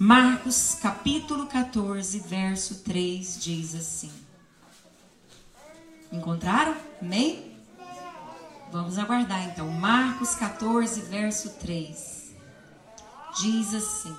Marcos 0.00 0.78
capítulo 0.80 1.46
14, 1.46 2.20
verso 2.20 2.76
3 2.84 3.42
diz 3.42 3.74
assim. 3.74 4.12
Encontraram? 6.12 6.76
Amém? 7.02 7.52
Vamos 8.70 8.96
aguardar 8.96 9.48
então. 9.48 9.66
Marcos 9.72 10.36
14, 10.36 11.00
verso 11.00 11.50
3. 11.58 12.32
Diz 13.40 13.74
assim: 13.74 14.14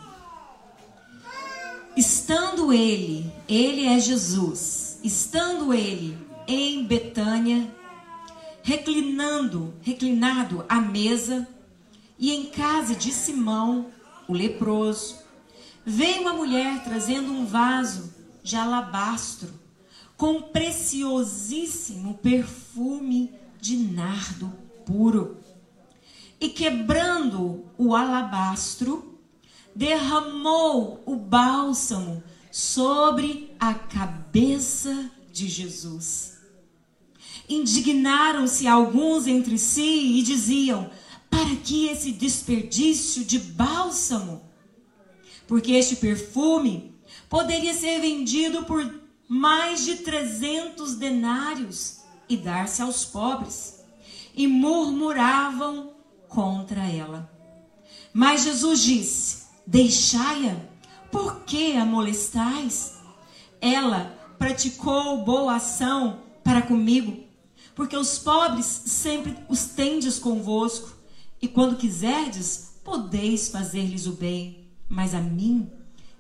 Estando 1.96 2.74
ele, 2.74 3.32
ele 3.48 3.86
é 3.86 3.98
Jesus, 4.00 5.00
estando 5.02 5.74
ele 5.74 6.18
em 6.46 6.84
Betânia, 6.84 7.74
reclinando, 8.62 9.74
reclinado 9.82 10.66
à 10.68 10.82
mesa, 10.82 11.48
e 12.18 12.34
em 12.34 12.48
casa 12.48 12.94
de 12.96 13.14
Simão, 13.14 13.92
o 14.28 14.34
leproso, 14.34 15.29
veio 15.90 16.22
uma 16.22 16.34
mulher 16.34 16.84
trazendo 16.84 17.32
um 17.32 17.46
vaso 17.46 18.14
de 18.44 18.56
alabastro 18.56 19.50
com 20.16 20.40
preciosíssimo 20.42 22.20
perfume 22.22 23.34
de 23.60 23.76
nardo 23.76 24.54
puro. 24.86 25.38
E 26.40 26.50
quebrando 26.50 27.66
o 27.78 27.96
alabastro, 27.96 29.20
derramou 29.76 31.02
o 31.06 31.16
bálsamo 31.16 32.24
sobre 32.52 33.52
a 33.60 33.74
cabeça 33.74 35.10
de 35.32 35.48
Jesus. 35.48 36.38
Indignaram-se 37.48 38.68
alguns 38.68 39.26
entre 39.26 39.58
si 39.58 40.20
e 40.20 40.22
diziam: 40.22 40.92
Para 41.30 41.56
que 41.56 41.88
esse 41.88 42.12
desperdício 42.12 43.26
de 43.26 43.40
bálsamo? 43.40 44.49
Porque 45.50 45.72
este 45.72 45.96
perfume 45.96 46.94
poderia 47.28 47.74
ser 47.74 48.00
vendido 48.00 48.66
por 48.66 49.02
mais 49.28 49.84
de 49.84 49.96
300 49.96 50.94
denários 50.94 52.02
e 52.30 52.38
dar-se 52.38 52.84
aos 52.84 53.04
pobres. 53.04 53.84
E 54.36 54.46
murmuravam 54.46 55.94
contra 56.28 56.88
ela. 56.88 57.28
Mas 58.14 58.44
Jesus 58.44 58.84
disse: 58.84 59.46
Deixai-a, 59.66 60.56
por 61.12 61.42
que 61.46 61.76
a 61.76 61.84
molestais? 61.84 63.00
Ela 63.60 64.16
praticou 64.38 65.26
boa 65.26 65.56
ação 65.56 66.22
para 66.44 66.62
comigo, 66.62 67.24
porque 67.74 67.98
os 67.98 68.20
pobres 68.20 68.68
sempre 68.68 69.36
os 69.50 69.66
tendes 69.66 70.20
convosco, 70.20 70.96
e 71.42 71.48
quando 71.48 71.76
quiserdes, 71.76 72.76
podeis 72.84 73.50
fazer-lhes 73.50 74.06
o 74.06 74.12
bem, 74.12 74.59
mas 74.90 75.14
a 75.14 75.22
mim 75.22 75.70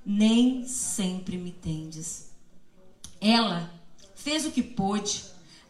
nem 0.05 0.65
sempre 0.65 1.37
me 1.37 1.51
tendes. 1.51 2.29
Ela 3.19 3.71
fez 4.15 4.45
o 4.45 4.51
que 4.51 4.61
pôde, 4.61 5.23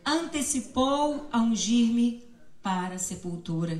antecipou 0.05 1.27
a 1.31 1.39
ungir-me 1.39 2.23
para 2.61 2.95
a 2.95 2.99
sepultura. 2.99 3.79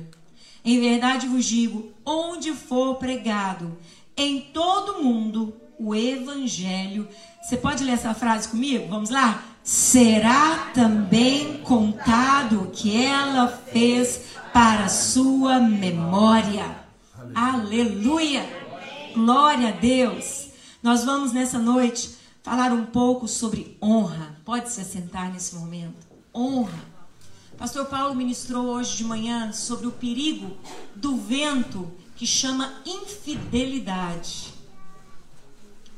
Em 0.64 0.80
verdade 0.80 1.26
vos 1.26 1.44
digo: 1.44 1.92
onde 2.04 2.52
for 2.52 2.96
pregado 2.96 3.76
em 4.16 4.40
todo 4.40 4.98
o 4.98 5.04
mundo 5.04 5.54
o 5.78 5.94
evangelho. 5.94 7.08
Você 7.42 7.56
pode 7.56 7.84
ler 7.84 7.92
essa 7.92 8.12
frase 8.14 8.48
comigo? 8.48 8.86
Vamos 8.88 9.10
lá? 9.10 9.44
Será 9.62 10.70
também 10.74 11.58
contado 11.58 12.62
o 12.62 12.70
que 12.70 13.02
ela 13.02 13.48
fez 13.48 14.22
para 14.52 14.88
sua 14.88 15.58
memória. 15.58 16.80
Aleluia! 17.34 18.59
Glória 19.22 19.68
a 19.68 19.72
Deus! 19.72 20.48
Nós 20.82 21.04
vamos 21.04 21.30
nessa 21.30 21.58
noite 21.58 22.16
falar 22.42 22.72
um 22.72 22.86
pouco 22.86 23.28
sobre 23.28 23.76
honra. 23.82 24.40
Pode 24.46 24.70
se 24.70 24.80
assentar 24.80 25.30
nesse 25.30 25.54
momento. 25.56 26.06
Honra. 26.34 26.82
Pastor 27.58 27.84
Paulo 27.84 28.14
ministrou 28.14 28.68
hoje 28.68 28.96
de 28.96 29.04
manhã 29.04 29.52
sobre 29.52 29.86
o 29.86 29.92
perigo 29.92 30.56
do 30.96 31.18
vento 31.18 31.92
que 32.16 32.26
chama 32.26 32.72
infidelidade. 32.86 34.54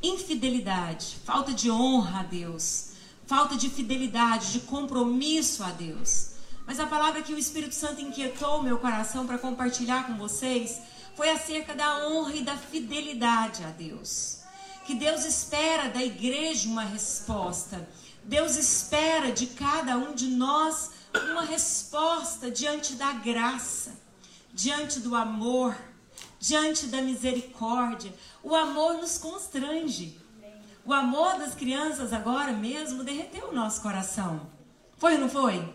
Infidelidade, 0.02 1.18
falta 1.24 1.52
de 1.52 1.70
honra 1.70 2.20
a 2.20 2.24
Deus, 2.24 2.94
falta 3.24 3.54
de 3.54 3.70
fidelidade, 3.70 4.50
de 4.50 4.60
compromisso 4.62 5.62
a 5.62 5.70
Deus. 5.70 6.32
Mas 6.66 6.80
a 6.80 6.88
palavra 6.88 7.22
que 7.22 7.32
o 7.32 7.38
Espírito 7.38 7.76
Santo 7.76 8.02
inquietou 8.02 8.64
meu 8.64 8.78
coração 8.78 9.28
para 9.28 9.38
compartilhar 9.38 10.08
com 10.08 10.16
vocês 10.16 10.80
foi 11.22 11.30
acerca 11.30 11.72
da 11.72 12.08
honra 12.08 12.34
e 12.34 12.42
da 12.42 12.56
fidelidade 12.56 13.62
a 13.62 13.68
Deus 13.68 14.40
que 14.84 14.92
Deus 14.92 15.24
espera 15.24 15.88
da 15.88 16.02
igreja 16.02 16.68
uma 16.68 16.82
resposta. 16.82 17.88
Deus 18.24 18.56
espera 18.56 19.30
de 19.30 19.46
cada 19.46 19.96
um 19.96 20.16
de 20.16 20.26
nós 20.26 20.90
uma 21.30 21.42
resposta 21.42 22.50
diante 22.50 22.94
da 22.94 23.12
graça, 23.12 23.92
diante 24.52 24.98
do 24.98 25.14
amor, 25.14 25.76
diante 26.40 26.86
da 26.86 27.00
misericórdia. 27.00 28.12
O 28.42 28.56
amor 28.56 28.94
nos 28.94 29.16
constrange. 29.16 30.20
O 30.84 30.92
amor 30.92 31.38
das 31.38 31.54
crianças 31.54 32.12
agora 32.12 32.52
mesmo 32.52 33.04
derreteu 33.04 33.50
o 33.50 33.54
nosso 33.54 33.80
coração. 33.80 34.50
Foi 34.98 35.14
ou 35.14 35.20
não 35.20 35.28
foi? 35.28 35.72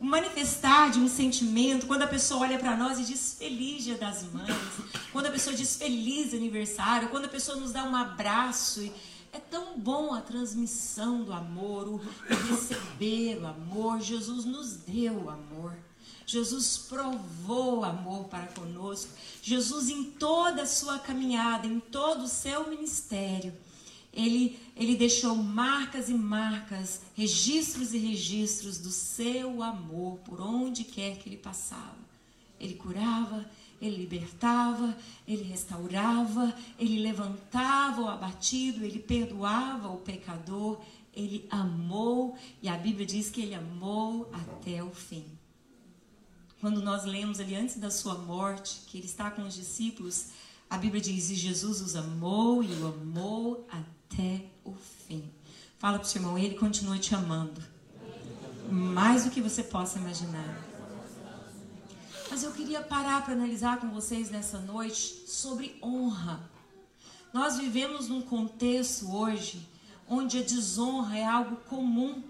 O 0.00 0.04
manifestar 0.04 0.90
de 0.90 0.98
um 0.98 1.08
sentimento, 1.08 1.86
quando 1.86 2.02
a 2.02 2.06
pessoa 2.06 2.42
olha 2.42 2.58
para 2.58 2.76
nós 2.76 2.98
e 2.98 3.04
diz 3.04 3.34
feliz 3.38 3.84
dia 3.84 3.96
das 3.96 4.22
mães, 4.32 4.56
quando 5.12 5.26
a 5.26 5.30
pessoa 5.30 5.56
diz 5.56 5.76
feliz 5.76 6.32
aniversário, 6.32 7.08
quando 7.08 7.24
a 7.24 7.28
pessoa 7.28 7.56
nos 7.56 7.72
dá 7.72 7.84
um 7.84 7.96
abraço. 7.96 8.90
É 9.30 9.38
tão 9.38 9.78
bom 9.78 10.14
a 10.14 10.22
transmissão 10.22 11.22
do 11.22 11.32
amor, 11.32 11.86
o 11.86 12.00
receber 12.48 13.38
o 13.42 13.46
amor. 13.46 14.00
Jesus 14.00 14.46
nos 14.46 14.72
deu 14.72 15.24
o 15.24 15.30
amor. 15.30 15.76
Jesus 16.24 16.78
provou 16.78 17.84
amor 17.84 18.24
para 18.24 18.46
conosco. 18.48 19.10
Jesus, 19.42 19.88
em 19.88 20.04
toda 20.04 20.62
a 20.62 20.66
sua 20.66 20.98
caminhada, 20.98 21.66
em 21.66 21.80
todo 21.80 22.24
o 22.24 22.28
seu 22.28 22.68
ministério, 22.68 23.52
ele, 24.18 24.58
ele 24.76 24.96
deixou 24.96 25.36
marcas 25.36 26.08
e 26.08 26.14
marcas, 26.14 27.02
registros 27.14 27.94
e 27.94 27.98
registros 27.98 28.76
do 28.76 28.90
seu 28.90 29.62
amor 29.62 30.18
por 30.24 30.40
onde 30.40 30.82
quer 30.82 31.16
que 31.18 31.28
ele 31.28 31.36
passava. 31.36 31.96
Ele 32.58 32.74
curava, 32.74 33.48
ele 33.80 33.96
libertava, 33.96 34.96
ele 35.26 35.44
restaurava, 35.44 36.52
ele 36.76 37.00
levantava 37.00 38.02
o 38.02 38.08
abatido, 38.08 38.84
ele 38.84 38.98
perdoava 38.98 39.88
o 39.88 39.98
pecador, 39.98 40.80
ele 41.14 41.46
amou, 41.48 42.36
e 42.60 42.68
a 42.68 42.76
Bíblia 42.76 43.06
diz 43.06 43.30
que 43.30 43.40
ele 43.40 43.54
amou 43.54 44.28
até 44.32 44.82
o 44.82 44.90
fim. 44.90 45.24
Quando 46.60 46.82
nós 46.82 47.04
lemos 47.04 47.38
ali 47.38 47.54
antes 47.54 47.76
da 47.76 47.88
sua 47.88 48.18
morte, 48.18 48.80
que 48.88 48.98
ele 48.98 49.06
está 49.06 49.30
com 49.30 49.42
os 49.42 49.54
discípulos, 49.54 50.30
a 50.68 50.76
Bíblia 50.76 51.00
diz: 51.00 51.30
e 51.30 51.36
Jesus 51.36 51.80
os 51.80 51.94
amou 51.94 52.64
e 52.64 52.72
o 52.72 52.88
amou 52.88 53.64
até 53.70 53.97
até 54.10 54.44
o 54.64 54.72
fim. 54.72 55.30
Fala 55.78 55.98
para 55.98 56.06
o 56.06 56.08
seu 56.08 56.20
irmão, 56.20 56.38
ele 56.38 56.54
continua 56.56 56.98
te 56.98 57.14
amando. 57.14 57.62
Mais 58.70 59.24
do 59.24 59.30
que 59.30 59.40
você 59.40 59.62
possa 59.62 59.98
imaginar. 59.98 60.64
Mas 62.30 62.42
eu 62.42 62.52
queria 62.52 62.82
parar 62.82 63.24
para 63.24 63.34
analisar 63.34 63.80
com 63.80 63.88
vocês 63.90 64.30
nessa 64.30 64.58
noite 64.58 65.24
sobre 65.26 65.78
honra. 65.82 66.40
Nós 67.32 67.58
vivemos 67.58 68.08
num 68.08 68.20
contexto 68.20 69.14
hoje 69.14 69.66
onde 70.08 70.38
a 70.38 70.42
desonra 70.42 71.16
é 71.16 71.24
algo 71.24 71.56
comum. 71.68 72.22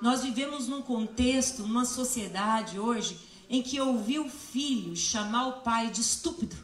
Nós 0.00 0.22
vivemos 0.22 0.68
num 0.68 0.82
contexto, 0.82 1.62
numa 1.62 1.84
sociedade 1.84 2.78
hoje, 2.78 3.18
em 3.48 3.62
que 3.62 3.80
ouvir 3.80 4.18
o 4.18 4.28
filho 4.28 4.96
chamar 4.96 5.46
o 5.48 5.52
pai 5.60 5.90
de 5.90 6.00
estúpido 6.00 6.56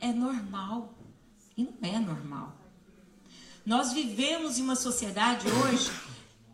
é 0.00 0.12
normal. 0.12 0.94
E 1.56 1.64
não 1.64 1.72
é 1.82 1.98
normal. 1.98 2.65
Nós 3.66 3.92
vivemos 3.92 4.60
em 4.60 4.62
uma 4.62 4.76
sociedade 4.76 5.44
hoje 5.48 5.90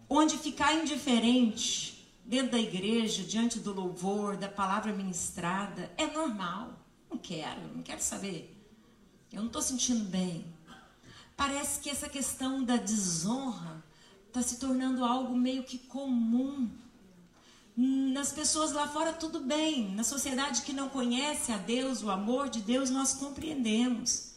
onde 0.09 0.39
ficar 0.39 0.73
indiferente 0.73 2.11
dentro 2.25 2.53
da 2.53 2.59
igreja, 2.59 3.23
diante 3.23 3.59
do 3.59 3.71
louvor, 3.71 4.35
da 4.35 4.49
palavra 4.49 4.95
ministrada, 4.95 5.93
é 5.99 6.07
normal. 6.07 6.73
Não 7.11 7.19
quero, 7.19 7.61
não 7.75 7.83
quero 7.83 8.01
saber. 8.01 8.59
Eu 9.31 9.41
não 9.41 9.49
estou 9.49 9.61
sentindo 9.61 10.07
bem. 10.07 10.47
Parece 11.37 11.81
que 11.81 11.91
essa 11.91 12.09
questão 12.09 12.65
da 12.65 12.77
desonra 12.77 13.85
está 14.29 14.41
se 14.41 14.59
tornando 14.59 15.05
algo 15.05 15.37
meio 15.37 15.65
que 15.65 15.77
comum. 15.77 16.71
Nas 17.77 18.33
pessoas 18.33 18.73
lá 18.73 18.89
fora, 18.89 19.13
tudo 19.13 19.39
bem. 19.39 19.95
Na 19.95 20.03
sociedade 20.03 20.63
que 20.63 20.73
não 20.73 20.89
conhece 20.89 21.53
a 21.53 21.59
Deus, 21.59 22.03
o 22.03 22.11
amor 22.11 22.49
de 22.49 22.63
Deus, 22.63 22.89
nós 22.89 23.13
compreendemos 23.13 24.32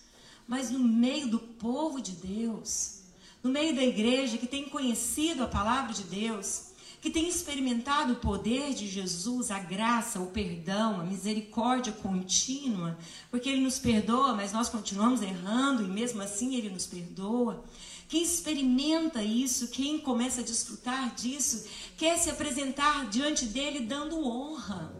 mas 0.48 0.70
no 0.70 0.80
meio 0.80 1.28
do 1.28 1.40
povo 1.40 2.02
de 2.02 2.12
Deus, 2.12 3.02
no 3.42 3.50
meio 3.50 3.76
da 3.76 3.84
igreja 3.84 4.38
que 4.38 4.48
tem 4.48 4.70
conhecido 4.70 5.44
a 5.44 5.48
palavra 5.48 5.94
de 5.94 6.04
Deus, 6.04 6.74
que 7.06 7.12
tem 7.12 7.28
experimentado 7.28 8.14
o 8.14 8.16
poder 8.16 8.74
de 8.74 8.88
Jesus, 8.88 9.52
a 9.52 9.60
graça, 9.60 10.20
o 10.20 10.32
perdão, 10.32 11.00
a 11.00 11.04
misericórdia 11.04 11.94
contínua, 11.94 12.98
porque 13.30 13.48
Ele 13.48 13.62
nos 13.62 13.78
perdoa, 13.78 14.34
mas 14.34 14.52
nós 14.52 14.70
continuamos 14.70 15.22
errando 15.22 15.84
e 15.84 15.88
mesmo 15.88 16.24
assim 16.24 16.56
Ele 16.56 16.70
nos 16.70 16.88
perdoa. 16.88 17.64
Quem 18.08 18.24
experimenta 18.24 19.22
isso, 19.24 19.68
quem 19.68 20.00
começa 20.00 20.42
a 20.42 20.44
desfrutar 20.44 21.14
disso, 21.14 21.68
quer 21.96 22.18
se 22.18 22.32
apresentar 22.32 23.08
diante 23.08 23.46
dele 23.46 23.82
dando 23.82 24.28
honra, 24.28 24.92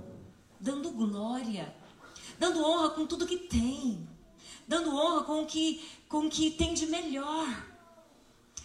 dando 0.60 0.92
glória, 0.92 1.76
dando 2.38 2.64
honra 2.64 2.92
com 2.92 3.08
tudo 3.08 3.26
que 3.26 3.38
tem, 3.38 4.08
dando 4.68 4.96
honra 4.96 5.24
com 5.24 5.44
o 5.44 5.46
que, 5.46 5.84
com 6.10 6.28
o 6.28 6.30
que 6.30 6.52
tem 6.52 6.74
de 6.74 6.88
melhor. 6.88 7.48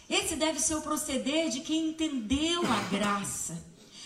Esse 0.09 0.35
deve 0.35 0.59
ser 0.59 0.75
o 0.75 0.81
proceder 0.81 1.49
de 1.49 1.61
quem 1.61 1.89
entendeu 1.89 2.61
a 2.65 2.79
graça, 2.89 3.57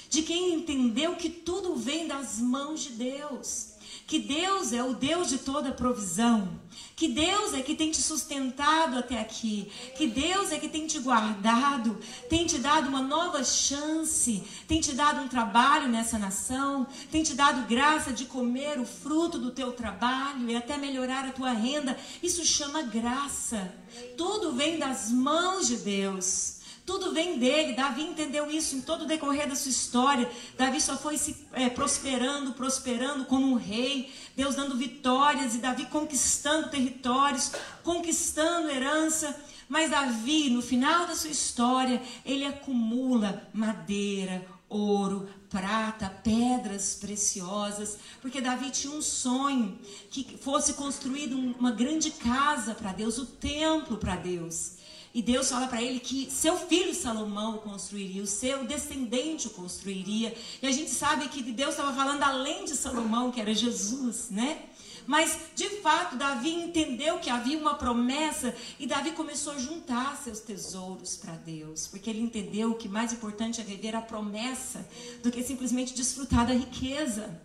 de 0.09 0.21
quem 0.21 0.53
entendeu 0.53 1.15
que 1.15 1.30
tudo 1.30 1.75
vem 1.75 2.07
das 2.07 2.38
mãos 2.38 2.81
de 2.83 2.92
Deus, 2.92 3.75
que 4.07 4.19
Deus 4.19 4.72
é 4.72 4.84
o 4.84 4.94
Deus 4.94 5.30
de 5.30 5.40
toda 5.40 5.72
provisão, 5.72 6.60
que 6.96 7.07
Deus 7.07 7.54
é 7.54 7.62
que 7.62 7.75
tem 7.75 7.90
te 7.90 8.02
sustentado 8.02 9.00
até 9.00 9.19
aqui, 9.19 9.72
que 9.98 10.07
Deus 10.07 10.52
é 10.52 10.60
que 10.60 10.69
tem 10.69 10.86
te 10.86 11.00
guardado, 11.00 12.00
tem 12.30 12.46
te 12.46 12.60
dado 12.60 12.88
uma 12.88 13.02
nova 13.02 13.44
chance, 13.44 14.44
tem 14.68 14.80
te 14.80 14.94
dado 14.94 15.22
um 15.22 15.28
trabalho 15.28 15.88
nessa 15.88 16.19
nação, 16.19 16.86
tem 17.12 17.24
te 17.24 17.34
dado 17.34 17.68
graça 17.68 18.13
de 18.13 18.25
comer 18.25 18.80
o 18.80 18.86
fruto 18.86 19.40
do 19.40 19.52
teu 19.52 19.72
trabalho 19.72 20.50
e 20.50 20.56
até 20.56 20.78
melhorar 20.78 21.25
a 21.25 21.31
tua 21.31 21.52
renda. 21.52 21.98
Isso 22.22 22.46
chama 22.46 22.84
graça. 22.84 23.74
Tudo 24.16 24.52
vem 24.52 24.78
das 24.78 25.10
mãos 25.10 25.68
de 25.68 25.78
Deus. 25.78 26.55
Tudo 26.85 27.11
vem 27.11 27.39
dele. 27.39 27.73
Davi 27.73 28.03
entendeu 28.03 28.49
isso 28.51 28.75
em 28.75 28.81
todo 28.81 29.03
o 29.03 29.07
decorrer 29.07 29.47
da 29.49 29.55
sua 29.55 29.71
história. 29.71 30.29
Davi 30.57 30.79
só 30.79 30.95
foi 30.95 31.17
se 31.17 31.35
é, 31.53 31.67
prosperando, 31.67 32.53
prosperando 32.53 33.25
como 33.25 33.51
um 33.51 33.55
rei. 33.55 34.13
Deus 34.35 34.55
dando 34.55 34.77
vitórias 34.77 35.55
e 35.55 35.57
Davi 35.57 35.85
conquistando 35.85 36.69
territórios, 36.69 37.51
conquistando 37.83 38.69
herança. 38.69 39.35
Mas 39.67 39.89
Davi, 39.89 40.51
no 40.51 40.61
final 40.61 41.07
da 41.07 41.15
sua 41.15 41.31
história, 41.31 41.99
ele 42.23 42.45
acumula 42.45 43.49
madeira, 43.51 44.45
ouro, 44.69 45.27
prata, 45.49 46.09
pedras 46.23 46.95
preciosas, 46.95 47.97
porque 48.21 48.41
Davi 48.41 48.69
tinha 48.69 48.93
um 48.93 49.01
sonho 49.01 49.79
que 50.11 50.37
fosse 50.37 50.73
construído 50.73 51.35
uma 51.35 51.71
grande 51.71 52.11
casa 52.11 52.75
para 52.75 52.91
Deus, 52.91 53.17
o 53.17 53.25
templo 53.25 53.97
para 53.97 54.15
Deus. 54.15 54.73
E 55.15 55.21
Deus 55.21 55.50
fala 55.50 55.67
para 55.67 55.81
ele 55.81 56.01
que 56.01 56.29
seu 56.29 56.57
filho 56.57 56.94
Salomão 56.94 57.56
o 57.56 57.59
construiria, 57.59 58.21
o 58.21 58.27
seu 58.27 58.65
descendente 58.65 59.47
o 59.47 59.51
construiria. 59.51 60.35
E 60.62 60.67
a 60.67 60.71
gente 60.73 60.89
sabe 60.89 61.29
que 61.29 61.41
Deus 61.41 61.69
estava 61.69 61.94
falando 61.94 62.21
além 62.21 62.65
de 62.65 62.75
Salomão, 62.75 63.31
que 63.31 63.39
era 63.39 63.53
Jesus, 63.53 64.29
né? 64.29 64.63
Mas, 65.07 65.38
de 65.56 65.69
fato, 65.81 66.17
Davi 66.17 66.50
entendeu 66.50 67.17
que 67.19 67.29
havia 67.29 67.57
uma 67.57 67.75
promessa 67.75 68.53
e 68.77 68.85
Davi 68.85 69.12
começou 69.12 69.53
a 69.53 69.57
juntar 69.57 70.17
seus 70.17 70.41
tesouros 70.41 71.15
para 71.15 71.31
Deus, 71.35 71.88
porque 71.88 72.09
ele 72.09 72.19
entendeu 72.19 72.73
que 72.73 72.89
mais 72.89 73.13
importante 73.13 73.61
é 73.61 73.63
viver 73.63 73.95
a 73.95 74.01
promessa 74.01 74.85
do 75.23 75.31
que 75.31 75.41
simplesmente 75.41 75.94
desfrutar 75.94 76.45
da 76.45 76.53
riqueza. 76.53 77.41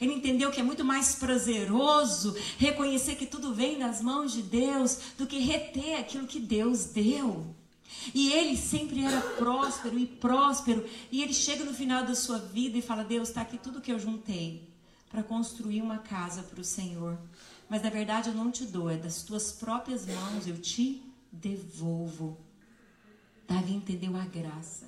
Ele 0.00 0.14
entendeu 0.14 0.50
que 0.50 0.60
é 0.60 0.62
muito 0.62 0.84
mais 0.84 1.14
prazeroso 1.14 2.36
reconhecer 2.58 3.16
que 3.16 3.26
tudo 3.26 3.54
vem 3.54 3.78
das 3.78 4.00
mãos 4.00 4.32
de 4.32 4.42
Deus 4.42 4.98
do 5.16 5.26
que 5.26 5.38
reter 5.38 5.96
aquilo 5.96 6.26
que 6.26 6.40
Deus 6.40 6.86
deu. 6.86 7.46
E 8.14 8.32
ele 8.32 8.56
sempre 8.56 9.02
era 9.02 9.20
próspero 9.20 9.98
e 9.98 10.06
próspero. 10.06 10.84
E 11.10 11.22
ele 11.22 11.34
chega 11.34 11.64
no 11.64 11.74
final 11.74 12.04
da 12.04 12.14
sua 12.14 12.38
vida 12.38 12.78
e 12.78 12.82
fala: 12.82 13.02
Deus, 13.02 13.28
está 13.28 13.42
aqui 13.42 13.58
tudo 13.58 13.80
que 13.80 13.92
eu 13.92 13.98
juntei 13.98 14.68
para 15.10 15.22
construir 15.22 15.80
uma 15.80 15.98
casa 15.98 16.42
para 16.42 16.60
o 16.60 16.64
Senhor. 16.64 17.18
Mas 17.68 17.82
na 17.82 17.90
verdade 17.90 18.28
eu 18.28 18.34
não 18.34 18.50
te 18.50 18.64
dou, 18.64 18.88
é 18.88 18.96
das 18.96 19.22
tuas 19.22 19.52
próprias 19.52 20.06
mãos 20.06 20.46
eu 20.46 20.58
te 20.58 21.02
devolvo. 21.30 22.38
Davi 23.46 23.74
entendeu 23.74 24.16
a 24.16 24.24
graça. 24.24 24.86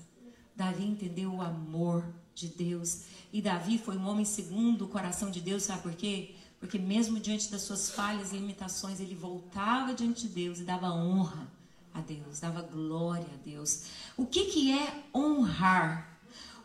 Davi 0.54 0.84
entendeu 0.84 1.32
o 1.32 1.42
amor 1.42 2.04
de 2.40 2.48
Deus. 2.48 3.02
E 3.32 3.40
Davi 3.40 3.78
foi 3.78 3.96
um 3.96 4.08
homem 4.08 4.24
segundo 4.24 4.84
o 4.84 4.88
coração 4.88 5.30
de 5.30 5.40
Deus, 5.40 5.62
sabe 5.62 5.82
por 5.82 5.94
quê? 5.94 6.34
Porque 6.58 6.78
mesmo 6.78 7.18
diante 7.18 7.50
das 7.50 7.62
suas 7.62 7.90
falhas 7.90 8.32
e 8.32 8.36
limitações, 8.36 9.00
ele 9.00 9.14
voltava 9.14 9.94
diante 9.94 10.28
de 10.28 10.34
Deus 10.34 10.58
e 10.58 10.64
dava 10.64 10.92
honra 10.92 11.48
a 11.92 12.00
Deus, 12.00 12.40
dava 12.40 12.62
glória 12.62 13.26
a 13.32 13.36
Deus. 13.44 13.84
O 14.16 14.26
que, 14.26 14.44
que 14.46 14.72
é 14.72 15.04
honrar? 15.14 16.18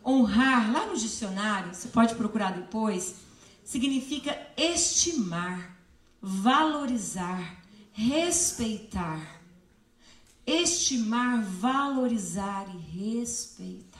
Honrar, 0.05 0.71
lá 0.71 0.85
no 0.85 0.97
dicionário, 0.97 1.73
você 1.73 1.87
pode 1.87 2.13
procurar 2.15 2.51
depois, 2.51 3.15
significa 3.63 4.37
estimar, 4.55 5.77
valorizar, 6.21 7.63
respeitar. 7.91 9.41
Estimar, 10.45 11.43
valorizar 11.43 12.67
e 12.75 13.17
respeitar. 13.17 13.94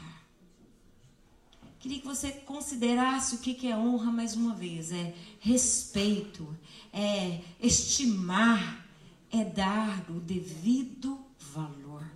Queria 1.85 1.99
que 1.99 2.07
você 2.07 2.31
considerasse 2.31 3.35
o 3.35 3.37
que 3.37 3.67
é 3.67 3.77
honra 3.77 4.11
mais 4.11 4.35
uma 4.35 4.55
vez. 4.55 4.91
É 4.91 5.13
respeito, 5.39 6.57
é 6.91 7.41
estimar, 7.59 8.83
é 9.31 9.45
dar 9.45 10.03
o 10.09 10.19
devido 10.19 11.23
valor. 11.37 12.11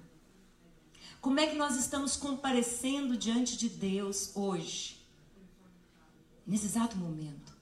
Como 1.22 1.40
é 1.40 1.46
que 1.46 1.56
nós 1.56 1.76
estamos 1.76 2.16
comparecendo 2.16 3.16
diante 3.16 3.56
de 3.56 3.70
Deus 3.70 4.36
hoje? 4.36 4.98
Nesse 6.48 6.66
exato 6.66 6.98
momento. 6.98 7.54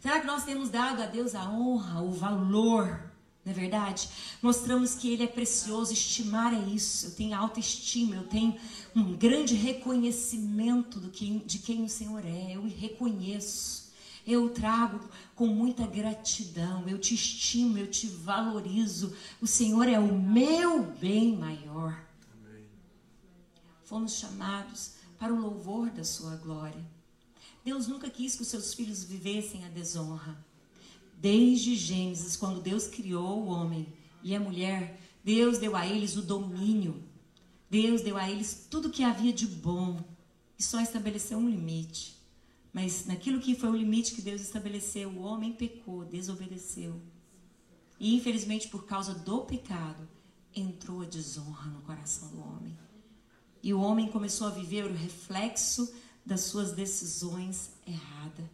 Será 0.00 0.20
que 0.20 0.26
nós 0.26 0.42
temos 0.42 0.70
dado 0.70 1.02
a 1.02 1.06
Deus 1.06 1.34
a 1.34 1.50
honra, 1.50 2.00
o 2.00 2.12
valor 2.12 3.05
não 3.46 3.52
é 3.52 3.54
verdade? 3.54 4.08
Mostramos 4.42 4.96
que 4.96 5.08
ele 5.08 5.22
é 5.22 5.26
precioso, 5.28 5.92
estimar 5.92 6.52
é 6.52 6.68
isso. 6.68 7.06
Eu 7.06 7.10
tenho 7.12 7.36
autoestima, 7.36 8.16
eu 8.16 8.24
tenho 8.24 8.58
um 8.92 9.16
grande 9.16 9.54
reconhecimento 9.54 10.98
do 10.98 11.10
que, 11.10 11.38
de 11.46 11.60
quem 11.60 11.84
o 11.84 11.88
Senhor 11.88 12.26
é. 12.26 12.56
Eu 12.56 12.66
reconheço. 12.66 13.86
Eu 14.26 14.50
trago 14.50 14.98
com 15.36 15.46
muita 15.46 15.86
gratidão. 15.86 16.88
Eu 16.88 16.98
te 16.98 17.14
estimo, 17.14 17.78
eu 17.78 17.86
te 17.86 18.08
valorizo. 18.08 19.14
O 19.40 19.46
Senhor 19.46 19.86
é 19.86 20.00
o 20.00 20.12
meu 20.12 20.82
bem 20.82 21.36
maior. 21.36 22.04
Fomos 23.84 24.14
chamados 24.14 24.94
para 25.20 25.32
o 25.32 25.40
louvor 25.40 25.88
da 25.90 26.02
sua 26.02 26.34
glória. 26.34 26.84
Deus 27.64 27.86
nunca 27.86 28.10
quis 28.10 28.34
que 28.34 28.42
os 28.42 28.48
seus 28.48 28.74
filhos 28.74 29.04
vivessem 29.04 29.64
a 29.64 29.68
desonra. 29.68 30.36
Desde 31.16 31.74
Gênesis, 31.74 32.36
quando 32.36 32.60
Deus 32.60 32.86
criou 32.86 33.42
o 33.42 33.46
homem 33.46 33.86
e 34.22 34.34
a 34.34 34.40
mulher, 34.40 35.00
Deus 35.24 35.58
deu 35.58 35.74
a 35.74 35.86
eles 35.86 36.16
o 36.16 36.22
domínio. 36.22 37.02
Deus 37.70 38.02
deu 38.02 38.16
a 38.16 38.30
eles 38.30 38.66
tudo 38.70 38.90
que 38.90 39.02
havia 39.02 39.32
de 39.32 39.46
bom 39.46 40.04
e 40.58 40.62
só 40.62 40.80
estabeleceu 40.80 41.38
um 41.38 41.48
limite. 41.48 42.16
Mas 42.72 43.06
naquilo 43.06 43.40
que 43.40 43.54
foi 43.54 43.70
o 43.70 43.76
limite 43.76 44.14
que 44.14 44.20
Deus 44.20 44.42
estabeleceu, 44.42 45.08
o 45.08 45.22
homem 45.22 45.52
pecou, 45.52 46.04
desobedeceu. 46.04 47.00
E 47.98 48.14
infelizmente, 48.14 48.68
por 48.68 48.84
causa 48.84 49.14
do 49.14 49.40
pecado, 49.40 50.06
entrou 50.54 51.00
a 51.00 51.06
desonra 51.06 51.70
no 51.70 51.80
coração 51.80 52.28
do 52.28 52.40
homem. 52.40 52.78
E 53.62 53.72
o 53.72 53.80
homem 53.80 54.08
começou 54.08 54.46
a 54.46 54.50
viver 54.50 54.84
o 54.84 54.92
reflexo 54.92 55.92
das 56.24 56.42
suas 56.42 56.72
decisões 56.72 57.70
erradas 57.86 58.44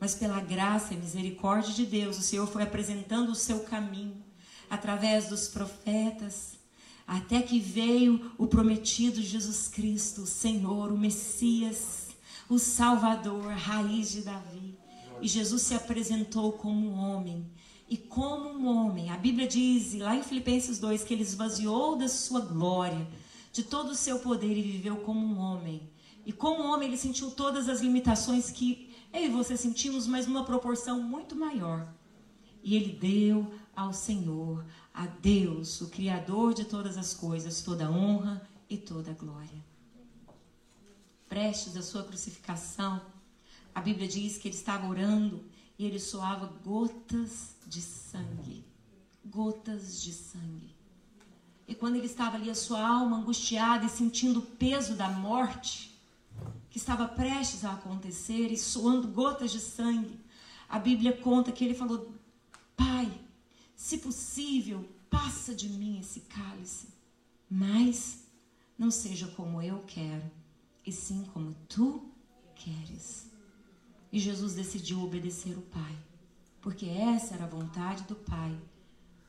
mas 0.00 0.14
pela 0.14 0.40
graça 0.40 0.94
e 0.94 0.96
misericórdia 0.96 1.72
de 1.72 1.84
Deus, 1.84 2.18
o 2.18 2.22
Senhor 2.22 2.46
foi 2.46 2.62
apresentando 2.62 3.30
o 3.30 3.34
seu 3.34 3.60
caminho 3.60 4.22
através 4.70 5.28
dos 5.28 5.48
profetas, 5.48 6.58
até 7.06 7.40
que 7.40 7.58
veio 7.58 8.32
o 8.36 8.46
prometido 8.46 9.22
Jesus 9.22 9.66
Cristo, 9.66 10.22
o 10.22 10.26
Senhor, 10.26 10.92
o 10.92 10.98
Messias, 10.98 12.08
o 12.48 12.58
Salvador, 12.58 13.46
raiz 13.52 14.12
de 14.12 14.22
Davi. 14.22 14.78
E 15.20 15.26
Jesus 15.26 15.62
se 15.62 15.74
apresentou 15.74 16.52
como 16.52 16.86
um 16.86 16.98
homem. 16.98 17.50
E 17.88 17.96
como 17.96 18.50
um 18.50 18.66
homem, 18.66 19.10
a 19.10 19.16
Bíblia 19.16 19.48
diz 19.48 19.94
lá 19.94 20.14
em 20.14 20.22
Filipenses 20.22 20.78
2 20.78 21.04
que 21.04 21.14
ele 21.14 21.22
esvaziou 21.22 21.96
da 21.96 22.06
sua 22.06 22.40
glória, 22.40 23.08
de 23.50 23.62
todo 23.62 23.90
o 23.90 23.94
seu 23.94 24.18
poder 24.18 24.56
e 24.56 24.62
viveu 24.62 24.96
como 24.96 25.26
um 25.26 25.38
homem. 25.38 25.80
E 26.26 26.32
como 26.32 26.62
um 26.62 26.70
homem, 26.70 26.88
ele 26.88 26.98
sentiu 26.98 27.30
todas 27.30 27.70
as 27.70 27.80
limitações 27.80 28.50
que 28.50 28.87
eu 29.12 29.22
e 29.24 29.28
você 29.28 29.56
sentimos, 29.56 30.06
mas 30.06 30.26
numa 30.26 30.44
proporção 30.44 31.02
muito 31.02 31.34
maior. 31.34 31.92
E 32.62 32.76
ele 32.76 32.92
deu 32.92 33.52
ao 33.74 33.92
Senhor, 33.92 34.64
a 34.92 35.06
Deus, 35.06 35.80
o 35.80 35.88
Criador 35.88 36.52
de 36.54 36.64
todas 36.64 36.98
as 36.98 37.14
coisas, 37.14 37.62
toda 37.62 37.86
a 37.86 37.90
honra 37.90 38.42
e 38.68 38.76
toda 38.76 39.12
a 39.12 39.14
glória. 39.14 39.64
Prestes 41.28 41.76
à 41.76 41.82
sua 41.82 42.02
crucificação, 42.02 43.00
a 43.74 43.80
Bíblia 43.80 44.08
diz 44.08 44.36
que 44.36 44.48
ele 44.48 44.56
estava 44.56 44.88
orando 44.88 45.44
e 45.78 45.84
ele 45.84 46.00
soava 46.00 46.46
gotas 46.64 47.54
de 47.66 47.80
sangue. 47.80 48.64
Gotas 49.24 50.02
de 50.02 50.12
sangue. 50.12 50.74
E 51.68 51.74
quando 51.74 51.96
ele 51.96 52.06
estava 52.06 52.36
ali, 52.36 52.50
a 52.50 52.54
sua 52.54 52.80
alma 52.80 53.18
angustiada 53.18 53.84
e 53.84 53.90
sentindo 53.90 54.40
o 54.40 54.42
peso 54.42 54.94
da 54.94 55.08
morte, 55.10 55.87
que 56.70 56.78
estava 56.78 57.08
prestes 57.08 57.64
a 57.64 57.72
acontecer 57.72 58.52
e 58.52 58.56
suando 58.56 59.08
gotas 59.08 59.50
de 59.50 59.60
sangue, 59.60 60.20
a 60.68 60.78
Bíblia 60.78 61.16
conta 61.16 61.52
que 61.52 61.64
ele 61.64 61.74
falou: 61.74 62.12
Pai, 62.76 63.10
se 63.74 63.98
possível, 63.98 64.88
passa 65.08 65.54
de 65.54 65.68
mim 65.68 65.98
esse 65.98 66.20
cálice, 66.20 66.88
mas 67.50 68.24
não 68.78 68.90
seja 68.90 69.26
como 69.28 69.62
eu 69.62 69.82
quero, 69.86 70.30
e 70.84 70.92
sim 70.92 71.24
como 71.32 71.56
tu 71.68 72.10
queres. 72.54 73.30
E 74.12 74.18
Jesus 74.18 74.54
decidiu 74.54 75.02
obedecer 75.02 75.56
o 75.56 75.62
Pai, 75.62 75.96
porque 76.60 76.86
essa 76.86 77.34
era 77.34 77.44
a 77.44 77.48
vontade 77.48 78.04
do 78.04 78.14
Pai 78.14 78.56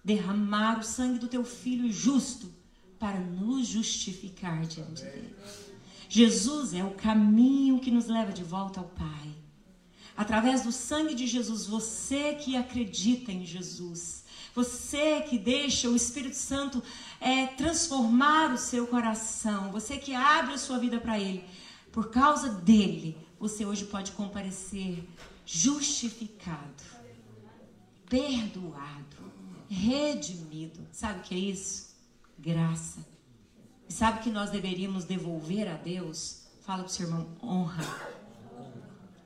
derramar 0.03 0.79
o 0.79 0.83
sangue 0.83 1.19
do 1.19 1.27
teu 1.27 1.43
filho 1.43 1.91
justo 1.91 2.51
para 2.97 3.19
nos 3.19 3.67
justificar 3.67 4.65
diante 4.65 5.03
dele. 5.03 5.35
Jesus 6.09 6.73
é 6.73 6.83
o 6.83 6.95
caminho 6.95 7.79
que 7.79 7.91
nos 7.91 8.07
leva 8.07 8.33
de 8.33 8.43
volta 8.43 8.79
ao 8.79 8.87
Pai. 8.87 9.29
Através 10.17 10.63
do 10.63 10.71
sangue 10.71 11.13
de 11.13 11.27
Jesus, 11.27 11.67
você 11.67 12.33
que 12.33 12.57
acredita 12.57 13.31
em 13.31 13.45
Jesus, 13.45 14.25
você 14.53 15.21
que 15.21 15.37
deixa 15.37 15.87
o 15.87 15.95
Espírito 15.95 16.35
Santo 16.35 16.83
é, 17.21 17.45
transformar 17.45 18.51
o 18.51 18.57
seu 18.57 18.87
coração, 18.87 19.71
você 19.71 19.97
que 19.97 20.15
abre 20.15 20.55
a 20.55 20.57
sua 20.57 20.79
vida 20.79 20.99
para 20.99 21.19
Ele, 21.19 21.45
por 21.91 22.09
causa 22.09 22.49
dele, 22.49 23.15
você 23.39 23.63
hoje 23.63 23.85
pode 23.85 24.11
comparecer 24.13 25.03
justificado, 25.45 26.83
perdoado, 28.09 29.31
redimido. 29.69 30.85
Sabe 30.91 31.19
o 31.19 31.23
que 31.23 31.35
é 31.35 31.37
isso? 31.37 31.95
Graça. 32.37 33.08
E 33.89 33.93
sabe 33.93 34.21
que 34.21 34.29
nós 34.29 34.51
deveríamos 34.51 35.03
devolver 35.03 35.67
a 35.67 35.73
Deus? 35.73 36.43
Fala 36.61 36.83
para 36.83 36.91
o 36.91 36.93
seu 36.93 37.07
irmão, 37.07 37.27
honra. 37.41 37.83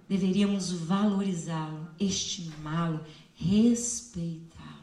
Deveríamos 0.07 0.71
valorizá-lo, 0.71 1.89
estimá-lo, 1.99 3.05
respeitá-lo. 3.35 4.73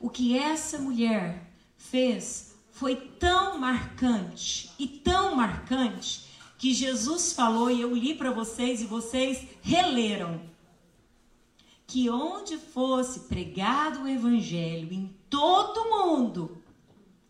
O 0.00 0.08
que 0.08 0.38
essa 0.38 0.78
mulher 0.78 1.52
fez 1.76 2.54
foi 2.70 2.96
tão 2.96 3.58
marcante 3.58 4.70
e 4.78 4.88
tão 4.88 5.36
marcante 5.36 6.24
que 6.56 6.72
Jesus 6.72 7.34
falou 7.34 7.70
e 7.70 7.82
eu 7.82 7.94
li 7.94 8.14
para 8.14 8.30
vocês 8.30 8.80
e 8.80 8.86
vocês 8.86 9.46
releram 9.60 10.40
que 11.86 12.08
onde 12.08 12.56
fosse 12.56 13.20
pregado 13.20 14.02
o 14.04 14.08
evangelho 14.08 14.92
em 14.92 15.14
todo 15.28 15.90
mundo, 15.90 16.63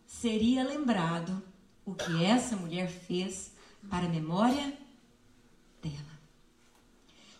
seria 0.05 0.63
lembrado 0.63 1.41
o 1.85 1.93
que 1.93 2.23
essa 2.23 2.55
mulher 2.55 2.89
fez 2.89 3.51
para 3.89 4.05
a 4.05 4.09
memória 4.09 4.73
dela. 5.81 6.15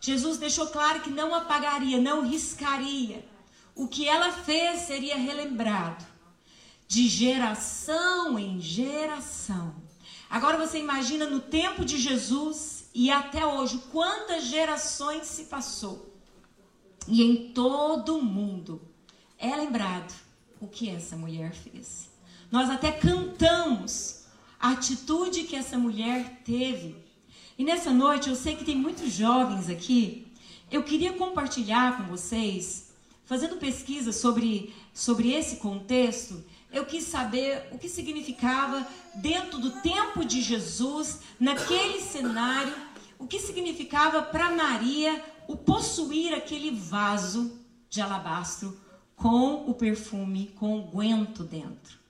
Jesus 0.00 0.38
deixou 0.38 0.68
claro 0.68 1.00
que 1.00 1.10
não 1.10 1.34
apagaria, 1.34 2.00
não 2.00 2.26
riscaria. 2.26 3.26
O 3.74 3.88
que 3.88 4.08
ela 4.08 4.32
fez 4.32 4.82
seria 4.82 5.16
relembrado 5.16 6.04
de 6.86 7.08
geração 7.08 8.38
em 8.38 8.60
geração. 8.60 9.74
Agora 10.30 10.58
você 10.58 10.78
imagina 10.78 11.26
no 11.26 11.40
tempo 11.40 11.84
de 11.84 11.98
Jesus 11.98 12.88
e 12.94 13.10
até 13.10 13.44
hoje 13.46 13.82
quantas 13.90 14.44
gerações 14.44 15.26
se 15.26 15.44
passou 15.44 16.16
e 17.08 17.22
em 17.22 17.52
todo 17.52 18.16
o 18.16 18.22
mundo 18.22 18.80
é 19.38 19.54
lembrado 19.54 20.14
o 20.60 20.66
que 20.66 20.88
essa 20.88 21.16
mulher 21.16 21.52
fez. 21.52 22.10
Nós 22.50 22.70
até 22.70 22.92
cantamos 22.92 24.24
a 24.58 24.70
atitude 24.70 25.44
que 25.44 25.56
essa 25.56 25.78
mulher 25.78 26.42
teve. 26.44 26.96
E 27.58 27.64
nessa 27.64 27.90
noite, 27.90 28.28
eu 28.28 28.36
sei 28.36 28.56
que 28.56 28.64
tem 28.64 28.76
muitos 28.76 29.12
jovens 29.12 29.68
aqui. 29.68 30.26
Eu 30.70 30.82
queria 30.82 31.12
compartilhar 31.12 31.96
com 31.96 32.04
vocês, 32.04 32.92
fazendo 33.24 33.56
pesquisa 33.56 34.12
sobre, 34.12 34.74
sobre 34.92 35.32
esse 35.32 35.56
contexto, 35.56 36.44
eu 36.72 36.84
quis 36.84 37.04
saber 37.04 37.68
o 37.72 37.78
que 37.78 37.88
significava 37.88 38.86
dentro 39.14 39.58
do 39.58 39.70
tempo 39.80 40.24
de 40.24 40.42
Jesus, 40.42 41.20
naquele 41.38 42.00
cenário, 42.00 42.74
o 43.18 43.26
que 43.26 43.38
significava 43.38 44.22
para 44.22 44.50
Maria 44.50 45.24
o 45.48 45.56
possuir 45.56 46.34
aquele 46.34 46.70
vaso 46.72 47.58
de 47.88 48.00
alabastro 48.00 48.78
com 49.14 49.70
o 49.70 49.74
perfume, 49.74 50.52
com 50.56 50.78
o 50.78 50.90
guento 50.90 51.44
dentro. 51.44 52.05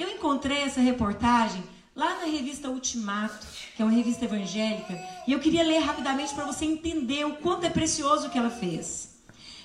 Eu 0.00 0.08
encontrei 0.08 0.62
essa 0.62 0.80
reportagem 0.80 1.62
lá 1.94 2.20
na 2.20 2.24
revista 2.24 2.70
Ultimato, 2.70 3.46
que 3.76 3.82
é 3.82 3.84
uma 3.84 3.92
revista 3.92 4.24
evangélica, 4.24 4.98
e 5.28 5.32
eu 5.32 5.38
queria 5.38 5.62
ler 5.62 5.80
rapidamente 5.80 6.32
para 6.32 6.46
você 6.46 6.64
entender 6.64 7.26
o 7.26 7.36
quanto 7.36 7.66
é 7.66 7.68
precioso 7.68 8.26
o 8.26 8.30
que 8.30 8.38
ela 8.38 8.48
fez. 8.48 9.10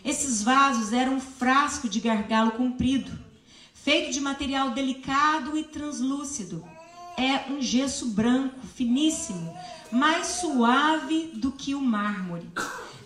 Esses 0.03 0.43
vasos 0.43 0.91
eram 0.91 1.13
um 1.13 1.21
frasco 1.21 1.87
de 1.87 2.01
gargalo 2.01 2.51
comprido, 2.51 3.17
feito 3.73 4.11
de 4.11 4.19
material 4.19 4.71
delicado 4.71 5.57
e 5.57 5.63
translúcido. 5.63 6.67
É 7.17 7.49
um 7.49 7.61
gesso 7.61 8.07
branco, 8.07 8.59
finíssimo, 8.75 9.57
mais 9.89 10.27
suave 10.27 11.31
do 11.35 11.49
que 11.49 11.73
o 11.73 11.79
mármore. 11.79 12.51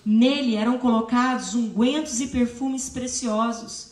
Nele 0.03 0.55
eram 0.55 0.79
colocados 0.79 1.53
ungüentos 1.53 2.19
e 2.21 2.27
perfumes 2.29 2.89
preciosos. 2.89 3.88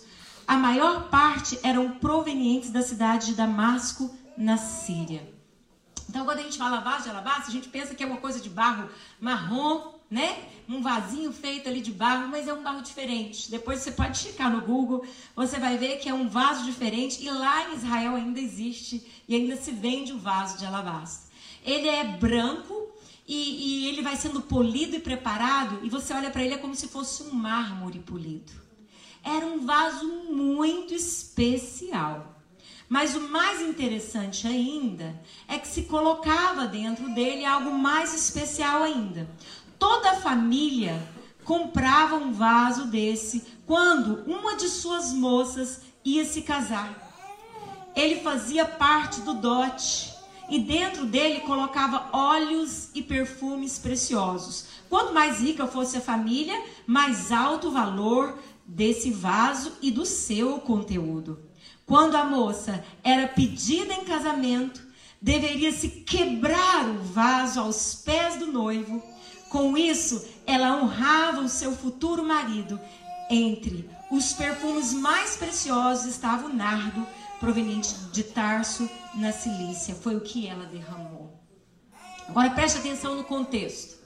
A 0.47 0.55
maior 0.55 1.09
parte 1.09 1.59
eram 1.61 1.91
provenientes 1.99 2.69
da 2.69 2.81
cidade 2.81 3.27
de 3.27 3.33
Damasco, 3.35 4.15
na 4.37 4.55
Síria. 4.55 5.29
Então, 6.09 6.23
quando 6.23 6.39
a 6.39 6.43
gente 6.43 6.57
fala 6.57 6.79
vaso 6.79 7.03
de 7.03 7.09
alabastro, 7.09 7.49
a 7.49 7.51
gente 7.51 7.67
pensa 7.67 7.93
que 7.93 8.01
é 8.01 8.07
uma 8.07 8.17
coisa 8.17 8.39
de 8.39 8.49
barro 8.49 8.89
marrom, 9.19 9.95
né? 10.09 10.37
Um 10.69 10.81
vasinho 10.81 11.33
feito 11.33 11.67
ali 11.67 11.81
de 11.81 11.91
barro, 11.91 12.29
mas 12.29 12.47
é 12.47 12.53
um 12.53 12.63
barro 12.63 12.81
diferente. 12.81 13.51
Depois 13.51 13.81
você 13.81 13.91
pode 13.91 14.17
checar 14.17 14.49
no 14.49 14.61
Google, 14.61 15.05
você 15.35 15.59
vai 15.59 15.77
ver 15.77 15.97
que 15.97 16.07
é 16.07 16.13
um 16.13 16.29
vaso 16.29 16.63
diferente 16.63 17.21
e 17.21 17.29
lá 17.29 17.69
em 17.69 17.75
Israel 17.75 18.15
ainda 18.15 18.39
existe 18.39 19.05
e 19.27 19.35
ainda 19.35 19.57
se 19.57 19.71
vende 19.71 20.13
o 20.13 20.17
vaso 20.17 20.57
de 20.57 20.65
alabastro. 20.65 21.29
Ele 21.61 21.89
é 21.89 22.05
branco 22.05 22.87
e, 23.27 23.35
e 23.35 23.87
ele 23.89 24.01
vai 24.01 24.15
sendo 24.15 24.39
polido 24.39 24.95
e 24.95 24.99
preparado, 24.99 25.81
e 25.83 25.89
você 25.89 26.13
olha 26.13 26.31
para 26.31 26.41
ele 26.41 26.53
é 26.53 26.57
como 26.57 26.73
se 26.73 26.87
fosse 26.87 27.23
um 27.23 27.33
mármore 27.33 27.99
polido. 27.99 28.66
Era 29.27 29.45
um 29.45 29.65
vaso 29.65 30.07
muito 30.29 30.93
especial. 30.93 32.37
Mas 32.87 33.13
o 33.13 33.27
mais 33.27 33.61
interessante 33.61 34.47
ainda 34.47 35.19
é 35.49 35.59
que 35.59 35.67
se 35.67 35.83
colocava 35.83 36.65
dentro 36.65 37.13
dele 37.13 37.43
algo 37.43 37.71
mais 37.71 38.13
especial 38.13 38.83
ainda. 38.83 39.29
Toda 39.77 40.11
a 40.11 40.21
família 40.21 41.05
comprava 41.43 42.15
um 42.15 42.31
vaso 42.31 42.85
desse 42.85 43.45
quando 43.65 44.23
uma 44.25 44.55
de 44.55 44.69
suas 44.69 45.11
moças 45.11 45.81
ia 46.05 46.23
se 46.23 46.41
casar. 46.43 46.89
Ele 47.93 48.21
fazia 48.21 48.63
parte 48.63 49.19
do 49.21 49.33
dote 49.33 50.13
e 50.49 50.59
dentro 50.59 51.05
dele 51.05 51.41
colocava 51.41 52.07
óleos 52.13 52.89
e 52.95 53.01
perfumes 53.01 53.77
preciosos. 53.77 54.65
Quanto 54.89 55.13
mais 55.13 55.41
rica 55.41 55.67
fosse 55.67 55.97
a 55.97 56.01
família, 56.01 56.57
mais 56.85 57.31
alto 57.31 57.67
o 57.67 57.71
valor 57.71 58.37
desse 58.67 59.09
vaso 59.09 59.71
e 59.81 59.89
do 59.89 60.05
seu 60.05 60.59
conteúdo. 60.59 61.39
Quando 61.85 62.15
a 62.15 62.25
moça 62.25 62.83
era 63.01 63.27
pedida 63.27 63.93
em 63.93 64.03
casamento, 64.03 64.85
deveria 65.21 65.71
se 65.71 65.87
quebrar 65.87 66.85
o 66.89 67.01
vaso 67.01 67.61
aos 67.61 67.95
pés 67.95 68.35
do 68.35 68.47
noivo. 68.47 69.01
Com 69.49 69.77
isso, 69.77 70.27
ela 70.45 70.81
honrava 70.81 71.41
o 71.41 71.49
seu 71.49 71.71
futuro 71.71 72.23
marido. 72.23 72.77
Entre 73.29 73.89
os 74.11 74.33
perfumes 74.33 74.93
mais 74.93 75.37
preciosos 75.37 76.05
estava 76.05 76.47
o 76.47 76.53
nardo, 76.53 77.07
proveniente 77.39 77.93
de 78.11 78.23
Tarso, 78.23 78.89
na 79.15 79.31
Cilícia. 79.31 79.95
Foi 79.95 80.15
o 80.15 80.21
que 80.21 80.47
ela 80.47 80.65
derramou. 80.65 81.41
Agora 82.27 82.49
preste 82.49 82.79
atenção 82.79 83.15
no 83.15 83.23
contexto. 83.23 83.97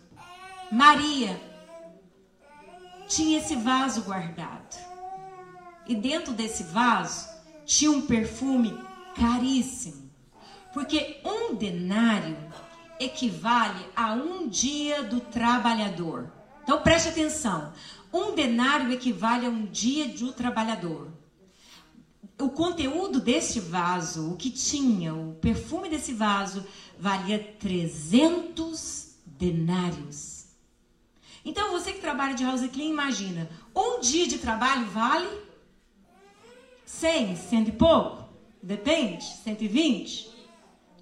Maria 0.71 1.39
tinha 3.11 3.39
esse 3.39 3.55
vaso 3.55 4.01
guardado. 4.01 4.77
E 5.87 5.95
dentro 5.95 6.33
desse 6.33 6.63
vaso 6.63 7.27
tinha 7.65 7.91
um 7.91 8.05
perfume 8.05 8.77
caríssimo. 9.15 10.09
Porque 10.73 11.19
um 11.25 11.55
denário 11.55 12.37
equivale 12.99 13.85
a 13.95 14.13
um 14.13 14.47
dia 14.47 15.03
do 15.03 15.19
trabalhador. 15.19 16.31
Então 16.63 16.81
preste 16.81 17.09
atenção. 17.09 17.73
Um 18.13 18.33
denário 18.33 18.91
equivale 18.91 19.45
a 19.45 19.49
um 19.49 19.65
dia 19.65 20.07
do 20.07 20.31
trabalhador 20.31 21.11
o 22.41 22.49
conteúdo 22.49 23.19
deste 23.19 23.59
vaso, 23.59 24.31
o 24.31 24.35
que 24.35 24.49
tinha, 24.49 25.13
o 25.13 25.35
perfume 25.35 25.89
desse 25.89 26.13
vaso, 26.13 26.65
valia 26.99 27.39
300 27.59 29.15
denários. 29.25 30.40
Então, 31.43 31.71
você 31.71 31.91
que 31.91 31.99
trabalha 31.99 32.35
de 32.35 32.43
house 32.43 32.67
clean, 32.67 32.89
imagina, 32.89 33.49
um 33.75 33.99
dia 33.99 34.27
de 34.27 34.37
trabalho 34.37 34.85
vale 34.87 35.27
100, 36.85 37.35
cento 37.35 37.69
e 37.69 37.71
pouco, 37.71 38.29
depende, 38.61 39.23
120, 39.43 40.29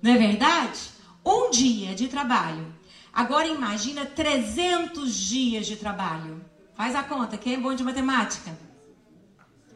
não 0.02 0.12
é 0.12 0.18
verdade? 0.18 0.80
Um 1.26 1.50
dia 1.50 1.94
de 1.94 2.08
trabalho. 2.08 2.74
Agora 3.12 3.48
imagina 3.48 4.06
300 4.06 5.14
dias 5.14 5.66
de 5.66 5.76
trabalho. 5.76 6.44
Faz 6.74 6.96
a 6.96 7.04
conta, 7.04 7.38
quem 7.38 7.56
é 7.56 7.58
bom 7.58 7.74
de 7.74 7.84
matemática? 7.84 8.58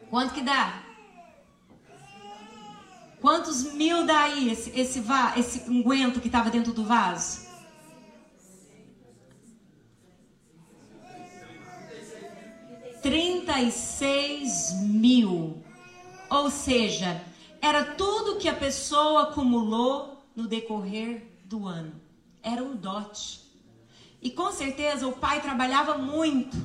Quanto 0.08 0.32
que 0.32 0.40
dá? 0.40 0.82
Quantos 3.20 3.72
mil 3.72 4.06
dá 4.06 4.20
aí 4.20 4.50
esse, 4.50 4.70
esse, 4.78 5.02
esse 5.36 5.70
unguento 5.70 6.20
que 6.20 6.28
estava 6.28 6.50
dentro 6.50 6.72
do 6.72 6.84
vaso? 6.84 7.43
36 13.04 14.80
mil. 14.80 15.62
Ou 16.30 16.50
seja, 16.50 17.22
era 17.60 17.84
tudo 17.84 18.38
que 18.38 18.48
a 18.48 18.54
pessoa 18.54 19.24
acumulou 19.24 20.24
no 20.34 20.48
decorrer 20.48 21.22
do 21.44 21.66
ano. 21.66 21.92
Era 22.42 22.64
um 22.64 22.74
dote. 22.74 23.42
E 24.22 24.30
com 24.30 24.50
certeza 24.50 25.06
o 25.06 25.12
pai 25.12 25.42
trabalhava 25.42 25.98
muito 25.98 26.56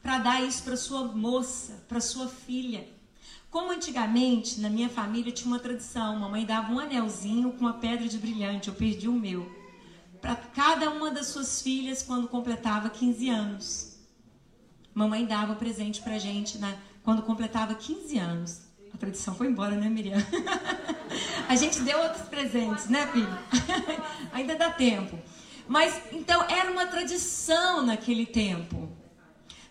para 0.00 0.18
dar 0.18 0.40
isso 0.44 0.62
para 0.62 0.76
sua 0.76 1.02
moça, 1.02 1.84
para 1.88 2.00
sua 2.00 2.28
filha. 2.28 2.86
Como 3.50 3.72
antigamente, 3.72 4.60
na 4.60 4.70
minha 4.70 4.88
família 4.88 5.32
tinha 5.32 5.48
uma 5.48 5.58
tradição, 5.58 6.16
mamãe 6.16 6.46
dava 6.46 6.72
um 6.72 6.78
anelzinho 6.78 7.50
com 7.54 7.58
uma 7.58 7.74
pedra 7.74 8.06
de 8.06 8.18
brilhante, 8.18 8.68
eu 8.68 8.74
perdi 8.74 9.08
o 9.08 9.12
meu, 9.12 9.50
para 10.20 10.36
cada 10.36 10.90
uma 10.90 11.10
das 11.10 11.26
suas 11.26 11.60
filhas 11.60 12.04
quando 12.04 12.28
completava 12.28 12.88
15 12.88 13.28
anos. 13.28 13.91
Mamãe 14.94 15.24
dava 15.24 15.54
presente 15.54 16.00
pra 16.02 16.18
gente 16.18 16.58
quando 17.02 17.22
completava 17.22 17.74
15 17.74 18.18
anos. 18.18 18.60
A 18.92 18.96
tradição 18.98 19.34
foi 19.34 19.46
embora, 19.46 19.74
né, 19.74 19.88
Miriam? 19.88 20.18
a 21.48 21.56
gente 21.56 21.80
deu 21.80 21.98
outros 21.98 22.28
presentes, 22.28 22.88
né, 22.88 23.06
filho? 23.06 23.38
Ainda 24.32 24.54
dá 24.54 24.70
tempo. 24.70 25.18
Mas 25.66 26.02
então 26.12 26.42
era 26.44 26.70
uma 26.70 26.86
tradição 26.86 27.84
naquele 27.84 28.26
tempo 28.26 28.90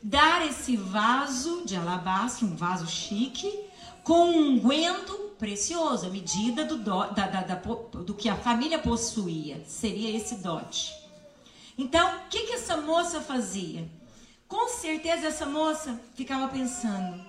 dar 0.01 0.45
esse 0.47 0.75
vaso 0.75 1.63
de 1.65 1.75
alabastro, 1.75 2.47
um 2.47 2.55
vaso 2.55 2.87
chique, 2.87 3.47
com 4.03 4.31
um 4.31 4.53
unguento 4.53 5.13
precioso, 5.37 6.07
a 6.07 6.09
medida 6.09 6.65
do, 6.65 6.77
do, 6.77 7.03
da, 7.11 7.27
da, 7.27 7.41
da, 7.41 7.55
do 7.55 8.13
que 8.13 8.29
a 8.29 8.35
família 8.35 8.79
possuía, 8.79 9.63
seria 9.65 10.15
esse 10.15 10.35
dote. 10.35 10.93
Então, 11.77 12.17
o 12.17 12.29
que, 12.29 12.47
que 12.47 12.53
essa 12.53 12.77
moça 12.77 13.21
fazia? 13.21 13.87
Com 14.51 14.67
certeza 14.67 15.27
essa 15.27 15.45
moça 15.45 15.97
ficava 16.13 16.49
pensando: 16.49 17.23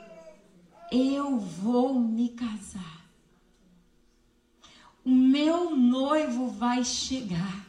eu 0.90 1.38
vou 1.38 1.94
me 1.94 2.30
casar. 2.30 3.00
O 5.04 5.10
meu 5.10 5.76
noivo 5.76 6.48
vai 6.48 6.84
chegar. 6.84 7.64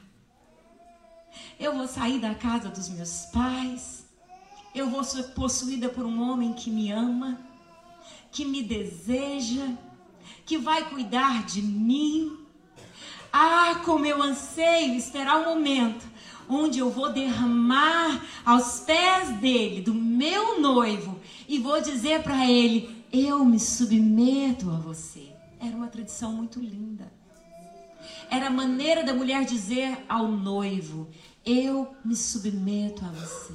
Eu 1.60 1.78
vou 1.78 1.88
sair 1.88 2.20
da 2.20 2.34
casa 2.34 2.68
dos 2.68 2.90
meus 2.90 3.28
pais. 3.28 4.08
Eu 4.74 4.90
vou 4.90 5.04
ser 5.04 5.22
possuída 5.36 5.88
por 5.88 6.04
um 6.04 6.20
homem 6.28 6.54
que 6.54 6.72
me 6.72 6.92
ama, 6.92 7.40
que 8.32 8.46
me 8.46 8.64
deseja, 8.64 9.68
que 10.48 10.58
vai 10.58 10.90
cuidar 10.90 11.46
de 11.46 11.62
mim. 11.62 12.40
Ah, 13.32 13.84
como 13.86 14.04
eu 14.04 14.20
anseio 14.20 14.96
esperar 14.96 15.42
o 15.42 15.46
momento 15.46 16.13
onde 16.48 16.80
eu 16.80 16.90
vou 16.90 17.12
derramar 17.12 18.24
aos 18.46 18.80
pés 18.82 19.30
dele, 19.40 19.82
do 19.82 19.94
meu 19.94 20.60
noivo, 20.60 21.20
e 21.48 21.60
vou 21.60 21.82
dizer 21.82 22.24
para 22.24 22.50
ele: 22.50 23.04
Eu 23.12 23.44
me 23.46 23.60
submeto 23.60 24.70
a 24.70 24.78
você. 24.78 25.32
Era 25.60 25.76
uma 25.76 25.88
tradição 25.88 26.34
muito 26.34 26.60
linda. 26.60 27.12
Era 28.30 28.48
a 28.48 28.52
maneira 28.52 29.04
da 29.04 29.14
mulher 29.14 29.46
dizer 29.46 30.04
ao 30.10 30.28
noivo: 30.28 31.10
Eu 31.46 31.96
me 32.04 32.16
submeto 32.16 33.06
a 33.06 33.10
você. 33.10 33.54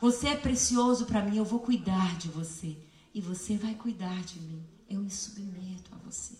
Você 0.00 0.28
é 0.28 0.36
precioso 0.36 1.06
para 1.06 1.22
mim, 1.22 1.36
eu 1.36 1.44
vou 1.44 1.60
cuidar 1.60 2.16
de 2.16 2.28
você. 2.28 2.76
E 3.14 3.20
você 3.20 3.56
vai 3.56 3.74
cuidar 3.74 4.22
de 4.22 4.40
mim. 4.40 4.62
Eu 4.88 5.00
me 5.00 5.10
submeto 5.10 5.90
a 5.92 5.98
você. 5.98 6.34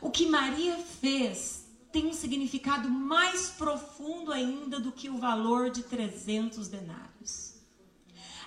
O 0.00 0.10
que 0.10 0.26
Maria 0.26 0.76
fez 0.76 1.63
tem 1.94 2.08
um 2.08 2.12
significado 2.12 2.90
mais 2.90 3.50
profundo 3.50 4.32
ainda 4.32 4.80
do 4.80 4.90
que 4.90 5.08
o 5.08 5.16
valor 5.16 5.70
de 5.70 5.84
300 5.84 6.66
denários. 6.66 7.54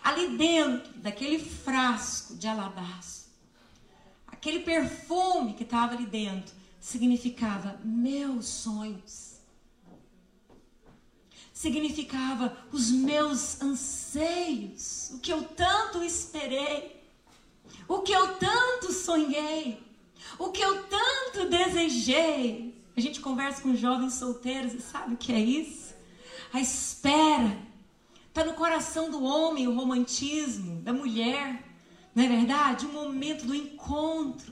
Ali 0.04 0.38
dentro 0.38 0.92
daquele 0.96 1.40
frasco 1.40 2.36
de 2.36 2.46
alabastro, 2.46 3.32
aquele 4.28 4.60
perfume 4.60 5.54
que 5.54 5.64
estava 5.64 5.94
ali 5.94 6.06
dentro, 6.06 6.54
significava 6.78 7.80
meus 7.86 8.48
sonhos. 8.48 9.38
Significava 11.54 12.56
os 12.74 12.92
meus 12.92 13.62
anseios, 13.62 15.12
o 15.14 15.20
que 15.20 15.32
eu 15.32 15.46
tanto 15.46 16.04
esperei, 16.04 17.02
o 17.88 18.00
que 18.00 18.12
eu 18.12 18.36
tanto 18.36 18.92
sonhei, 18.92 19.82
o 20.38 20.50
que 20.50 20.62
eu 20.62 20.84
tanto 20.84 21.50
desejei. 21.50 22.67
A 22.98 23.00
gente 23.00 23.20
conversa 23.20 23.62
com 23.62 23.76
jovens 23.76 24.16
solteiros 24.16 24.74
e 24.74 24.82
sabe 24.82 25.14
o 25.14 25.18
que 25.18 25.32
é 25.32 25.40
isso? 25.40 25.94
A 26.52 26.60
espera. 26.60 27.56
Está 28.28 28.44
no 28.44 28.54
coração 28.54 29.12
do 29.12 29.24
homem 29.24 29.68
o 29.68 29.76
romantismo, 29.76 30.82
da 30.82 30.92
mulher. 30.92 31.64
Não 32.16 32.24
é 32.24 32.28
verdade? 32.28 32.88
O 32.88 32.92
momento 32.92 33.46
do 33.46 33.54
encontro, 33.54 34.52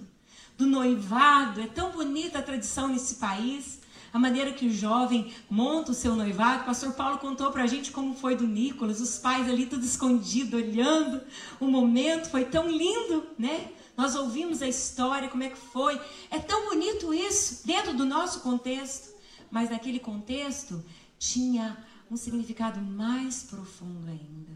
do 0.56 0.68
noivado. 0.68 1.60
É 1.60 1.66
tão 1.66 1.90
bonita 1.90 2.38
a 2.38 2.44
tradição 2.44 2.88
nesse 2.88 3.16
país. 3.16 3.80
A 4.14 4.20
maneira 4.20 4.54
que 4.54 4.68
o 4.68 4.72
jovem 4.72 5.34
monta 5.50 5.92
o 5.92 5.96
seu 5.96 6.16
noivado. 6.16 6.62
O 6.62 6.66
pastor 6.68 6.94
Paulo 6.94 7.18
contou 7.18 7.52
para 7.52 7.64
a 7.64 7.68
gente 7.68 7.92
como 7.92 8.14
foi 8.14 8.36
do 8.36 8.46
Nicolas. 8.46 9.02
Os 9.02 9.18
pais 9.18 9.50
ali 9.50 9.66
tudo 9.66 9.84
escondido, 9.84 10.58
olhando. 10.58 11.20
O 11.60 11.66
momento 11.66 12.30
foi 12.30 12.46
tão 12.46 12.70
lindo, 12.70 13.26
né? 13.40 13.72
Nós 13.98 14.16
ouvimos 14.16 14.62
a 14.62 14.68
história, 14.68 15.30
como 15.30 15.44
é 15.44 15.50
que 15.50 15.58
foi. 15.58 16.00
É 16.30 16.40
tão 16.40 16.70
bonito 16.70 17.14
isso, 17.14 17.66
dentro 17.66 17.96
do 17.96 18.06
nosso 18.06 18.42
contexto. 18.42 19.16
Mas 19.50 19.70
naquele 19.70 20.00
contexto 20.00 20.84
tinha 21.18 21.78
um 22.10 22.18
significado 22.18 22.82
mais 22.82 23.44
profundo 23.44 24.10
ainda. 24.10 24.52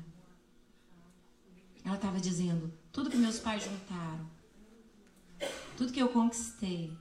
Ela 1.84 1.95
estava 1.95 2.19
dizendo: 2.19 2.71
tudo 2.91 3.10
que 3.10 3.17
meus 3.17 3.39
pais 3.39 3.63
juntaram, 3.63 4.30
tudo 5.78 5.93
que 5.93 6.02
eu 6.02 6.10
conquistei, 6.10 6.91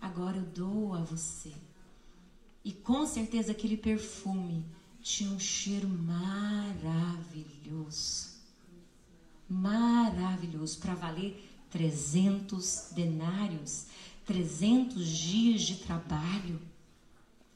agora 0.00 0.36
eu 0.36 0.44
dou 0.44 0.94
a 0.94 1.00
você. 1.00 1.52
E 2.64 2.72
com 2.72 3.04
certeza 3.04 3.50
aquele 3.52 3.76
perfume 3.76 4.64
tinha 5.00 5.30
um 5.30 5.40
cheiro 5.40 5.88
maravilhoso. 5.88 7.20
Maravilhoso 9.48 10.78
para 10.78 10.94
valer 10.94 11.51
300 11.72 12.88
denários, 12.92 13.86
300 14.26 15.08
dias 15.08 15.62
de 15.62 15.76
trabalho. 15.76 16.60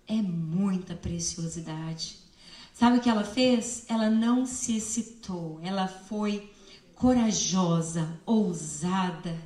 É 0.09 0.15
muita 0.23 0.95
preciosidade. 0.95 2.17
Sabe 2.73 2.99
o 2.99 3.01
que 3.01 3.11
ela 3.11 3.25
fez? 3.25 3.85
Ela 3.89 4.09
não 4.11 4.47
se 4.47 4.77
excitou, 4.77 5.61
ela 5.63 5.87
foi 5.87 6.51
corajosa, 6.95 8.19
ousada. 8.25 9.39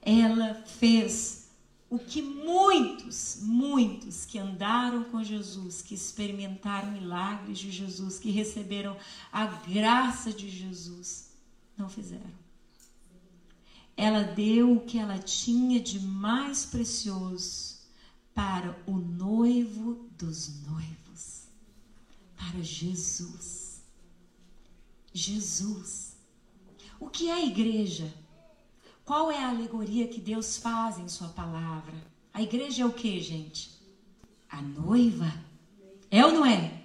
Ela 0.00 0.54
fez 0.54 1.48
o 1.90 1.98
que 1.98 2.22
muitos, 2.22 3.40
muitos 3.42 4.24
que 4.24 4.38
andaram 4.38 5.04
com 5.04 5.22
Jesus, 5.22 5.82
que 5.82 5.94
experimentaram 5.94 6.92
milagres 6.92 7.58
de 7.58 7.70
Jesus, 7.70 8.18
que 8.18 8.30
receberam 8.30 8.96
a 9.32 9.46
graça 9.46 10.32
de 10.32 10.48
Jesus, 10.48 11.30
não 11.76 11.88
fizeram 11.88 12.47
ela 13.98 14.22
deu 14.22 14.74
o 14.74 14.80
que 14.80 14.96
ela 14.96 15.18
tinha 15.18 15.80
de 15.80 15.98
mais 15.98 16.64
precioso 16.64 17.78
para 18.32 18.80
o 18.86 18.92
noivo 18.92 20.08
dos 20.16 20.62
noivos, 20.62 21.48
para 22.36 22.62
Jesus. 22.62 23.82
Jesus. 25.12 26.16
O 27.00 27.08
que 27.08 27.28
é 27.28 27.32
a 27.32 27.44
igreja? 27.44 28.14
Qual 29.04 29.32
é 29.32 29.42
a 29.42 29.48
alegoria 29.48 30.06
que 30.06 30.20
Deus 30.20 30.58
faz 30.58 30.96
em 31.00 31.08
Sua 31.08 31.30
palavra? 31.30 31.94
A 32.32 32.40
igreja 32.40 32.84
é 32.84 32.86
o 32.86 32.92
que, 32.92 33.20
gente? 33.20 33.68
A 34.48 34.62
noiva. 34.62 35.34
É 36.08 36.24
ou 36.24 36.30
não 36.30 36.46
é? 36.46 36.84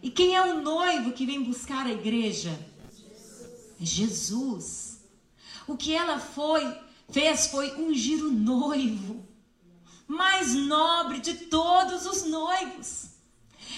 E 0.00 0.12
quem 0.12 0.36
é 0.36 0.54
o 0.54 0.62
noivo 0.62 1.10
que 1.10 1.26
vem 1.26 1.42
buscar 1.42 1.86
a 1.86 1.92
igreja? 1.92 2.56
É 3.80 3.84
Jesus. 3.84 4.95
O 5.66 5.76
que 5.76 5.94
ela 5.94 6.18
foi, 6.18 6.76
fez 7.10 7.48
foi 7.48 7.72
ungir 7.74 8.24
o 8.24 8.30
noivo, 8.30 9.26
mais 10.06 10.54
nobre 10.54 11.20
de 11.20 11.34
todos 11.34 12.06
os 12.06 12.24
noivos. 12.24 13.10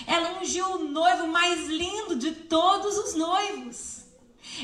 Ela 0.06 0.40
ungiu 0.40 0.66
o 0.72 0.84
noivo 0.88 1.26
mais 1.26 1.66
lindo 1.66 2.16
de 2.16 2.32
todos 2.32 2.96
os 2.98 3.14
noivos. 3.14 4.04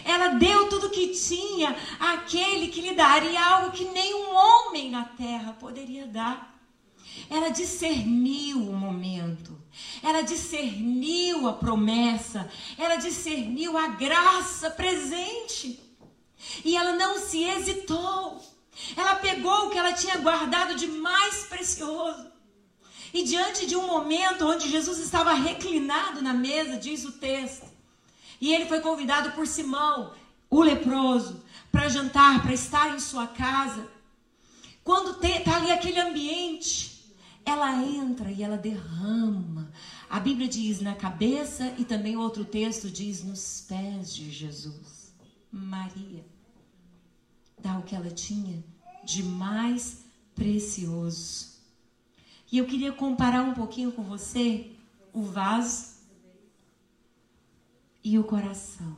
Ela 0.04 0.28
deu 0.28 0.68
tudo 0.68 0.90
que 0.90 1.08
tinha 1.08 1.76
àquele 1.98 2.68
que 2.68 2.80
lhe 2.80 2.94
daria 2.94 3.42
algo 3.44 3.72
que 3.72 3.84
nenhum 3.84 4.34
homem 4.34 4.90
na 4.90 5.04
terra 5.04 5.52
poderia 5.52 6.06
dar. 6.06 6.54
Ela 7.30 7.50
discerniu 7.50 8.58
o 8.58 8.76
momento. 8.76 9.56
Ela 10.02 10.22
discerniu 10.22 11.48
a 11.48 11.52
promessa. 11.52 12.50
Ela 12.76 12.96
discerniu 12.96 13.76
a 13.78 13.88
graça 13.88 14.70
presente. 14.70 15.83
E 16.64 16.76
ela 16.76 16.92
não 16.92 17.18
se 17.18 17.42
hesitou. 17.42 18.42
Ela 18.96 19.16
pegou 19.16 19.66
o 19.66 19.70
que 19.70 19.78
ela 19.78 19.92
tinha 19.92 20.18
guardado 20.18 20.74
de 20.74 20.86
mais 20.86 21.44
precioso. 21.46 22.32
E 23.12 23.22
diante 23.22 23.66
de 23.66 23.76
um 23.76 23.86
momento 23.86 24.46
onde 24.46 24.68
Jesus 24.68 24.98
estava 24.98 25.32
reclinado 25.34 26.20
na 26.20 26.34
mesa, 26.34 26.76
diz 26.76 27.04
o 27.04 27.12
texto, 27.12 27.66
e 28.40 28.52
ele 28.52 28.66
foi 28.66 28.80
convidado 28.80 29.30
por 29.32 29.46
Simão, 29.46 30.12
o 30.50 30.60
leproso, 30.60 31.40
para 31.70 31.88
jantar, 31.88 32.42
para 32.42 32.52
estar 32.52 32.92
em 32.92 32.98
sua 32.98 33.28
casa. 33.28 33.88
Quando 34.82 35.24
está 35.24 35.56
ali 35.56 35.70
aquele 35.70 36.00
ambiente, 36.00 37.14
ela 37.44 37.72
entra 37.82 38.30
e 38.32 38.42
ela 38.42 38.56
derrama. 38.56 39.70
A 40.10 40.18
Bíblia 40.18 40.48
diz 40.48 40.80
na 40.80 40.96
cabeça 40.96 41.72
e 41.78 41.84
também 41.84 42.16
outro 42.16 42.44
texto 42.44 42.90
diz 42.90 43.22
nos 43.22 43.64
pés 43.68 44.12
de 44.12 44.30
Jesus. 44.30 45.14
Maria 45.52 46.33
dá 47.64 47.78
o 47.78 47.82
que 47.82 47.96
ela 47.96 48.10
tinha 48.10 48.62
de 49.02 49.22
mais 49.22 50.04
precioso. 50.34 51.54
E 52.52 52.58
eu 52.58 52.66
queria 52.66 52.92
comparar 52.92 53.42
um 53.42 53.54
pouquinho 53.54 53.90
com 53.90 54.02
você 54.02 54.70
o 55.14 55.22
vaso 55.22 55.94
e 58.04 58.18
o 58.18 58.24
coração. 58.24 58.94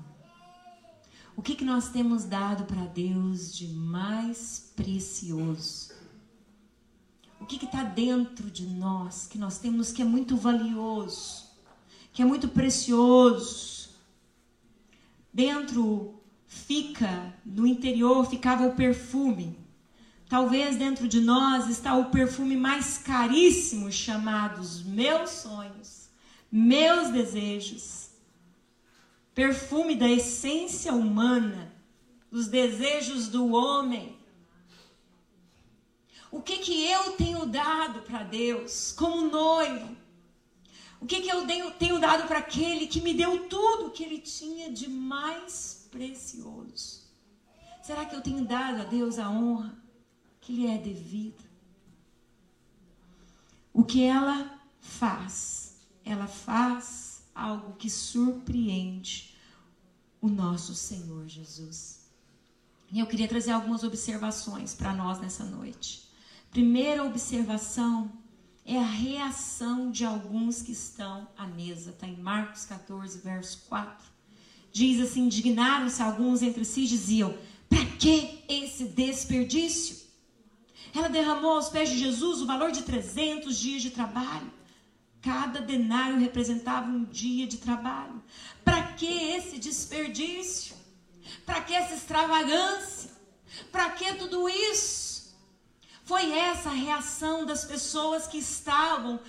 O 1.36 1.42
que, 1.42 1.54
que 1.54 1.64
nós 1.64 1.90
temos 1.90 2.24
dado 2.24 2.64
para 2.64 2.86
Deus 2.86 3.54
de 3.54 3.68
mais 3.68 4.72
precioso? 4.74 5.94
O 7.40 7.46
que 7.46 7.64
está 7.64 7.84
dentro 7.84 8.50
de 8.50 8.66
nós 8.66 9.28
que 9.28 9.38
nós 9.38 9.58
temos 9.58 9.92
que 9.92 10.02
é 10.02 10.04
muito 10.04 10.36
valioso, 10.36 11.44
que 12.12 12.20
é 12.20 12.24
muito 12.24 12.48
precioso? 12.48 13.90
Dentro 15.32 16.15
fica, 16.56 17.34
no 17.44 17.66
interior 17.66 18.28
ficava 18.28 18.66
o 18.66 18.74
perfume. 18.74 19.56
Talvez 20.28 20.76
dentro 20.76 21.06
de 21.06 21.20
nós 21.20 21.68
está 21.68 21.94
o 21.94 22.10
perfume 22.10 22.56
mais 22.56 22.98
caríssimo 22.98 23.92
chamado 23.92 24.60
os 24.60 24.82
meus 24.82 25.30
sonhos, 25.30 26.08
meus 26.50 27.10
desejos. 27.10 28.10
Perfume 29.34 29.94
da 29.94 30.08
essência 30.08 30.92
humana, 30.92 31.72
dos 32.30 32.48
desejos 32.48 33.28
do 33.28 33.52
homem. 33.52 34.16
O 36.30 36.40
que 36.42 36.58
que 36.58 36.90
eu 36.90 37.12
tenho 37.12 37.46
dado 37.46 38.00
para 38.02 38.24
Deus 38.24 38.92
como 38.92 39.28
noivo? 39.28 39.96
O 41.00 41.06
que 41.06 41.20
que 41.20 41.28
eu 41.28 41.46
tenho, 41.46 41.70
tenho 41.72 42.00
dado 42.00 42.26
para 42.26 42.38
aquele 42.38 42.86
que 42.86 43.00
me 43.00 43.14
deu 43.14 43.46
tudo 43.46 43.90
que 43.90 44.02
ele 44.02 44.18
tinha 44.18 44.72
de 44.72 44.88
mais 44.88 45.75
precioso? 45.96 47.06
Será 47.82 48.04
que 48.04 48.14
eu 48.14 48.20
tenho 48.20 48.44
dado 48.44 48.82
a 48.82 48.84
Deus 48.84 49.18
a 49.18 49.30
honra? 49.30 49.86
que 50.46 50.52
lhe 50.52 50.66
é 50.68 50.78
devido. 50.78 51.42
O 53.72 53.82
que 53.82 54.04
ela 54.04 54.60
faz? 54.80 55.76
Ela 56.04 56.28
faz 56.28 57.24
algo 57.34 57.72
que 57.72 57.90
surpreende 57.90 59.36
o 60.20 60.28
nosso 60.28 60.72
Senhor 60.72 61.26
Jesus. 61.26 62.06
E 62.92 63.00
eu 63.00 63.08
queria 63.08 63.26
trazer 63.26 63.50
algumas 63.50 63.82
observações 63.82 64.72
para 64.72 64.94
nós 64.94 65.18
nessa 65.18 65.42
noite. 65.42 66.08
Primeira 66.52 67.02
observação 67.02 68.12
é 68.64 68.78
a 68.78 68.86
reação 68.86 69.90
de 69.90 70.04
alguns 70.04 70.62
que 70.62 70.70
estão 70.70 71.26
à 71.36 71.44
mesa. 71.44 71.90
Está 71.90 72.06
em 72.06 72.16
Marcos 72.16 72.64
14, 72.66 73.18
verso 73.18 73.64
4. 73.68 74.15
Diz 74.78 75.00
assim: 75.00 75.22
indignaram-se 75.22 76.02
alguns 76.02 76.42
entre 76.42 76.62
si 76.62 76.86
diziam: 76.86 77.34
para 77.66 77.86
que 77.98 78.44
esse 78.46 78.84
desperdício? 78.84 79.96
Ela 80.94 81.08
derramou 81.08 81.52
aos 81.52 81.70
pés 81.70 81.88
de 81.88 81.98
Jesus 81.98 82.42
o 82.42 82.46
valor 82.46 82.70
de 82.70 82.82
300 82.82 83.56
dias 83.58 83.80
de 83.80 83.90
trabalho. 83.90 84.52
Cada 85.22 85.62
denário 85.62 86.18
representava 86.18 86.90
um 86.90 87.04
dia 87.04 87.46
de 87.46 87.56
trabalho. 87.56 88.22
Para 88.62 88.82
que 88.92 89.06
esse 89.06 89.56
desperdício? 89.58 90.76
Para 91.46 91.62
que 91.62 91.72
essa 91.72 91.94
extravagância? 91.94 93.10
Para 93.72 93.88
que 93.92 94.12
tudo 94.16 94.46
isso? 94.46 95.34
Foi 96.04 96.30
essa 96.32 96.68
a 96.68 96.74
reação 96.74 97.46
das 97.46 97.64
pessoas 97.64 98.26
que 98.26 98.36
estavam 98.36 99.20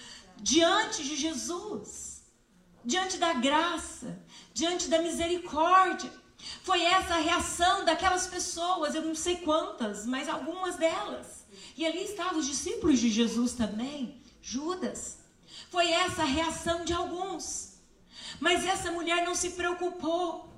diante 0.42 1.06
de 1.06 1.16
Jesus, 1.16 2.22
diante 2.84 3.18
da 3.18 3.34
graça, 3.34 4.22
diante 4.60 4.88
da 4.88 5.00
misericórdia. 5.08 6.12
Foi 6.64 6.82
essa 6.84 7.16
a 7.16 7.26
reação 7.30 7.86
daquelas 7.86 8.28
pessoas, 8.28 8.94
eu 8.94 9.02
não 9.02 9.16
sei 9.16 9.38
quantas, 9.38 10.06
mas 10.06 10.30
algumas 10.30 10.76
delas 10.76 11.38
e 11.78 11.86
ali 11.86 12.04
estavam 12.04 12.40
os 12.40 12.48
discípulos 12.48 13.00
de 13.00 13.10
Jesus 13.10 13.54
também, 13.54 14.20
Judas. 14.42 15.20
Foi 15.70 15.92
essa 15.92 16.24
a 16.24 16.26
reação 16.26 16.84
de 16.84 16.92
alguns. 16.92 17.76
Mas 18.40 18.66
essa 18.66 18.92
mulher 18.92 19.24
não 19.24 19.36
se 19.36 19.52
preocupou. 19.52 20.52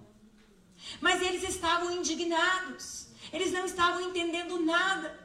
Mas 1.01 1.21
eles 1.21 1.43
estavam 1.43 1.91
indignados. 1.91 3.07
Eles 3.33 3.51
não 3.51 3.65
estavam 3.65 4.01
entendendo 4.01 4.63
nada. 4.63 5.19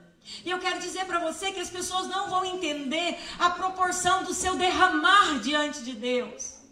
E 0.45 0.51
eu 0.51 0.59
quero 0.59 0.81
dizer 0.81 1.05
para 1.05 1.21
você 1.21 1.53
que 1.53 1.61
as 1.61 1.71
pessoas 1.71 2.09
não 2.09 2.29
vão 2.29 2.45
entender 2.45 3.17
a 3.39 3.51
proporção 3.51 4.25
do 4.25 4.35
seu 4.35 4.57
derramar 4.57 5.39
diante 5.41 5.85
de 5.85 5.93
Deus. 5.93 6.64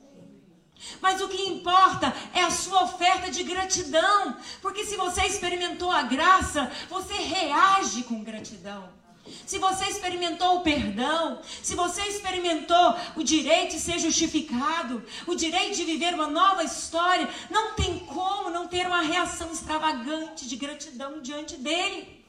Mas 1.00 1.20
o 1.20 1.28
que 1.28 1.42
importa 1.42 2.14
é 2.34 2.42
a 2.42 2.50
sua 2.50 2.84
oferta 2.84 3.30
de 3.30 3.42
gratidão. 3.42 4.36
Porque 4.60 4.84
se 4.84 4.96
você 4.96 5.22
experimentou 5.26 5.90
a 5.90 6.02
graça, 6.02 6.70
você 6.88 7.14
reage 7.14 8.04
com 8.04 8.22
gratidão 8.22 9.02
se 9.46 9.58
você 9.58 9.84
experimentou 9.84 10.56
o 10.56 10.62
perdão, 10.62 11.40
se 11.62 11.74
você 11.74 12.02
experimentou 12.02 12.96
o 13.16 13.22
direito 13.22 13.72
de 13.72 13.80
ser 13.80 13.98
justificado, 13.98 15.02
o 15.26 15.34
direito 15.34 15.76
de 15.76 15.84
viver 15.84 16.14
uma 16.14 16.26
nova 16.26 16.64
história, 16.64 17.28
não 17.50 17.74
tem 17.74 18.00
como 18.00 18.50
não 18.50 18.66
ter 18.66 18.86
uma 18.86 19.00
reação 19.00 19.52
extravagante 19.52 20.48
de 20.48 20.56
gratidão 20.56 21.20
diante 21.20 21.56
dele. 21.56 22.24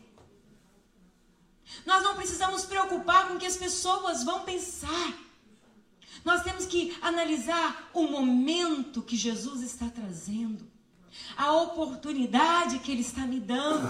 Nós 1.86 2.04
não 2.04 2.16
precisamos 2.16 2.66
preocupar 2.66 3.28
com 3.28 3.36
o 3.36 3.40
que 3.40 3.46
as 3.46 3.58
pessoas 3.58 4.24
vão 4.24 4.42
pensar. 4.42 5.14
Nós 6.24 6.42
temos 6.42 6.66
que 6.66 6.96
analisar 7.02 7.90
o 7.94 8.04
momento 8.04 9.02
que 9.02 9.16
Jesus 9.16 9.62
está 9.62 9.88
trazendo 9.88 10.74
a 11.38 11.52
oportunidade 11.54 12.80
que 12.80 12.92
Ele 12.92 13.02
está 13.02 13.22
me 13.22 13.40
dando. 13.40 13.88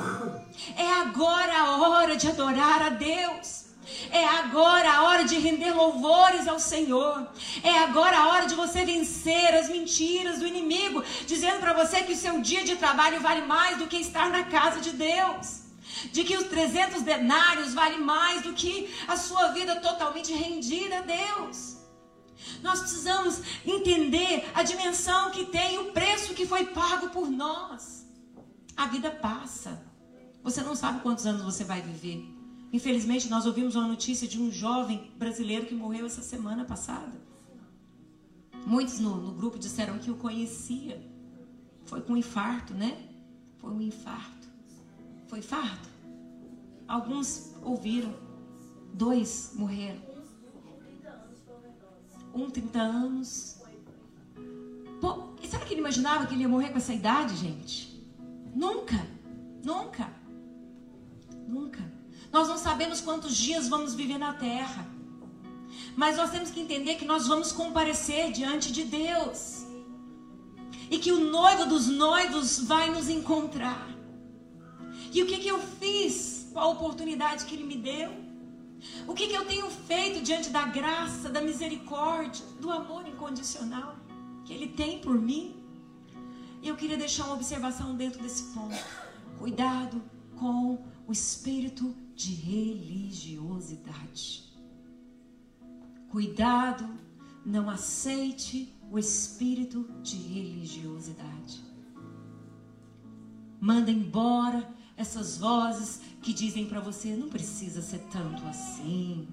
É 0.75 0.91
agora 0.93 1.57
a 1.57 1.77
hora 1.77 2.15
de 2.15 2.27
adorar 2.27 2.81
a 2.81 2.89
Deus. 2.89 3.63
É 4.11 4.25
agora 4.25 4.91
a 4.91 5.03
hora 5.03 5.25
de 5.25 5.37
render 5.37 5.71
louvores 5.73 6.47
ao 6.47 6.59
Senhor. 6.59 7.27
É 7.63 7.79
agora 7.79 8.17
a 8.17 8.27
hora 8.29 8.45
de 8.47 8.55
você 8.55 8.85
vencer 8.85 9.53
as 9.55 9.69
mentiras 9.69 10.39
do 10.39 10.47
inimigo, 10.47 11.03
dizendo 11.27 11.59
para 11.59 11.73
você 11.73 12.01
que 12.03 12.13
o 12.13 12.17
seu 12.17 12.41
dia 12.41 12.63
de 12.63 12.75
trabalho 12.77 13.19
vale 13.19 13.41
mais 13.41 13.77
do 13.77 13.87
que 13.87 13.97
estar 13.97 14.29
na 14.29 14.43
casa 14.45 14.79
de 14.79 14.91
Deus. 14.91 15.63
De 16.11 16.23
que 16.23 16.37
os 16.37 16.47
300 16.47 17.01
denários 17.01 17.73
vale 17.73 17.97
mais 17.97 18.41
do 18.41 18.53
que 18.53 18.89
a 19.07 19.15
sua 19.15 19.49
vida 19.49 19.75
totalmente 19.75 20.33
rendida 20.33 20.97
a 20.97 21.01
Deus. 21.01 21.82
Nós 22.61 22.79
precisamos 22.79 23.41
entender 23.65 24.49
a 24.53 24.63
dimensão 24.63 25.31
que 25.31 25.45
tem, 25.45 25.77
o 25.79 25.91
preço 25.91 26.33
que 26.33 26.45
foi 26.45 26.65
pago 26.67 27.09
por 27.09 27.29
nós. 27.29 28.05
A 28.75 28.87
vida 28.87 29.11
passa. 29.11 29.81
Você 30.43 30.61
não 30.61 30.75
sabe 30.75 31.01
quantos 31.01 31.25
anos 31.25 31.41
você 31.41 31.63
vai 31.63 31.81
viver. 31.81 32.25
Infelizmente, 32.71 33.29
nós 33.29 33.45
ouvimos 33.45 33.75
uma 33.75 33.87
notícia 33.87 34.27
de 34.27 34.41
um 34.41 34.51
jovem 34.51 35.11
brasileiro 35.17 35.65
que 35.65 35.75
morreu 35.75 36.05
essa 36.05 36.21
semana 36.21 36.65
passada. 36.65 37.21
Muitos 38.65 38.99
no, 38.99 39.15
no 39.17 39.31
grupo 39.33 39.59
disseram 39.59 39.99
que 39.99 40.09
o 40.09 40.15
conhecia. 40.15 41.01
Foi 41.85 42.01
com 42.01 42.17
infarto, 42.17 42.73
né? 42.73 42.97
Foi 43.57 43.71
um 43.71 43.81
infarto. 43.81 44.47
Foi 45.27 45.39
infarto? 45.39 45.89
Alguns 46.87 47.53
ouviram. 47.61 48.13
Dois 48.93 49.51
morreram 49.55 50.12
um 52.33 52.49
30 52.49 52.79
anos. 52.79 53.57
Pô, 54.99 55.29
será 55.43 55.65
que 55.65 55.73
ele 55.73 55.81
imaginava 55.81 56.25
que 56.25 56.33
ele 56.33 56.43
ia 56.43 56.49
morrer 56.49 56.69
com 56.69 56.77
essa 56.77 56.93
idade, 56.93 57.35
gente? 57.35 58.01
Nunca, 58.55 59.05
nunca, 59.63 60.09
nunca. 61.47 61.91
Nós 62.31 62.47
não 62.47 62.57
sabemos 62.57 63.01
quantos 63.01 63.35
dias 63.35 63.67
vamos 63.67 63.93
viver 63.93 64.17
na 64.17 64.33
terra. 64.33 64.87
Mas 65.95 66.17
nós 66.17 66.31
temos 66.31 66.49
que 66.49 66.59
entender 66.59 66.95
que 66.95 67.05
nós 67.05 67.27
vamos 67.27 67.51
comparecer 67.51 68.31
diante 68.31 68.71
de 68.71 68.83
Deus. 68.83 69.65
E 70.89 70.97
que 70.97 71.11
o 71.11 71.19
noivo 71.31 71.65
dos 71.65 71.87
noivos 71.87 72.59
vai 72.59 72.89
nos 72.89 73.09
encontrar. 73.09 73.87
E 75.11 75.21
o 75.21 75.27
que, 75.27 75.37
que 75.37 75.47
eu 75.47 75.59
fiz 75.59 76.49
com 76.51 76.59
a 76.59 76.67
oportunidade 76.67 77.45
que 77.45 77.55
ele 77.55 77.63
me 77.63 77.77
deu? 77.77 78.22
O 79.07 79.13
que, 79.13 79.27
que 79.27 79.35
eu 79.35 79.45
tenho 79.45 79.69
feito 79.69 80.23
diante 80.23 80.49
da 80.49 80.65
graça, 80.65 81.29
da 81.29 81.41
misericórdia, 81.41 82.45
do 82.59 82.71
amor 82.71 83.07
incondicional 83.07 83.95
que 84.45 84.53
Ele 84.53 84.67
tem 84.67 84.99
por 84.99 85.19
mim? 85.19 85.55
E 86.61 86.67
eu 86.67 86.75
queria 86.75 86.97
deixar 86.97 87.25
uma 87.25 87.35
observação 87.35 87.95
dentro 87.95 88.21
desse 88.21 88.53
ponto. 88.53 88.75
Cuidado 89.37 90.01
com 90.37 90.85
o 91.07 91.11
espírito 91.11 91.95
de 92.15 92.33
religiosidade. 92.33 94.43
Cuidado, 96.09 96.87
não 97.45 97.69
aceite 97.69 98.73
o 98.89 98.97
espírito 98.97 99.85
de 100.01 100.15
religiosidade. 100.15 101.61
Manda 103.59 103.91
embora 103.91 104.73
essas 104.95 105.37
vozes 105.37 106.01
que 106.21 106.33
dizem 106.33 106.65
para 106.65 106.79
você 106.79 107.15
não 107.15 107.29
precisa 107.29 107.81
ser 107.81 107.99
tanto 108.11 108.45
assim. 108.45 109.27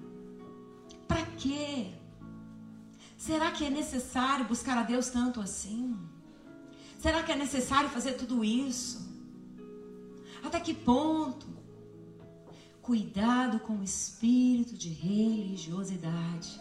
Para 1.07 1.25
quê? 1.37 1.87
Será 3.17 3.51
que 3.51 3.65
é 3.65 3.69
necessário 3.69 4.45
buscar 4.45 4.77
a 4.77 4.83
Deus 4.83 5.09
tanto 5.09 5.39
assim? 5.39 5.95
Será 6.99 7.23
que 7.23 7.31
é 7.31 7.35
necessário 7.35 7.89
fazer 7.89 8.13
tudo 8.13 8.43
isso? 8.43 9.09
Até 10.43 10.59
que 10.59 10.73
ponto? 10.73 11.47
Cuidado 12.81 13.59
com 13.59 13.77
o 13.77 13.83
espírito 13.83 14.75
de 14.75 14.89
religiosidade 14.89 16.59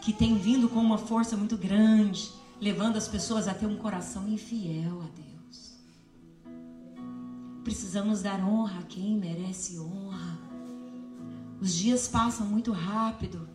que 0.00 0.12
tem 0.12 0.38
vindo 0.38 0.68
com 0.68 0.80
uma 0.80 0.96
força 0.96 1.36
muito 1.36 1.56
grande, 1.56 2.30
levando 2.60 2.96
as 2.96 3.06
pessoas 3.06 3.46
a 3.46 3.54
ter 3.54 3.66
um 3.66 3.76
coração 3.76 4.26
infiel 4.28 5.02
a 5.02 5.06
Deus. 5.14 5.27
Precisamos 7.68 8.22
dar 8.22 8.40
honra 8.40 8.80
a 8.80 8.84
quem 8.84 9.18
merece 9.18 9.78
honra. 9.78 10.38
Os 11.60 11.74
dias 11.74 12.08
passam 12.08 12.46
muito 12.46 12.72
rápido 12.72 13.46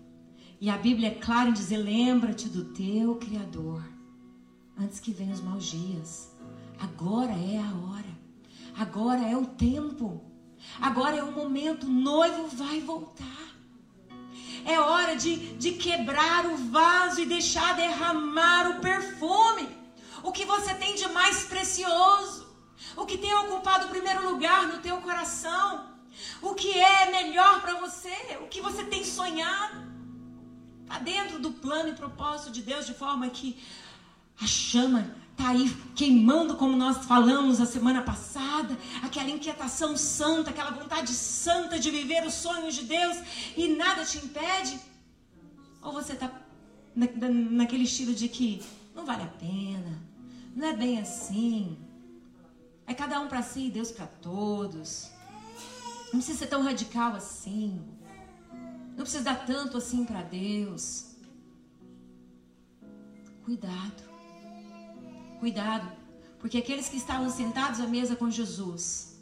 e 0.62 0.70
a 0.70 0.78
Bíblia 0.78 1.08
é 1.08 1.16
clara 1.16 1.50
em 1.50 1.54
dizer: 1.54 1.78
lembra-te 1.78 2.48
do 2.48 2.66
teu 2.66 3.16
Criador 3.16 3.84
antes 4.80 5.00
que 5.00 5.12
venham 5.12 5.34
os 5.34 5.42
maus 5.42 5.66
dias. 5.66 6.32
Agora 6.80 7.32
é 7.32 7.58
a 7.58 7.74
hora. 7.88 8.20
Agora 8.78 9.28
é 9.28 9.36
o 9.36 9.48
tempo. 9.48 10.22
Agora 10.80 11.16
é 11.16 11.24
o 11.24 11.32
momento. 11.32 11.88
O 11.88 11.92
noivo 11.92 12.50
vai 12.50 12.82
voltar. 12.82 13.58
É 14.64 14.80
hora 14.80 15.16
de, 15.16 15.56
de 15.58 15.72
quebrar 15.72 16.46
o 16.46 16.56
vaso 16.56 17.20
e 17.20 17.26
deixar 17.26 17.76
derramar 17.76 18.78
o 18.78 18.80
perfume. 18.80 19.68
O 20.22 20.32
que 20.32 20.46
você 20.46 20.76
tem 20.76 20.94
de 20.94 21.08
mais 21.08 21.46
precioso. 21.46 22.53
O 22.96 23.06
que 23.06 23.18
tem 23.18 23.34
ocupado 23.34 23.86
o 23.86 23.90
primeiro 23.90 24.30
lugar 24.30 24.68
no 24.68 24.80
teu 24.80 24.98
coração. 24.98 25.92
O 26.42 26.54
que 26.54 26.72
é 26.72 27.12
melhor 27.12 27.62
para 27.62 27.80
você. 27.80 28.16
O 28.42 28.48
que 28.48 28.62
você 28.62 28.84
tem 28.84 29.04
sonhado. 29.04 29.94
Está 30.84 31.00
dentro 31.00 31.40
do 31.40 31.52
plano 31.52 31.90
e 31.90 31.94
propósito 31.94 32.52
de 32.52 32.62
Deus, 32.62 32.86
de 32.86 32.94
forma 32.94 33.30
que 33.30 33.58
a 34.40 34.46
chama 34.46 35.16
está 35.32 35.50
aí 35.50 35.70
queimando, 35.96 36.56
como 36.56 36.78
nós 36.78 37.06
falamos 37.06 37.60
a 37.60 37.66
semana 37.66 38.02
passada, 38.02 38.78
aquela 39.02 39.30
inquietação 39.30 39.98
santa, 39.98 40.52
aquela 40.52 40.72
vontade 40.72 41.12
santa 41.12 41.80
de 41.80 41.90
viver 41.90 42.26
os 42.26 42.36
sonhos 42.36 42.76
de 42.76 42.84
Deus 42.84 43.18
e 43.58 43.70
nada 43.70 44.06
te 44.06 44.20
impede? 44.20 44.80
Ou 45.82 45.92
você 45.92 46.14
está 46.14 46.32
na, 46.96 47.08
naquele 47.30 47.84
estilo 47.84 48.14
de 48.14 48.28
que 48.30 48.62
não 48.96 49.06
vale 49.06 49.24
a 49.24 49.28
pena, 49.28 50.02
não 50.56 50.68
é 50.68 50.74
bem 50.74 51.00
assim, 51.00 51.78
é 52.86 52.94
cada 52.94 53.20
um 53.20 53.28
para 53.28 53.42
si 53.42 53.68
e 53.68 53.72
Deus 53.72 53.92
para 53.92 54.08
todos, 54.08 55.10
não 56.06 56.20
precisa 56.20 56.40
ser 56.40 56.48
tão 56.48 56.64
radical 56.64 57.16
assim, 57.16 57.82
não 58.90 59.04
precisa 59.04 59.24
dar 59.24 59.46
tanto 59.46 59.78
assim 59.78 60.06
para 60.06 60.22
Deus. 60.22 61.16
Cuidado. 63.44 64.04
Cuidado, 65.40 65.92
porque 66.40 66.58
aqueles 66.58 66.88
que 66.88 66.96
estavam 66.96 67.30
sentados 67.30 67.82
à 67.82 67.88
mesa 67.88 68.16
com 68.16 68.30
Jesus 68.30 69.20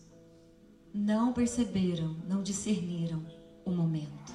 não 0.94 1.34
perceberam, 1.34 2.16
não 2.28 2.44
discerniram 2.44 3.26
o 3.66 3.72
momento. 3.72 4.34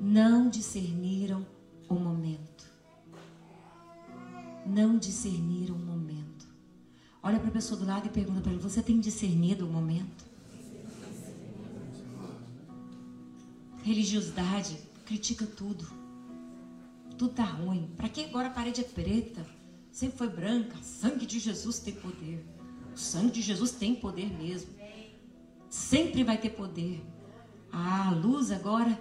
Não 0.00 0.48
discerniram 0.48 1.46
o 1.88 1.94
momento. 1.94 2.64
Não 4.66 4.98
discerniram 4.98 5.76
o 5.76 5.78
momento. 5.78 6.29
Olha 7.22 7.38
para 7.38 7.48
a 7.48 7.52
pessoa 7.52 7.78
do 7.78 7.86
lado 7.86 8.06
e 8.06 8.10
pergunta 8.10 8.40
para 8.40 8.52
ele: 8.52 8.60
Você 8.60 8.82
tem 8.82 8.98
discernido 8.98 9.66
o 9.66 9.70
momento? 9.70 10.24
Religiosidade 13.82 14.78
critica 15.04 15.46
tudo. 15.46 15.86
Tudo 17.18 17.34
tá 17.34 17.44
ruim. 17.44 17.90
Para 17.96 18.08
que 18.08 18.24
agora 18.24 18.48
a 18.48 18.50
parede 18.50 18.80
é 18.80 18.84
preta? 18.84 19.44
sempre 19.90 20.16
foi 20.16 20.28
branca. 20.28 20.76
Sangue 20.82 21.26
de 21.26 21.38
Jesus 21.38 21.78
tem 21.78 21.94
poder. 21.94 22.44
O 22.94 22.98
sangue 22.98 23.32
de 23.32 23.42
Jesus 23.42 23.72
tem 23.72 23.94
poder 23.94 24.32
mesmo. 24.32 24.70
Sempre 25.68 26.24
vai 26.24 26.38
ter 26.38 26.50
poder. 26.50 27.04
Ah, 27.72 28.08
a 28.08 28.10
luz 28.12 28.50
agora 28.50 28.98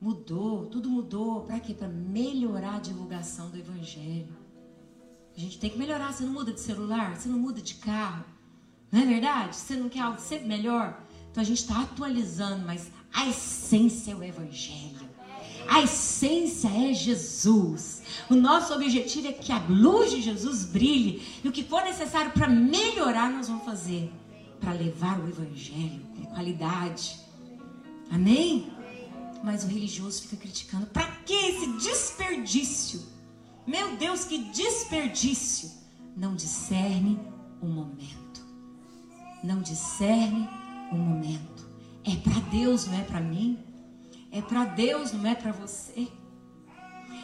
mudou, 0.00 0.66
tudo 0.66 0.90
mudou. 0.90 1.42
Para 1.42 1.60
quê? 1.60 1.72
Para 1.72 1.88
melhorar 1.88 2.76
a 2.76 2.80
divulgação 2.80 3.50
do 3.50 3.58
evangelho. 3.58 4.43
A 5.36 5.40
gente 5.40 5.58
tem 5.58 5.70
que 5.70 5.78
melhorar. 5.78 6.12
Você 6.12 6.24
não 6.24 6.32
muda 6.32 6.52
de 6.52 6.60
celular, 6.60 7.16
você 7.16 7.28
não 7.28 7.38
muda 7.38 7.60
de 7.60 7.74
carro. 7.74 8.24
Não 8.90 9.02
é 9.02 9.06
verdade? 9.06 9.56
Você 9.56 9.74
não 9.74 9.88
quer 9.88 10.00
algo 10.00 10.20
sempre 10.20 10.46
melhor? 10.46 11.00
Então 11.30 11.42
a 11.42 11.46
gente 11.46 11.58
está 11.58 11.82
atualizando, 11.82 12.64
mas 12.64 12.90
a 13.12 13.28
essência 13.28 14.12
é 14.12 14.14
o 14.14 14.22
evangelho. 14.22 15.14
A 15.68 15.82
essência 15.82 16.68
é 16.68 16.92
Jesus. 16.92 18.02
O 18.30 18.34
nosso 18.34 18.72
objetivo 18.74 19.28
é 19.28 19.32
que 19.32 19.50
a 19.50 19.58
luz 19.68 20.10
de 20.10 20.20
Jesus 20.20 20.64
brilhe 20.64 21.26
e 21.42 21.48
o 21.48 21.52
que 21.52 21.64
for 21.64 21.82
necessário 21.82 22.32
para 22.32 22.48
melhorar 22.48 23.30
nós 23.30 23.48
vamos 23.48 23.64
fazer 23.64 24.12
para 24.64 24.72
levar 24.72 25.20
o 25.20 25.28
evangelho 25.28 26.00
com 26.16 26.24
qualidade. 26.26 27.20
Amém? 28.10 28.72
Mas 29.42 29.62
o 29.62 29.66
religioso 29.66 30.22
fica 30.22 30.36
criticando. 30.38 30.86
Para 30.86 31.06
que 31.26 31.34
esse 31.34 31.66
desperdício? 31.78 33.02
Meu 33.66 33.96
Deus, 33.96 34.24
que 34.24 34.38
desperdício! 34.38 35.70
Não 36.16 36.34
discerne 36.34 37.18
o 37.60 37.66
momento. 37.66 38.44
Não 39.42 39.60
discerne 39.60 40.48
o 40.92 40.94
momento. 40.94 41.68
É 42.04 42.14
para 42.16 42.40
Deus, 42.50 42.86
não 42.86 42.98
é 42.98 43.02
para 43.02 43.20
mim. 43.20 43.58
É 44.30 44.40
para 44.42 44.64
Deus, 44.64 45.12
não 45.12 45.26
é 45.26 45.34
para 45.34 45.52
você. 45.52 46.08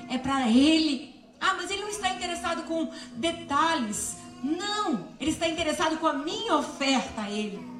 É 0.09 0.18
para 0.18 0.48
Ele. 0.48 1.14
Ah, 1.40 1.55
mas 1.55 1.70
Ele 1.70 1.83
não 1.83 1.88
está 1.88 2.11
interessado 2.14 2.64
com 2.64 2.90
detalhes. 3.16 4.16
Não, 4.42 5.09
Ele 5.20 5.31
está 5.31 5.48
interessado 5.48 5.98
com 5.98 6.07
a 6.07 6.14
minha 6.14 6.57
oferta 6.57 7.22
a 7.22 7.31
Ele. 7.31 7.70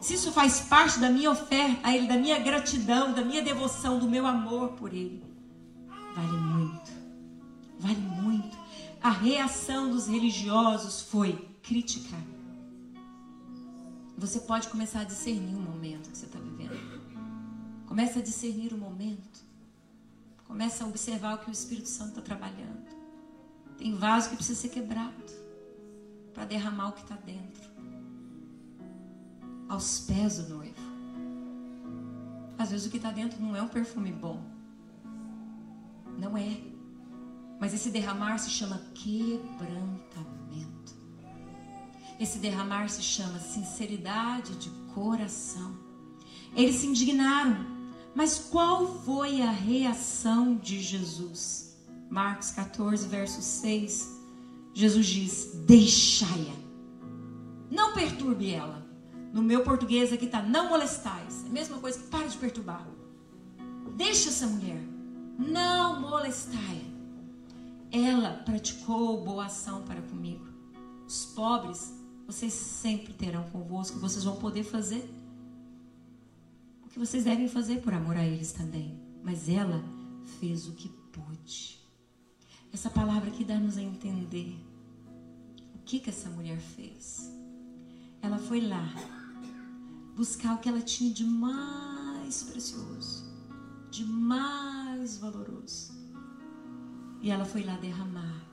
Se 0.00 0.14
isso 0.14 0.32
faz 0.32 0.60
parte 0.60 0.98
da 0.98 1.08
minha 1.08 1.30
oferta 1.30 1.80
a 1.82 1.96
Ele, 1.96 2.06
da 2.06 2.16
minha 2.16 2.38
gratidão, 2.38 3.12
da 3.12 3.22
minha 3.22 3.42
devoção, 3.42 3.98
do 3.98 4.08
meu 4.08 4.26
amor 4.26 4.70
por 4.70 4.92
Ele, 4.92 5.22
vale 6.14 6.36
muito. 6.36 6.83
Vale 7.84 8.00
muito. 8.00 8.56
A 9.02 9.10
reação 9.10 9.90
dos 9.90 10.08
religiosos 10.08 11.02
foi 11.02 11.32
criticar. 11.62 12.22
Você 14.16 14.40
pode 14.40 14.68
começar 14.68 15.00
a 15.00 15.04
discernir 15.04 15.54
o 15.54 15.60
momento 15.60 16.10
que 16.10 16.16
você 16.16 16.24
está 16.24 16.38
vivendo. 16.38 17.02
Comece 17.86 18.18
a 18.18 18.22
discernir 18.22 18.72
o 18.72 18.78
momento. 18.78 19.44
Comece 20.46 20.82
a 20.82 20.86
observar 20.86 21.34
o 21.34 21.38
que 21.38 21.50
o 21.50 21.52
Espírito 21.52 21.88
Santo 21.90 22.10
está 22.10 22.22
trabalhando. 22.22 22.86
Tem 23.76 23.94
vaso 23.94 24.30
que 24.30 24.36
precisa 24.36 24.62
ser 24.62 24.70
quebrado 24.70 25.12
para 26.32 26.46
derramar 26.46 26.88
o 26.88 26.92
que 26.92 27.02
está 27.02 27.16
dentro. 27.16 27.68
Aos 29.68 30.00
pés 30.00 30.38
do 30.38 30.54
noivo. 30.54 30.74
Às 32.56 32.70
vezes 32.70 32.86
o 32.86 32.90
que 32.90 32.96
está 32.96 33.10
dentro 33.10 33.42
não 33.42 33.54
é 33.54 33.60
um 33.60 33.68
perfume 33.68 34.10
bom. 34.10 34.42
Não 36.18 36.34
é. 36.38 36.73
Mas 37.60 37.72
esse 37.74 37.90
derramar 37.90 38.38
se 38.38 38.50
chama 38.50 38.82
quebrantamento. 38.94 40.24
Esse 42.18 42.38
derramar 42.38 42.88
se 42.88 43.02
chama 43.02 43.38
sinceridade 43.38 44.54
de 44.56 44.70
coração. 44.94 45.76
Eles 46.54 46.76
se 46.76 46.86
indignaram 46.86 47.74
mas 48.14 48.38
qual 48.38 48.86
foi 49.00 49.42
a 49.42 49.50
reação 49.50 50.54
de 50.54 50.80
Jesus? 50.80 51.76
Marcos 52.08 52.52
14, 52.52 53.08
verso 53.08 53.42
6. 53.42 54.20
Jesus 54.72 55.06
diz: 55.06 55.50
Deixai-a. 55.66 56.54
Não 57.68 57.92
perturbe 57.92 58.52
ela. 58.52 58.86
No 59.32 59.42
meu 59.42 59.64
português 59.64 60.12
aqui 60.12 60.26
está: 60.26 60.40
Não 60.40 60.68
molestais. 60.68 61.42
É 61.44 61.48
a 61.48 61.52
mesma 61.52 61.78
coisa 61.78 61.98
que 61.98 62.06
para 62.06 62.28
de 62.28 62.36
perturbar. 62.36 62.86
Deixa 63.96 64.28
essa 64.28 64.46
mulher. 64.46 64.80
Não 65.36 66.00
molestai. 66.00 66.93
Ela 67.90 68.42
praticou 68.44 69.24
boa 69.24 69.46
ação 69.46 69.82
para 69.82 70.02
comigo. 70.02 70.46
Os 71.06 71.26
pobres, 71.26 71.94
vocês 72.26 72.52
sempre 72.52 73.12
terão 73.12 73.44
convosco. 73.50 73.98
Vocês 73.98 74.24
vão 74.24 74.36
poder 74.36 74.64
fazer 74.64 75.08
que 76.94 76.98
vocês 77.00 77.24
devem 77.24 77.48
fazer 77.48 77.80
por 77.82 77.92
amor 77.92 78.16
a 78.16 78.24
eles 78.24 78.52
também. 78.52 78.96
Mas 79.20 79.48
ela 79.48 79.82
fez 80.38 80.68
o 80.68 80.72
que 80.74 80.88
pôde. 80.88 81.80
Essa 82.72 82.88
palavra 82.88 83.28
aqui 83.30 83.42
dá-nos 83.44 83.76
a 83.76 83.82
entender 83.82 84.56
o 85.74 85.78
que, 85.80 85.98
que 85.98 86.10
essa 86.10 86.30
mulher 86.30 86.56
fez. 86.60 87.32
Ela 88.22 88.38
foi 88.38 88.60
lá 88.60 88.94
buscar 90.14 90.54
o 90.54 90.58
que 90.58 90.68
ela 90.68 90.80
tinha 90.80 91.12
de 91.12 91.24
mais 91.24 92.44
precioso, 92.44 93.24
de 93.90 94.04
mais 94.04 95.16
valoroso. 95.16 95.93
E 97.24 97.30
ela 97.30 97.46
foi 97.46 97.62
lá 97.62 97.72
derramar 97.76 98.44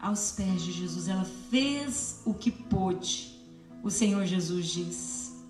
aos 0.00 0.32
pés 0.32 0.62
de 0.62 0.72
Jesus. 0.72 1.06
Ela 1.06 1.24
fez 1.48 2.22
o 2.24 2.34
que 2.34 2.50
pôde. 2.50 3.32
O 3.84 3.88
Senhor 3.90 4.26
Jesus 4.26 4.66
diz. 4.66 5.44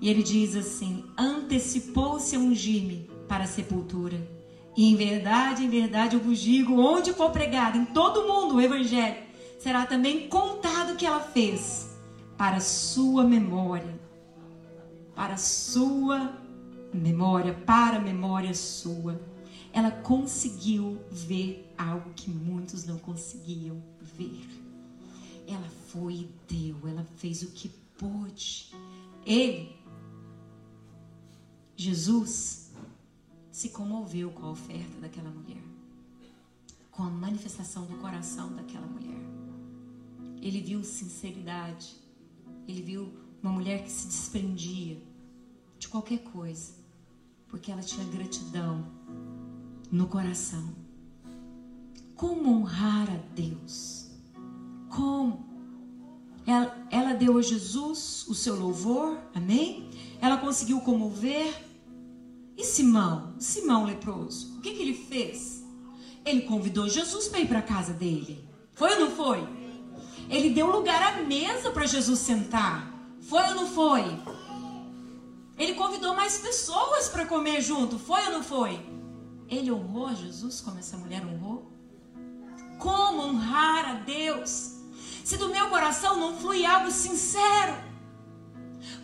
E 0.00 0.08
ele 0.08 0.22
diz 0.22 0.54
assim: 0.54 1.04
antecipou-se 1.18 2.36
a 2.36 2.38
ungir-me 2.38 3.10
para 3.26 3.42
a 3.42 3.48
sepultura. 3.48 4.16
E 4.76 4.88
em 4.88 4.94
verdade, 4.94 5.64
em 5.64 5.68
verdade 5.68 6.14
eu 6.14 6.20
vos 6.20 6.38
digo: 6.38 6.78
onde 6.80 7.12
for 7.12 7.32
pregado 7.32 7.76
em 7.76 7.86
todo 7.86 8.28
mundo 8.28 8.54
o 8.54 8.60
evangelho, 8.60 9.16
será 9.58 9.84
também 9.84 10.28
contado 10.28 10.92
o 10.92 10.96
que 10.96 11.06
ela 11.06 11.18
fez 11.18 11.90
para 12.38 12.60
sua 12.60 13.24
memória. 13.24 13.98
Para 15.12 15.36
sua 15.36 16.38
memória, 16.94 17.52
para 17.52 17.96
a 17.96 18.00
memória 18.00 18.54
sua. 18.54 19.20
Ela 19.76 19.90
conseguiu 19.90 20.98
ver 21.10 21.70
algo 21.76 22.14
que 22.14 22.30
muitos 22.30 22.86
não 22.86 22.98
conseguiam 22.98 23.82
ver. 24.00 24.48
Ela 25.46 25.68
foi 25.88 26.14
e 26.14 26.30
deu, 26.48 26.88
ela 26.88 27.04
fez 27.18 27.42
o 27.42 27.48
que 27.48 27.68
pôde. 27.98 28.72
Ele, 29.26 29.76
Jesus, 31.76 32.70
se 33.52 33.68
comoveu 33.68 34.30
com 34.30 34.46
a 34.46 34.50
oferta 34.52 34.98
daquela 34.98 35.28
mulher, 35.28 35.62
com 36.90 37.02
a 37.02 37.10
manifestação 37.10 37.84
do 37.84 37.98
coração 37.98 38.56
daquela 38.56 38.86
mulher. 38.86 39.20
Ele 40.40 40.62
viu 40.62 40.82
sinceridade, 40.84 41.94
ele 42.66 42.80
viu 42.80 43.12
uma 43.42 43.52
mulher 43.52 43.84
que 43.84 43.92
se 43.92 44.06
desprendia 44.06 44.98
de 45.78 45.86
qualquer 45.86 46.20
coisa, 46.20 46.72
porque 47.46 47.70
ela 47.70 47.82
tinha 47.82 48.06
gratidão 48.06 48.90
no 49.90 50.06
coração. 50.06 50.74
Como 52.14 52.50
honrar 52.50 53.10
a 53.10 53.16
Deus? 53.34 54.10
Como? 54.88 55.44
Ela, 56.46 56.86
ela 56.90 57.12
deu 57.12 57.36
a 57.38 57.42
Jesus 57.42 58.24
o 58.28 58.34
seu 58.34 58.56
louvor, 58.56 59.18
amém? 59.34 59.90
Ela 60.20 60.36
conseguiu 60.36 60.80
comover 60.80 61.66
e 62.56 62.64
Simão, 62.64 63.34
Simão 63.38 63.84
leproso, 63.84 64.56
o 64.56 64.60
que, 64.60 64.72
que 64.72 64.82
ele 64.82 64.94
fez? 64.94 65.62
Ele 66.24 66.42
convidou 66.42 66.88
Jesus 66.88 67.28
para 67.28 67.40
ir 67.40 67.46
para 67.46 67.58
a 67.58 67.62
casa 67.62 67.92
dele. 67.92 68.42
Foi 68.74 68.92
ou 68.94 69.00
não 69.00 69.10
foi? 69.10 69.46
Ele 70.30 70.50
deu 70.50 70.70
lugar 70.70 71.02
à 71.02 71.22
mesa 71.22 71.70
para 71.70 71.86
Jesus 71.86 72.18
sentar. 72.18 72.92
Foi 73.20 73.42
ou 73.48 73.54
não 73.54 73.66
foi? 73.66 74.02
Ele 75.58 75.74
convidou 75.74 76.14
mais 76.14 76.38
pessoas 76.38 77.08
para 77.08 77.26
comer 77.26 77.60
junto. 77.60 77.98
Foi 77.98 78.24
ou 78.26 78.32
não 78.32 78.42
foi? 78.42 78.80
Ele 79.48 79.70
honrou 79.70 80.14
Jesus 80.14 80.60
como 80.60 80.78
essa 80.78 80.96
mulher 80.96 81.24
honrou? 81.24 81.70
Como 82.78 83.22
honrar 83.22 83.88
a 83.88 83.94
Deus? 83.94 84.76
Se 85.24 85.36
do 85.36 85.48
meu 85.48 85.68
coração 85.68 86.16
não 86.16 86.38
flui 86.38 86.64
algo 86.64 86.90
sincero, 86.90 87.76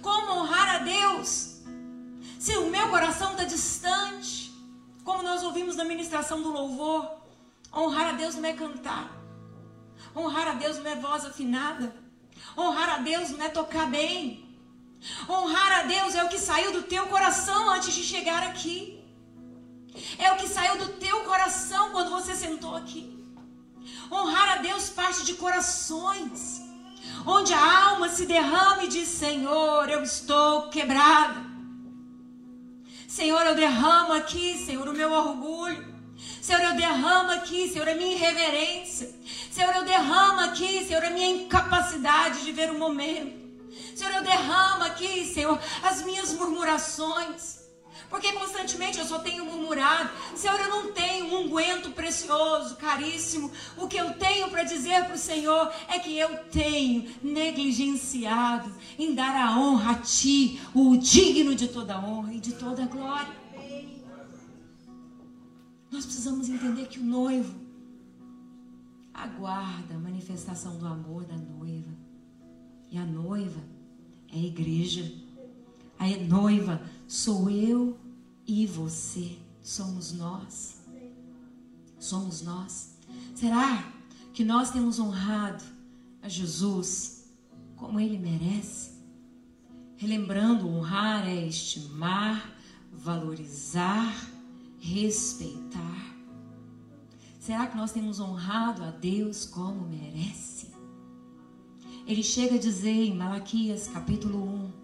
como 0.00 0.32
honrar 0.32 0.76
a 0.76 0.78
Deus? 0.78 1.60
Se 2.38 2.56
o 2.56 2.70
meu 2.70 2.88
coração 2.88 3.32
está 3.32 3.44
distante, 3.44 4.52
como 5.04 5.22
nós 5.22 5.42
ouvimos 5.42 5.76
na 5.76 5.84
ministração 5.84 6.42
do 6.42 6.52
louvor, 6.52 7.10
honrar 7.74 8.10
a 8.10 8.12
Deus 8.12 8.34
não 8.36 8.48
é 8.48 8.52
cantar, 8.52 9.10
honrar 10.14 10.48
a 10.48 10.54
Deus 10.54 10.78
não 10.78 10.90
é 10.90 10.96
voz 10.96 11.24
afinada, 11.24 11.94
honrar 12.56 12.90
a 12.90 12.98
Deus 12.98 13.30
não 13.30 13.44
é 13.44 13.48
tocar 13.48 13.90
bem, 13.90 14.58
honrar 15.28 15.80
a 15.80 15.82
Deus 15.82 16.14
é 16.14 16.22
o 16.22 16.28
que 16.28 16.38
saiu 16.38 16.72
do 16.72 16.82
teu 16.84 17.06
coração 17.06 17.70
antes 17.70 17.92
de 17.94 18.02
chegar 18.02 18.42
aqui, 18.44 19.01
é 20.18 20.32
o 20.32 20.36
que 20.36 20.48
saiu 20.48 20.78
do 20.78 20.88
teu 20.94 21.20
coração 21.20 21.90
quando 21.90 22.10
você 22.10 22.34
sentou 22.34 22.74
aqui. 22.76 23.18
Honrar 24.10 24.58
a 24.58 24.62
Deus 24.62 24.90
parte 24.90 25.24
de 25.24 25.34
corações, 25.34 26.60
onde 27.26 27.52
a 27.52 27.88
alma 27.88 28.08
se 28.08 28.26
derrama 28.26 28.84
e 28.84 28.88
diz: 28.88 29.08
Senhor, 29.08 29.88
eu 29.88 30.02
estou 30.02 30.68
quebrada. 30.68 31.40
Senhor, 33.08 33.42
eu 33.42 33.54
derramo 33.54 34.12
aqui, 34.14 34.56
Senhor, 34.64 34.88
o 34.88 34.94
meu 34.94 35.12
orgulho. 35.12 35.92
Senhor, 36.40 36.62
eu 36.62 36.74
derramo 36.74 37.30
aqui, 37.32 37.70
Senhor, 37.70 37.88
a 37.88 37.94
minha 37.94 38.14
irreverência. 38.14 39.14
Senhor, 39.50 39.74
eu 39.76 39.84
derramo 39.84 40.40
aqui, 40.40 40.84
Senhor, 40.86 41.04
a 41.04 41.10
minha 41.10 41.28
incapacidade 41.28 42.42
de 42.44 42.52
ver 42.52 42.70
o 42.70 42.78
momento. 42.78 43.42
Senhor, 43.94 44.14
eu 44.14 44.22
derramo 44.22 44.84
aqui, 44.84 45.26
Senhor, 45.26 45.58
as 45.82 46.02
minhas 46.02 46.32
murmurações. 46.32 47.61
Porque 48.12 48.30
constantemente 48.34 48.98
eu 48.98 49.06
só 49.06 49.18
tenho 49.20 49.46
murmurado. 49.46 50.10
Senhor, 50.36 50.60
eu 50.60 50.68
não 50.68 50.92
tenho 50.92 51.24
um 51.24 51.46
unguento 51.46 51.92
precioso, 51.92 52.76
caríssimo. 52.76 53.50
O 53.74 53.88
que 53.88 53.96
eu 53.96 54.12
tenho 54.12 54.50
para 54.50 54.64
dizer 54.64 55.06
para 55.06 55.14
o 55.14 55.18
Senhor 55.18 55.72
é 55.88 55.98
que 55.98 56.18
eu 56.18 56.44
tenho 56.50 57.10
negligenciado 57.22 58.70
em 58.98 59.14
dar 59.14 59.34
a 59.34 59.58
honra 59.58 59.92
a 59.92 59.94
Ti, 59.94 60.60
o 60.74 60.94
digno 60.98 61.54
de 61.54 61.68
toda 61.68 61.98
honra 61.98 62.34
e 62.34 62.40
de 62.40 62.52
toda 62.52 62.84
glória. 62.84 63.34
Nós 65.90 66.04
precisamos 66.04 66.50
entender 66.50 66.88
que 66.88 67.00
o 67.00 67.04
noivo 67.04 67.54
aguarda 69.14 69.94
a 69.94 69.98
manifestação 69.98 70.76
do 70.76 70.86
amor 70.86 71.24
da 71.24 71.36
noiva. 71.36 71.96
E 72.90 72.98
a 72.98 73.06
noiva 73.06 73.60
é 74.30 74.36
a 74.36 74.42
igreja. 74.42 75.10
A 75.98 76.06
noiva 76.28 76.82
sou 77.08 77.48
eu 77.48 78.01
e 78.52 78.66
você 78.66 79.38
somos 79.62 80.12
nós. 80.12 80.82
Somos 81.98 82.42
nós. 82.42 82.98
Será 83.34 83.90
que 84.34 84.44
nós 84.44 84.70
temos 84.70 84.98
honrado 84.98 85.64
a 86.20 86.28
Jesus 86.28 87.30
como 87.74 87.98
ele 87.98 88.18
merece? 88.18 88.90
Relembrando, 89.96 90.68
honrar 90.68 91.26
é 91.26 91.46
estimar, 91.46 92.54
valorizar, 92.92 94.14
respeitar. 94.78 96.14
Será 97.40 97.66
que 97.66 97.76
nós 97.76 97.90
temos 97.90 98.20
honrado 98.20 98.84
a 98.84 98.90
Deus 98.90 99.46
como 99.46 99.88
merece? 99.88 100.70
Ele 102.06 102.22
chega 102.22 102.56
a 102.56 102.60
dizer 102.60 102.90
em 102.90 103.16
Malaquias 103.16 103.88
capítulo 103.88 104.44
1, 104.44 104.81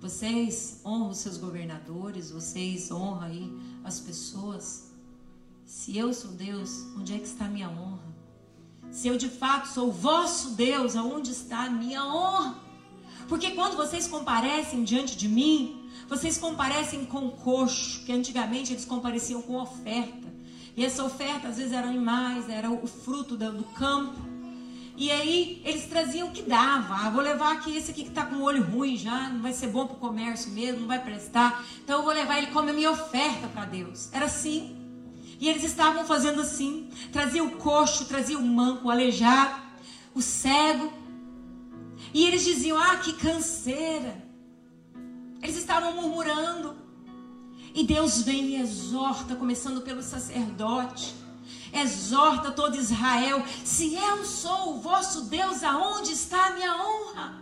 vocês 0.00 0.80
honram 0.84 1.10
os 1.10 1.18
seus 1.18 1.36
governadores, 1.36 2.30
vocês 2.30 2.90
honram 2.90 3.20
aí 3.20 3.52
as 3.84 4.00
pessoas. 4.00 4.90
Se 5.66 5.96
eu 5.96 6.12
sou 6.14 6.30
Deus, 6.32 6.86
onde 6.96 7.14
é 7.14 7.18
que 7.18 7.26
está 7.26 7.44
a 7.44 7.48
minha 7.48 7.68
honra? 7.68 8.10
Se 8.90 9.06
eu 9.08 9.16
de 9.18 9.28
fato 9.28 9.68
sou 9.68 9.92
vosso 9.92 10.52
Deus, 10.52 10.96
aonde 10.96 11.30
está 11.30 11.64
a 11.64 11.70
minha 11.70 12.04
honra? 12.04 12.58
Porque 13.28 13.50
quando 13.52 13.76
vocês 13.76 14.08
comparecem 14.08 14.82
diante 14.82 15.16
de 15.16 15.28
mim, 15.28 15.88
vocês 16.08 16.38
comparecem 16.38 17.04
com 17.04 17.30
coxo, 17.30 18.02
que 18.04 18.12
antigamente 18.12 18.72
eles 18.72 18.84
compareciam 18.84 19.42
com 19.42 19.56
oferta. 19.56 20.28
E 20.76 20.84
essa 20.84 21.04
oferta 21.04 21.48
às 21.48 21.58
vezes 21.58 21.72
era 21.72 21.86
animais, 21.86 22.48
era 22.48 22.70
o 22.70 22.86
fruto 22.86 23.36
do 23.36 23.64
campo. 23.74 24.29
E 25.00 25.10
aí 25.10 25.62
eles 25.64 25.86
traziam 25.86 26.28
o 26.28 26.30
que 26.30 26.42
dava. 26.42 26.94
Ah, 26.94 27.08
vou 27.08 27.22
levar 27.22 27.54
aqui 27.54 27.74
esse 27.74 27.90
aqui 27.90 28.02
que 28.02 28.10
está 28.10 28.26
com 28.26 28.36
o 28.36 28.42
olho 28.42 28.62
ruim 28.62 28.98
já, 28.98 29.30
não 29.30 29.40
vai 29.40 29.54
ser 29.54 29.68
bom 29.68 29.86
para 29.86 29.96
o 29.96 29.98
comércio 29.98 30.50
mesmo, 30.50 30.80
não 30.80 30.88
vai 30.88 31.02
prestar. 31.02 31.64
Então 31.82 32.00
eu 32.00 32.04
vou 32.04 32.12
levar 32.12 32.36
ele 32.36 32.48
como 32.48 32.68
a 32.68 32.72
minha 32.74 32.90
oferta 32.90 33.48
para 33.48 33.64
Deus. 33.64 34.12
Era 34.12 34.26
assim. 34.26 34.76
E 35.40 35.48
eles 35.48 35.64
estavam 35.64 36.04
fazendo 36.04 36.42
assim. 36.42 36.90
Trazia 37.10 37.42
o 37.42 37.52
coxo, 37.52 38.04
trazia 38.04 38.38
o 38.38 38.42
manco, 38.42 38.88
o 38.88 38.90
aleijado, 38.90 39.58
o 40.14 40.20
cego. 40.20 40.92
E 42.12 42.26
eles 42.26 42.44
diziam: 42.44 42.76
Ah, 42.78 42.98
que 42.98 43.14
canseira. 43.14 44.22
Eles 45.42 45.56
estavam 45.56 45.94
murmurando. 45.94 46.76
E 47.74 47.84
Deus 47.84 48.20
vem 48.20 48.48
e 48.48 48.60
exorta, 48.60 49.34
começando 49.34 49.80
pelo 49.80 50.02
sacerdote 50.02 51.19
exorta 51.72 52.50
todo 52.50 52.76
Israel: 52.76 53.44
se 53.64 53.94
eu 53.94 54.24
sou 54.24 54.76
o 54.76 54.80
vosso 54.80 55.22
Deus, 55.24 55.62
aonde 55.62 56.12
está 56.12 56.46
a 56.46 56.52
minha 56.52 56.74
honra? 56.76 57.40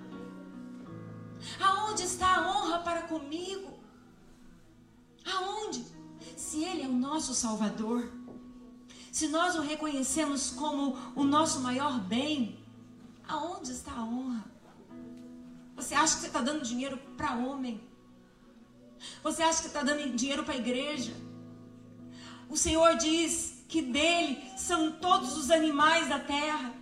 Aonde 1.60 2.02
está 2.02 2.36
a 2.36 2.48
honra 2.48 2.78
para 2.80 3.02
comigo? 3.02 3.78
Aonde? 5.24 5.84
Se 6.36 6.64
Ele 6.64 6.82
é 6.82 6.86
o 6.86 6.92
nosso 6.92 7.34
Salvador, 7.34 8.10
se 9.12 9.28
nós 9.28 9.56
o 9.56 9.60
reconhecemos 9.60 10.50
como 10.50 10.96
o 11.14 11.24
nosso 11.24 11.60
maior 11.60 11.98
bem, 12.00 12.58
aonde 13.26 13.72
está 13.72 13.92
a 13.92 14.04
honra? 14.04 14.44
Você 15.76 15.94
acha 15.94 16.14
que 16.14 16.20
você 16.20 16.26
está 16.26 16.40
dando 16.40 16.62
dinheiro 16.62 16.96
para 17.16 17.36
homem? 17.36 17.80
Você 19.22 19.42
acha 19.42 19.60
que 19.60 19.68
está 19.68 19.82
dando 19.82 20.16
dinheiro 20.16 20.44
para 20.44 20.54
a 20.54 20.58
igreja? 20.58 21.14
O 22.48 22.56
Senhor 22.56 22.96
diz 22.96 23.57
que 23.68 23.82
dele 23.82 24.42
são 24.56 24.92
todos 24.92 25.36
os 25.36 25.50
animais 25.50 26.08
da 26.08 26.18
terra. 26.18 26.72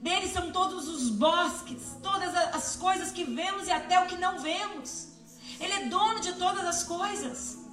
Dele 0.00 0.28
são 0.28 0.50
todos 0.50 0.88
os 0.88 1.08
bosques, 1.08 1.96
todas 2.02 2.34
as 2.34 2.76
coisas 2.76 3.12
que 3.12 3.24
vemos 3.24 3.68
e 3.68 3.72
até 3.72 3.98
o 4.00 4.06
que 4.06 4.16
não 4.16 4.38
vemos. 4.40 5.08
Ele 5.58 5.72
é 5.72 5.86
dono 5.86 6.20
de 6.20 6.32
todas 6.34 6.66
as 6.66 6.82
coisas. 6.82 7.64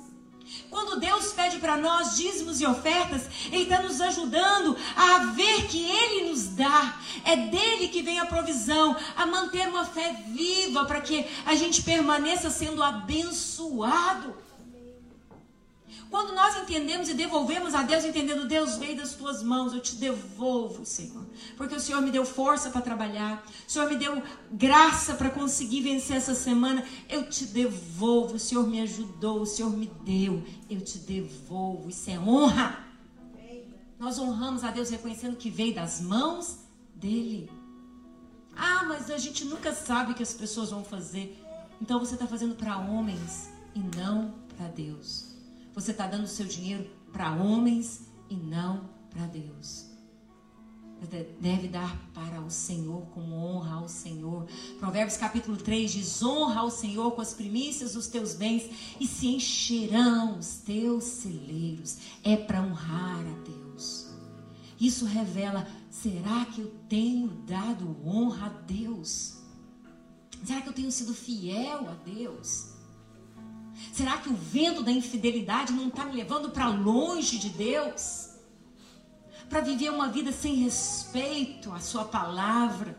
Quando 0.69 0.99
Deus 0.99 1.33
pede 1.33 1.57
para 1.57 1.77
nós 1.77 2.15
dízimos 2.15 2.61
e 2.61 2.65
ofertas, 2.65 3.23
Ele 3.51 3.63
está 3.63 3.81
nos 3.81 3.99
ajudando 3.99 4.77
a 4.95 5.19
ver 5.33 5.67
que 5.67 5.83
Ele 5.83 6.29
nos 6.29 6.47
dá. 6.49 6.99
É 7.25 7.35
dele 7.35 7.87
que 7.87 8.03
vem 8.03 8.19
a 8.19 8.25
provisão, 8.25 8.95
a 9.15 9.25
manter 9.25 9.67
uma 9.67 9.85
fé 9.85 10.23
viva 10.27 10.85
para 10.85 11.01
que 11.01 11.25
a 11.45 11.55
gente 11.55 11.81
permaneça 11.81 12.49
sendo 12.49 12.83
abençoado. 12.83 14.42
Quando 16.13 16.35
nós 16.35 16.55
entendemos 16.57 17.09
e 17.09 17.15
devolvemos 17.15 17.73
a 17.73 17.81
Deus, 17.81 18.05
entendendo, 18.05 18.47
Deus 18.47 18.75
veio 18.77 18.95
das 18.95 19.15
tuas 19.15 19.41
mãos, 19.41 19.73
eu 19.73 19.79
te 19.79 19.95
devolvo, 19.95 20.85
Senhor. 20.85 21.25
Porque 21.57 21.73
o 21.73 21.79
Senhor 21.79 22.03
me 22.03 22.11
deu 22.11 22.23
força 22.23 22.69
para 22.69 22.81
trabalhar, 22.81 23.43
o 23.67 23.71
Senhor 23.71 23.89
me 23.89 23.95
deu 23.95 24.21
graça 24.51 25.15
para 25.15 25.31
conseguir 25.31 25.81
vencer 25.81 26.17
essa 26.17 26.35
semana, 26.35 26.85
eu 27.09 27.27
te 27.27 27.45
devolvo. 27.45 28.35
O 28.35 28.39
Senhor 28.39 28.67
me 28.67 28.79
ajudou, 28.81 29.41
o 29.41 29.45
Senhor 29.47 29.71
me 29.71 29.87
deu, 30.05 30.43
eu 30.69 30.81
te 30.81 30.99
devolvo. 30.99 31.89
Isso 31.89 32.11
é 32.11 32.19
honra. 32.19 32.85
Nós 33.97 34.19
honramos 34.19 34.63
a 34.63 34.69
Deus 34.69 34.91
reconhecendo 34.91 35.35
que 35.35 35.49
veio 35.49 35.73
das 35.73 35.99
mãos 35.99 36.59
dele. 36.93 37.49
Ah, 38.55 38.83
mas 38.87 39.09
a 39.09 39.17
gente 39.17 39.45
nunca 39.45 39.73
sabe 39.73 40.11
o 40.11 40.15
que 40.15 40.21
as 40.21 40.35
pessoas 40.35 40.69
vão 40.69 40.83
fazer. 40.83 41.43
Então 41.81 41.97
você 41.97 42.13
está 42.13 42.27
fazendo 42.27 42.53
para 42.53 42.77
homens 42.77 43.49
e 43.73 43.79
não 43.97 44.35
para 44.55 44.67
Deus. 44.67 45.32
Você 45.73 45.91
está 45.91 46.07
dando 46.07 46.27
seu 46.27 46.45
dinheiro 46.45 46.89
para 47.11 47.33
homens 47.33 48.07
e 48.29 48.35
não 48.35 48.89
para 49.09 49.25
Deus. 49.27 49.91
Deve 51.39 51.67
dar 51.67 51.97
para 52.13 52.39
o 52.41 52.49
Senhor 52.49 53.01
como 53.07 53.35
honra 53.35 53.75
ao 53.75 53.89
Senhor. 53.89 54.45
Provérbios 54.79 55.17
capítulo 55.17 55.57
3 55.57 55.91
diz: 55.91 56.23
Honra 56.23 56.61
ao 56.61 56.71
Senhor 56.71 57.11
com 57.11 57.21
as 57.21 57.33
primícias 57.33 57.93
dos 57.93 58.07
teus 58.07 58.35
bens 58.35 58.69
e 58.99 59.05
se 59.05 59.27
encherão 59.27 60.37
os 60.37 60.57
teus 60.57 61.03
celeiros. 61.03 61.97
É 62.23 62.37
para 62.37 62.61
honrar 62.61 63.19
a 63.19 63.39
Deus. 63.43 64.13
Isso 64.79 65.05
revela: 65.05 65.67
será 65.89 66.45
que 66.45 66.61
eu 66.61 66.73
tenho 66.87 67.27
dado 67.45 67.97
honra 68.05 68.45
a 68.45 68.49
Deus? 68.49 69.37
Será 70.43 70.61
que 70.61 70.69
eu 70.69 70.73
tenho 70.73 70.91
sido 70.91 71.13
fiel 71.13 71.89
a 71.89 71.95
Deus? 71.95 72.72
Será 73.91 74.17
que 74.17 74.29
o 74.29 74.35
vento 74.35 74.83
da 74.83 74.91
infidelidade 74.91 75.73
não 75.73 75.87
está 75.87 76.05
me 76.05 76.15
levando 76.15 76.49
para 76.49 76.67
longe 76.67 77.37
de 77.37 77.49
Deus? 77.49 78.29
Para 79.49 79.61
viver 79.61 79.91
uma 79.91 80.09
vida 80.09 80.31
sem 80.31 80.55
respeito 80.55 81.71
à 81.71 81.79
Sua 81.79 82.05
palavra, 82.05 82.97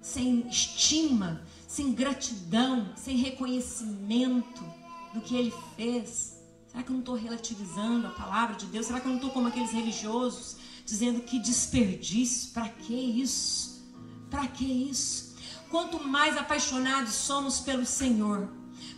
sem 0.00 0.46
estima, 0.48 1.42
sem 1.66 1.92
gratidão, 1.92 2.92
sem 2.96 3.16
reconhecimento 3.16 4.64
do 5.12 5.20
que 5.20 5.36
Ele 5.36 5.54
fez? 5.76 6.38
Será 6.66 6.82
que 6.82 6.90
eu 6.90 6.94
não 6.94 7.00
estou 7.00 7.14
relativizando 7.14 8.06
a 8.06 8.10
palavra 8.10 8.56
de 8.56 8.66
Deus? 8.66 8.86
Será 8.86 9.00
que 9.00 9.06
eu 9.06 9.10
não 9.10 9.16
estou 9.16 9.30
como 9.30 9.48
aqueles 9.48 9.72
religiosos, 9.72 10.56
dizendo 10.84 11.20
que 11.22 11.38
desperdício? 11.38 12.52
Para 12.52 12.68
que 12.68 12.94
isso? 12.94 13.84
Para 14.30 14.46
que 14.46 14.64
isso? 14.64 15.34
Quanto 15.70 16.02
mais 16.02 16.36
apaixonados 16.36 17.12
somos 17.14 17.60
pelo 17.60 17.84
Senhor, 17.84 18.48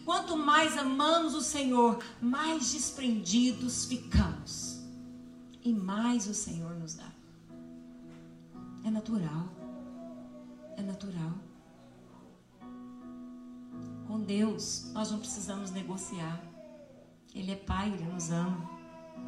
Quanto 0.04 0.36
mais 0.36 0.76
amamos 0.76 1.34
o 1.34 1.40
Senhor, 1.40 2.02
mais 2.20 2.72
desprendidos 2.72 3.84
ficamos. 3.84 4.80
E 5.62 5.72
mais 5.72 6.26
o 6.26 6.34
Senhor 6.34 6.74
nos 6.74 6.94
dá. 6.94 7.10
É 8.84 8.90
natural. 8.90 9.48
É 10.76 10.82
natural. 10.82 11.34
Com 14.06 14.20
Deus, 14.20 14.90
nós 14.92 15.10
não 15.10 15.18
precisamos 15.18 15.70
negociar. 15.70 16.42
Ele 17.34 17.52
é 17.52 17.56
Pai, 17.56 17.92
Ele 17.92 18.12
nos 18.12 18.30
ama. 18.30 18.68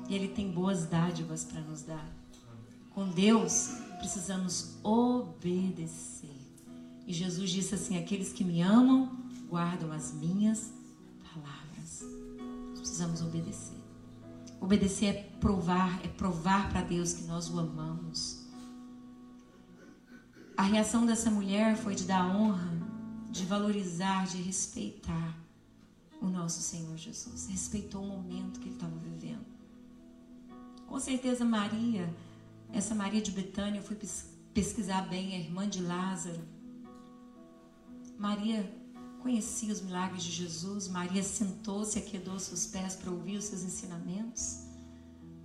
E 0.09 0.15
Ele 0.15 0.29
tem 0.29 0.51
boas 0.51 0.87
dádivas 0.87 1.45
para 1.45 1.61
nos 1.61 1.83
dar. 1.83 2.09
Com 2.91 3.09
Deus, 3.09 3.69
precisamos 3.99 4.77
obedecer. 4.83 6.31
E 7.07 7.13
Jesus 7.13 7.51
disse 7.51 7.75
assim: 7.75 7.99
Aqueles 7.99 8.33
que 8.33 8.45
me 8.45 8.61
amam, 8.61 9.11
guardam 9.53 9.93
as 9.93 10.15
minhas 10.15 10.73
palavras. 11.23 12.03
Precisamos 12.75 13.21
obedecer. 13.21 13.77
Obedecer 14.59 15.07
é 15.15 15.23
provar, 15.39 16.01
é 16.03 16.09
provar 16.09 16.71
para 16.71 16.81
Deus 16.81 17.13
que 17.13 17.25
nós 17.25 17.51
o 17.51 17.61
amamos. 17.61 18.47
A 20.57 20.63
reação 20.63 21.05
dessa 21.05 21.31
mulher 21.31 21.77
foi 21.77 21.95
de 21.95 22.05
dar 22.05 22.35
honra, 22.35 22.73
de 23.31 23.45
valorizar, 23.45 24.27
de 24.27 24.41
respeitar 24.41 25.37
o 26.19 26.27
nosso 26.29 26.63
Senhor 26.63 26.97
Jesus. 26.97 27.47
Respeitou 27.49 28.03
o 28.03 28.07
momento 28.07 28.59
que 28.59 28.69
ele 28.69 28.77
estava 28.77 28.97
vivendo. 28.97 29.45
Com 30.87 30.99
certeza, 30.99 31.45
Maria, 31.45 32.09
essa 32.73 32.95
Maria 32.95 33.21
de 33.21 33.31
Betânia, 33.31 33.81
eu 33.81 33.85
fui 33.85 33.99
pesquisar 34.55 35.03
bem, 35.09 35.35
a 35.35 35.39
irmã 35.39 35.69
de 35.69 35.83
Lázaro. 35.83 36.41
Maria 38.19 38.82
conhecia 39.23 39.73
os 39.73 39.81
milagres 39.81 40.25
de 40.25 40.33
Jesus. 40.33 40.89
Maria 40.89 41.23
sentou-se 41.23 41.99
e 41.99 42.03
aquedou 42.03 42.39
seus 42.39 42.67
pés 42.67 42.97
para 42.97 43.11
ouvir 43.11 43.37
os 43.37 43.45
seus 43.45 43.63
ensinamentos. 43.63 44.67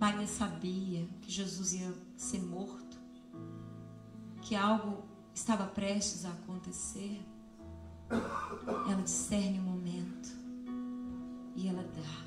Maria 0.00 0.26
sabia 0.26 1.08
que 1.22 1.30
Jesus 1.30 1.72
ia 1.72 1.94
ser 2.16 2.42
morto, 2.42 2.98
que 4.42 4.56
algo 4.56 5.04
estava 5.32 5.64
prestes 5.64 6.24
a 6.24 6.30
acontecer. 6.30 7.22
Ela 8.90 9.02
discerne 9.02 9.58
o 9.58 9.62
momento 9.62 10.28
e 11.54 11.68
ela 11.68 11.82
dá, 11.82 12.26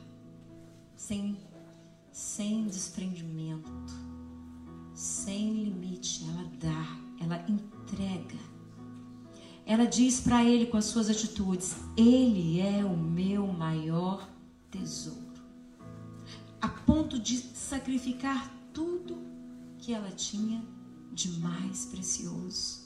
sem, 0.96 1.38
sem 2.12 2.68
desprendimento, 2.68 3.94
sem 4.94 5.64
limite. 5.64 6.24
Ela 6.30 6.52
dá, 6.60 7.24
ela 7.24 7.46
entrega 7.50 8.51
ela 9.66 9.86
diz 9.86 10.20
para 10.20 10.44
ele 10.44 10.66
com 10.66 10.78
as 10.78 10.86
suas 10.86 11.10
atitudes: 11.10 11.76
Ele 11.96 12.60
é 12.60 12.84
o 12.84 12.98
meu 12.98 13.48
maior 13.48 14.30
tesouro. 14.70 15.20
A 16.62 16.68
ponto 16.68 17.20
de 17.20 17.38
sacrificar 17.38 18.52
tudo 18.74 19.18
que 19.78 19.94
ela 19.94 20.12
tinha 20.12 20.64
de 21.12 21.30
mais 21.40 21.86
precioso. 21.86 22.82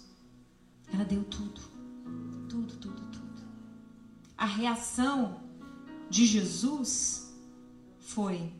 Ela 0.91 1.03
deu 1.03 1.23
tudo, 1.25 1.61
tudo, 2.49 2.75
tudo, 2.77 3.01
tudo. 3.11 3.43
A 4.37 4.45
reação 4.45 5.41
de 6.09 6.25
Jesus 6.25 7.33
foi 7.99 8.53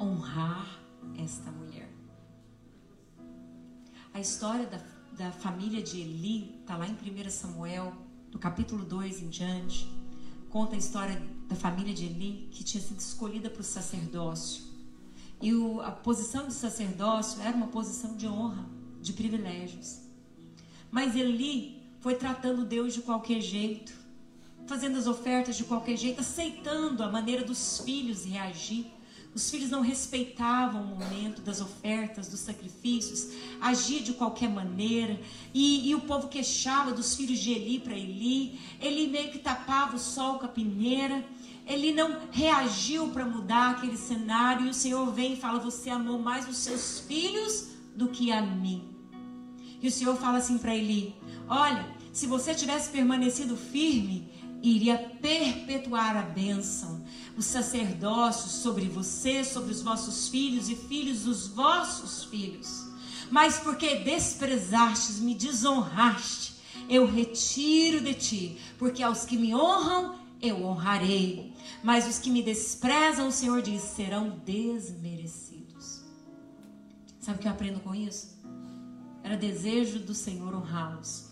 honrar 0.00 0.80
esta 1.18 1.50
mulher. 1.50 1.90
A 4.12 4.20
história 4.20 4.66
da 4.66 4.78
da 5.16 5.32
família 5.32 5.82
de 5.82 5.98
Eli, 5.98 6.58
está 6.60 6.76
lá 6.76 6.86
em 6.86 6.92
1 6.92 7.30
Samuel, 7.30 7.92
no 8.32 8.38
capítulo 8.38 8.84
2 8.84 9.22
em 9.22 9.28
diante, 9.28 9.90
conta 10.50 10.74
a 10.74 10.78
história 10.78 11.20
da 11.48 11.56
família 11.56 11.94
de 11.94 12.04
Eli 12.04 12.48
que 12.50 12.62
tinha 12.62 12.82
sido 12.82 12.98
escolhida 12.98 13.48
para 13.48 13.62
o 13.62 13.64
sacerdócio. 13.64 14.64
E 15.40 15.54
o, 15.54 15.80
a 15.80 15.90
posição 15.90 16.46
de 16.46 16.52
sacerdócio 16.52 17.40
era 17.40 17.56
uma 17.56 17.68
posição 17.68 18.14
de 18.14 18.26
honra, 18.26 18.66
de 19.00 19.12
privilégios. 19.12 20.00
Mas 20.90 21.16
Eli 21.16 21.82
foi 22.00 22.14
tratando 22.14 22.64
Deus 22.64 22.92
de 22.92 23.00
qualquer 23.00 23.40
jeito, 23.40 23.92
fazendo 24.66 24.98
as 24.98 25.06
ofertas 25.06 25.56
de 25.56 25.64
qualquer 25.64 25.96
jeito, 25.96 26.20
aceitando 26.20 27.02
a 27.02 27.10
maneira 27.10 27.44
dos 27.44 27.80
filhos 27.80 28.24
reagir. 28.24 28.86
Os 29.36 29.50
filhos 29.50 29.68
não 29.68 29.82
respeitavam 29.82 30.80
o 30.80 30.86
momento 30.86 31.42
das 31.42 31.60
ofertas, 31.60 32.26
dos 32.26 32.40
sacrifícios, 32.40 33.34
agia 33.60 34.00
de 34.00 34.14
qualquer 34.14 34.48
maneira. 34.48 35.20
E, 35.52 35.90
e 35.90 35.94
o 35.94 36.00
povo 36.00 36.28
queixava 36.28 36.90
dos 36.90 37.14
filhos 37.14 37.38
de 37.38 37.52
Eli 37.52 37.78
para 37.78 37.92
Eli. 37.92 38.58
Ele 38.80 39.08
meio 39.08 39.30
que 39.30 39.38
tapava 39.38 39.94
o 39.94 39.98
sol 39.98 40.38
com 40.38 40.46
a 40.46 40.48
peneira. 40.48 41.22
Ele 41.66 41.92
não 41.92 42.18
reagiu 42.30 43.08
para 43.08 43.26
mudar 43.26 43.72
aquele 43.72 43.98
cenário. 43.98 44.64
E 44.64 44.70
o 44.70 44.74
Senhor 44.74 45.12
vem 45.12 45.34
e 45.34 45.36
fala: 45.36 45.58
Você 45.58 45.90
amou 45.90 46.18
mais 46.18 46.48
os 46.48 46.56
seus 46.56 47.00
filhos 47.00 47.72
do 47.94 48.08
que 48.08 48.32
a 48.32 48.40
mim. 48.40 48.88
E 49.82 49.86
o 49.86 49.92
Senhor 49.92 50.16
fala 50.16 50.38
assim 50.38 50.56
para 50.56 50.74
Eli: 50.74 51.14
Olha, 51.46 51.86
se 52.10 52.26
você 52.26 52.54
tivesse 52.54 52.88
permanecido 52.88 53.54
firme, 53.54 54.32
iria 54.70 54.98
perpetuar 54.98 56.16
a 56.16 56.22
bênção 56.22 57.04
o 57.36 57.42
sacerdócio 57.42 58.48
sobre 58.48 58.88
você, 58.88 59.44
sobre 59.44 59.70
os 59.70 59.82
vossos 59.82 60.28
filhos 60.28 60.70
e 60.70 60.74
filhos 60.74 61.24
dos 61.24 61.46
vossos 61.48 62.24
filhos. 62.24 62.86
Mas 63.30 63.58
porque 63.58 63.96
desprezastes, 63.96 65.20
me 65.20 65.34
desonraste, 65.34 66.54
eu 66.88 67.06
retiro 67.06 68.00
de 68.00 68.14
ti, 68.14 68.58
porque 68.78 69.02
aos 69.02 69.24
que 69.24 69.36
me 69.36 69.54
honram, 69.54 70.18
eu 70.40 70.64
honrarei. 70.64 71.52
Mas 71.82 72.08
os 72.08 72.18
que 72.18 72.30
me 72.30 72.42
desprezam, 72.42 73.28
o 73.28 73.32
Senhor 73.32 73.60
diz, 73.60 73.82
serão 73.82 74.40
desmerecidos. 74.44 76.02
Sabe 77.20 77.38
o 77.38 77.40
que 77.42 77.48
eu 77.48 77.52
aprendo 77.52 77.80
com 77.80 77.94
isso? 77.94 78.36
Era 79.22 79.36
desejo 79.36 79.98
do 79.98 80.14
Senhor 80.14 80.54
honrá-los. 80.54 81.26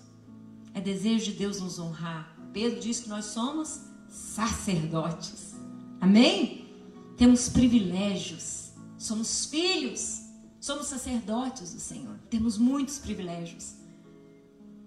É 0.74 0.80
desejo 0.80 1.26
de 1.26 1.39
Deus 1.39 1.61
nos 1.61 1.78
honrar. 1.78 2.34
Pedro 2.55 2.79
diz 2.79 3.01
que 3.01 3.09
nós 3.09 3.25
somos 3.25 3.81
sacerdotes. 4.09 5.57
Amém? 6.01 6.73
Temos 7.17 7.49
privilégios. 7.49 8.71
Somos 8.97 9.47
filhos. 9.47 10.23
Somos 10.61 10.87
sacerdotes 10.87 11.75
do 11.75 11.81
Senhor. 11.81 12.17
Temos 12.31 12.57
muitos 12.57 12.99
privilégios. 12.99 13.75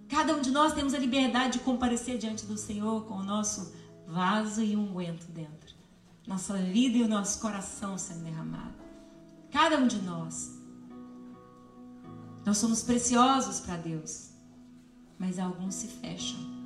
Cada 0.07 0.34
um 0.34 0.41
de 0.41 0.49
nós 0.49 0.74
temos 0.74 0.93
a 0.93 0.97
liberdade 0.97 1.59
de 1.59 1.65
comparecer 1.65 2.18
diante 2.18 2.45
do 2.45 2.57
Senhor 2.57 3.03
com 3.03 3.15
o 3.15 3.24
nosso 3.24 3.74
vaso 4.07 4.63
e 4.63 4.74
unguento 4.74 5.28
dentro. 5.34 5.76
Nossa 6.26 6.53
vida 6.53 6.97
e 6.97 7.03
o 7.03 7.07
nosso 7.07 7.41
coração 7.41 7.97
sendo 7.97 8.24
derramado. 8.24 8.76
Cada 9.51 9.78
um 9.78 9.88
de 9.88 10.01
nós. 10.03 10.57
Nós 12.45 12.57
somos 12.57 12.82
preciosos 12.82 13.59
para 13.59 13.76
Deus. 13.76 14.30
Mas 15.20 15.38
alguns 15.38 15.76
se 15.76 15.88
fecham 15.88 16.56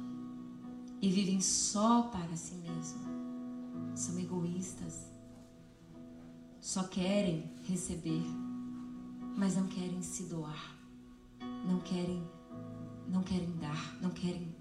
e 1.01 1.09
vivem 1.09 1.41
só 1.41 2.03
para 2.03 2.35
si 2.35 2.55
mesmos. 2.55 3.09
São 3.95 4.19
egoístas. 4.19 5.09
Só 6.59 6.83
querem 6.83 7.51
receber, 7.67 8.23
mas 9.35 9.55
não 9.55 9.67
querem 9.67 10.01
se 10.01 10.23
doar. 10.23 10.77
Não 11.67 11.79
querem 11.79 12.23
não 13.07 13.23
querem 13.23 13.51
dar, 13.57 13.97
não 14.01 14.09
querem 14.09 14.55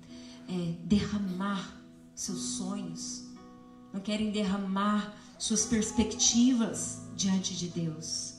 é, 0.49 0.75
derramar 0.85 1.81
seus 2.15 2.41
sonhos, 2.57 3.27
não 3.93 4.01
querem 4.01 4.33
derramar 4.33 5.17
suas 5.39 5.65
perspectivas 5.65 7.01
diante 7.15 7.57
de 7.57 7.69
Deus. 7.69 8.35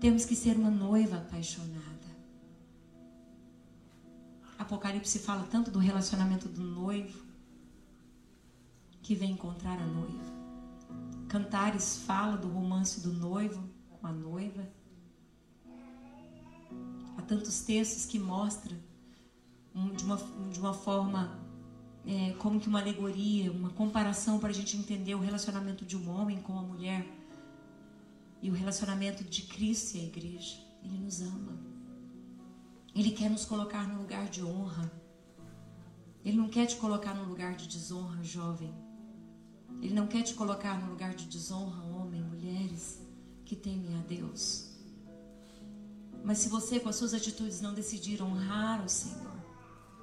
Temos 0.00 0.24
que 0.24 0.34
ser 0.34 0.56
uma 0.56 0.70
noiva 0.70 1.16
apaixonada. 1.16 1.87
Apocalipse 4.58 5.18
fala 5.20 5.44
tanto 5.44 5.70
do 5.70 5.78
relacionamento 5.78 6.48
do 6.48 6.62
noivo 6.62 7.22
que 9.02 9.14
vem 9.14 9.32
encontrar 9.32 9.78
a 9.78 9.86
noiva. 9.86 10.24
Cantares 11.28 11.98
fala 11.98 12.36
do 12.36 12.48
romance 12.48 13.00
do 13.00 13.12
noivo 13.12 13.62
com 13.88 14.06
a 14.06 14.12
noiva. 14.12 14.68
Há 17.16 17.22
tantos 17.22 17.60
textos 17.60 18.04
que 18.04 18.18
mostram 18.18 18.76
de 19.96 20.04
uma, 20.04 20.16
de 20.50 20.58
uma 20.58 20.74
forma 20.74 21.38
é, 22.06 22.32
como 22.38 22.58
que 22.58 22.68
uma 22.68 22.80
alegoria, 22.80 23.52
uma 23.52 23.70
comparação 23.70 24.38
para 24.38 24.48
a 24.48 24.52
gente 24.52 24.76
entender 24.76 25.14
o 25.14 25.20
relacionamento 25.20 25.84
de 25.84 25.96
um 25.96 26.10
homem 26.10 26.40
com 26.40 26.58
a 26.58 26.62
mulher 26.62 27.06
e 28.42 28.50
o 28.50 28.54
relacionamento 28.54 29.22
de 29.22 29.42
Cristo 29.42 29.96
e 29.96 30.00
a 30.00 30.04
igreja. 30.04 30.56
Ele 30.82 30.98
nos 30.98 31.20
ama. 31.20 31.67
Ele 32.98 33.12
quer 33.12 33.30
nos 33.30 33.44
colocar 33.44 33.86
no 33.86 34.00
lugar 34.00 34.28
de 34.28 34.42
honra. 34.42 34.90
Ele 36.24 36.36
não 36.36 36.48
quer 36.48 36.66
te 36.66 36.74
colocar 36.74 37.14
no 37.14 37.26
lugar 37.26 37.54
de 37.54 37.68
desonra, 37.68 38.24
jovem. 38.24 38.74
Ele 39.80 39.94
não 39.94 40.08
quer 40.08 40.22
te 40.24 40.34
colocar 40.34 40.76
no 40.80 40.90
lugar 40.90 41.14
de 41.14 41.26
desonra, 41.26 41.80
homem, 41.80 42.20
mulheres 42.20 43.00
que 43.44 43.54
temem 43.54 43.96
a 43.96 44.00
Deus. 44.02 44.70
Mas 46.24 46.38
se 46.38 46.48
você, 46.48 46.80
com 46.80 46.88
as 46.88 46.96
suas 46.96 47.14
atitudes, 47.14 47.60
não 47.60 47.72
decidir 47.72 48.20
honrar 48.20 48.84
o 48.84 48.88
Senhor, 48.88 49.38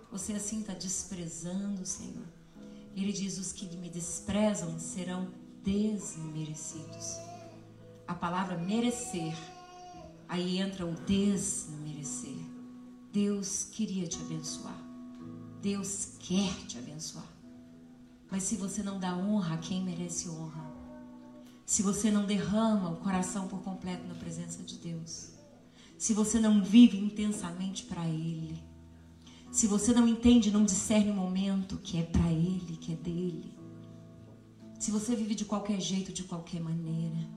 você 0.09 0.31
assim 0.31 0.61
está 0.61 0.73
desprezando 0.73 1.81
o 1.81 1.85
Senhor. 1.85 2.25
Ele 2.95 3.11
diz: 3.11 3.37
Os 3.37 3.51
que 3.51 3.65
me 3.75 3.89
desprezam 3.89 4.79
serão 4.79 5.33
desmerecidos. 5.65 7.17
A 8.07 8.13
palavra 8.13 8.57
merecer, 8.57 9.35
aí 10.29 10.59
entra 10.59 10.85
o 10.85 10.95
desmerecer. 11.05 12.54
Deus 13.15 13.69
queria 13.71 14.05
te 14.05 14.17
abençoar. 14.17 14.77
Deus 15.61 16.17
quer 16.19 16.53
te 16.67 16.77
abençoar. 16.77 17.23
Mas 18.29 18.43
se 18.43 18.57
você 18.57 18.83
não 18.83 18.99
dá 18.99 19.15
honra 19.15 19.55
a 19.55 19.57
quem 19.57 19.81
merece 19.81 20.27
honra, 20.27 20.69
se 21.65 21.81
você 21.81 22.11
não 22.11 22.25
derrama 22.25 22.89
o 22.89 22.97
coração 22.97 23.47
por 23.47 23.61
completo 23.61 24.05
na 24.05 24.15
presença 24.15 24.61
de 24.63 24.77
Deus, 24.79 25.29
se 25.97 26.13
você 26.13 26.41
não 26.41 26.61
vive 26.61 26.97
intensamente 26.97 27.85
para 27.85 28.05
Ele, 28.05 28.61
se 29.49 29.65
você 29.65 29.93
não 29.93 30.05
entende, 30.05 30.51
não 30.51 30.65
discerne 30.65 31.09
o 31.09 31.15
momento 31.15 31.77
que 31.77 31.97
é 31.97 32.03
para 32.03 32.29
Ele, 32.29 32.75
que 32.75 32.91
é 32.91 32.95
dele, 32.97 33.57
se 34.77 34.91
você 34.91 35.15
vive 35.15 35.35
de 35.35 35.45
qualquer 35.45 35.79
jeito, 35.79 36.11
de 36.11 36.25
qualquer 36.25 36.59
maneira, 36.59 37.29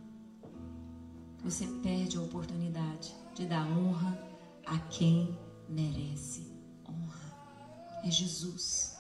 você 1.44 1.68
perde 1.84 2.16
a 2.16 2.20
oportunidade 2.20 3.14
de 3.32 3.46
dar 3.46 3.64
honra 3.64 4.18
a 4.66 4.76
quem 4.76 5.38
merece 5.68 6.52
honra. 6.88 8.00
É 8.04 8.10
Jesus. 8.10 8.96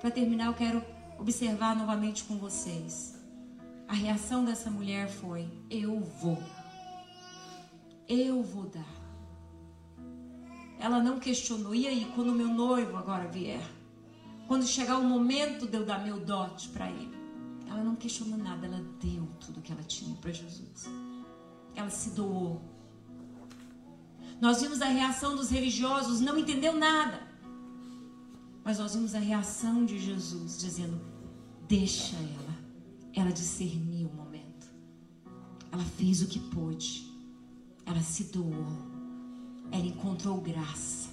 Para 0.00 0.10
terminar, 0.10 0.46
eu 0.46 0.54
quero 0.54 0.84
observar 1.18 1.76
novamente 1.76 2.24
com 2.24 2.36
vocês. 2.36 3.18
A 3.86 3.94
reação 3.94 4.44
dessa 4.44 4.70
mulher 4.70 5.08
foi: 5.08 5.48
Eu 5.70 6.00
vou 6.00 6.38
eu 8.10 8.42
vou 8.42 8.64
dar. 8.64 8.84
Ela 10.80 11.00
não 11.00 11.20
questionou, 11.20 11.72
e 11.72 11.86
aí, 11.86 12.10
quando 12.16 12.32
meu 12.32 12.48
noivo 12.48 12.96
agora 12.96 13.28
vier? 13.28 13.62
Quando 14.48 14.66
chegar 14.66 14.98
o 14.98 15.04
momento 15.04 15.68
de 15.68 15.76
eu 15.76 15.86
dar 15.86 16.02
meu 16.02 16.18
dote 16.18 16.70
para 16.70 16.90
ele? 16.90 17.14
Ela 17.68 17.84
não 17.84 17.94
questionou 17.94 18.36
nada, 18.36 18.66
ela 18.66 18.84
deu 19.00 19.28
tudo 19.38 19.62
que 19.62 19.70
ela 19.70 19.84
tinha 19.84 20.16
para 20.16 20.32
Jesus. 20.32 20.90
Ela 21.76 21.88
se 21.88 22.10
doou. 22.10 22.60
Nós 24.40 24.62
vimos 24.62 24.80
a 24.80 24.86
reação 24.86 25.36
dos 25.36 25.50
religiosos, 25.50 26.20
não 26.20 26.38
entendeu 26.38 26.74
nada. 26.74 27.20
Mas 28.64 28.78
nós 28.78 28.94
vimos 28.94 29.14
a 29.14 29.18
reação 29.18 29.84
de 29.84 29.98
Jesus, 29.98 30.58
dizendo: 30.58 31.00
Deixa 31.68 32.16
ela. 32.16 32.58
Ela 33.12 33.32
discerniu 33.32 34.08
o 34.08 34.14
momento. 34.14 34.66
Ela 35.70 35.84
fez 35.84 36.22
o 36.22 36.26
que 36.26 36.38
pôde. 36.38 37.10
Ela 37.84 38.00
se 38.00 38.24
doou. 38.24 38.66
Ela 39.70 39.86
encontrou 39.86 40.40
graça. 40.40 41.10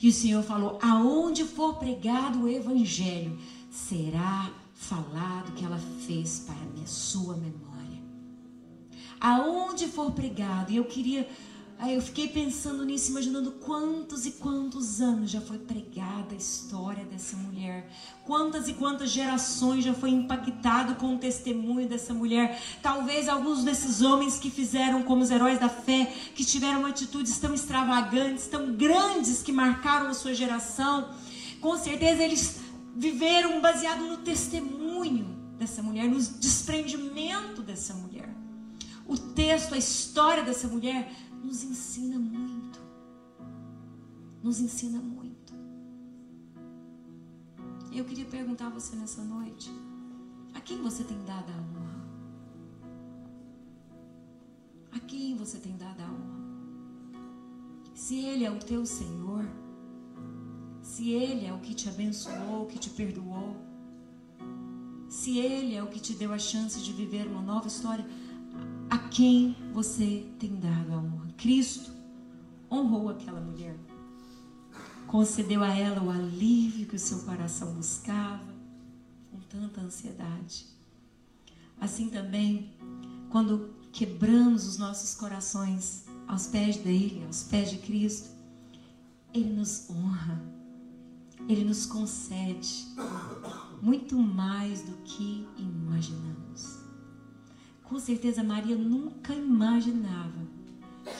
E 0.00 0.08
o 0.08 0.12
Senhor 0.12 0.42
falou: 0.42 0.78
aonde 0.82 1.44
for 1.44 1.76
pregado 1.76 2.42
o 2.42 2.48
evangelho, 2.48 3.38
será 3.70 4.52
falado 4.74 5.52
que 5.52 5.64
ela 5.64 5.78
fez 6.06 6.40
para 6.40 6.82
a 6.82 6.86
sua 6.86 7.36
memória. 7.36 7.76
Aonde 9.18 9.86
for 9.88 10.12
pregado, 10.12 10.70
e 10.70 10.76
eu 10.76 10.84
queria 10.84 11.28
Aí 11.78 11.94
eu 11.94 12.00
fiquei 12.00 12.26
pensando 12.26 12.84
nisso, 12.86 13.10
imaginando 13.10 13.52
quantos 13.52 14.24
e 14.24 14.30
quantos 14.32 15.02
anos 15.02 15.30
já 15.30 15.42
foi 15.42 15.58
pregada 15.58 16.32
a 16.32 16.36
história 16.36 17.04
dessa 17.04 17.36
mulher. 17.36 17.90
Quantas 18.24 18.66
e 18.66 18.72
quantas 18.72 19.10
gerações 19.10 19.84
já 19.84 19.92
foi 19.92 20.08
impactado 20.08 20.94
com 20.94 21.14
o 21.14 21.18
testemunho 21.18 21.86
dessa 21.86 22.14
mulher. 22.14 22.58
Talvez 22.82 23.28
alguns 23.28 23.62
desses 23.62 24.00
homens 24.00 24.38
que 24.38 24.50
fizeram 24.50 25.02
como 25.02 25.22
os 25.22 25.30
heróis 25.30 25.60
da 25.60 25.68
fé, 25.68 26.10
que 26.34 26.46
tiveram 26.46 26.86
atitudes 26.86 27.38
tão 27.38 27.52
extravagantes, 27.52 28.46
tão 28.46 28.72
grandes 28.72 29.42
que 29.42 29.52
marcaram 29.52 30.08
a 30.08 30.14
sua 30.14 30.32
geração. 30.32 31.10
Com 31.60 31.76
certeza 31.76 32.22
eles 32.22 32.56
viveram 32.96 33.60
baseado 33.60 34.00
no 34.00 34.16
testemunho 34.18 35.36
dessa 35.58 35.82
mulher, 35.82 36.08
no 36.08 36.18
desprendimento 36.18 37.60
dessa 37.60 37.92
mulher. 37.92 38.34
O 39.06 39.16
texto, 39.16 39.74
a 39.74 39.78
história 39.78 40.42
dessa 40.42 40.66
mulher 40.66 41.12
nos 41.46 41.62
ensina 41.62 42.18
muito. 42.18 42.80
Nos 44.42 44.60
ensina 44.60 44.98
muito. 44.98 45.54
Eu 47.92 48.04
queria 48.04 48.24
perguntar 48.24 48.66
a 48.66 48.70
você 48.70 48.96
nessa 48.96 49.22
noite: 49.22 49.70
a 50.52 50.60
quem 50.60 50.82
você 50.82 51.04
tem 51.04 51.18
dado 51.24 51.50
a 51.50 51.56
honra? 51.56 52.06
A 54.92 54.98
quem 54.98 55.36
você 55.36 55.58
tem 55.58 55.76
dado 55.76 56.00
a 56.00 56.06
honra? 56.06 56.46
Se 57.94 58.16
Ele 58.16 58.44
é 58.44 58.50
o 58.50 58.58
teu 58.58 58.84
Senhor, 58.84 59.44
se 60.82 61.10
Ele 61.10 61.46
é 61.46 61.52
o 61.52 61.60
que 61.60 61.74
te 61.74 61.88
abençoou, 61.88 62.66
que 62.66 62.78
te 62.78 62.90
perdoou, 62.90 63.56
se 65.08 65.38
Ele 65.38 65.76
é 65.76 65.82
o 65.82 65.86
que 65.86 66.00
te 66.00 66.12
deu 66.14 66.32
a 66.32 66.38
chance 66.38 66.80
de 66.80 66.92
viver 66.92 67.26
uma 67.28 67.40
nova 67.40 67.68
história, 67.68 68.04
a 68.90 68.98
quem 68.98 69.56
você 69.72 70.26
tem 70.38 70.56
dado 70.56 70.92
a 70.92 70.98
honra? 70.98 71.25
Cristo 71.36 71.92
honrou 72.70 73.10
aquela 73.10 73.40
mulher, 73.40 73.76
concedeu 75.06 75.62
a 75.62 75.68
ela 75.68 76.02
o 76.02 76.10
alívio 76.10 76.86
que 76.86 76.96
o 76.96 76.98
seu 76.98 77.20
coração 77.20 77.74
buscava 77.74 78.54
com 79.30 79.38
tanta 79.40 79.80
ansiedade. 79.80 80.66
Assim 81.80 82.08
também, 82.08 82.72
quando 83.30 83.74
quebramos 83.92 84.66
os 84.66 84.78
nossos 84.78 85.14
corações 85.14 86.04
aos 86.26 86.46
pés 86.46 86.76
dele, 86.78 87.22
aos 87.26 87.44
pés 87.44 87.70
de 87.70 87.78
Cristo, 87.78 88.30
ele 89.32 89.52
nos 89.52 89.88
honra 89.90 90.42
Ele 91.48 91.64
nos 91.64 91.86
concede 91.86 92.86
muito 93.82 94.16
mais 94.16 94.82
do 94.82 94.92
que 95.04 95.46
imaginamos. 95.58 96.80
Com 97.84 98.00
certeza, 98.00 98.42
Maria 98.42 98.74
nunca 98.74 99.34
imaginava 99.34 100.55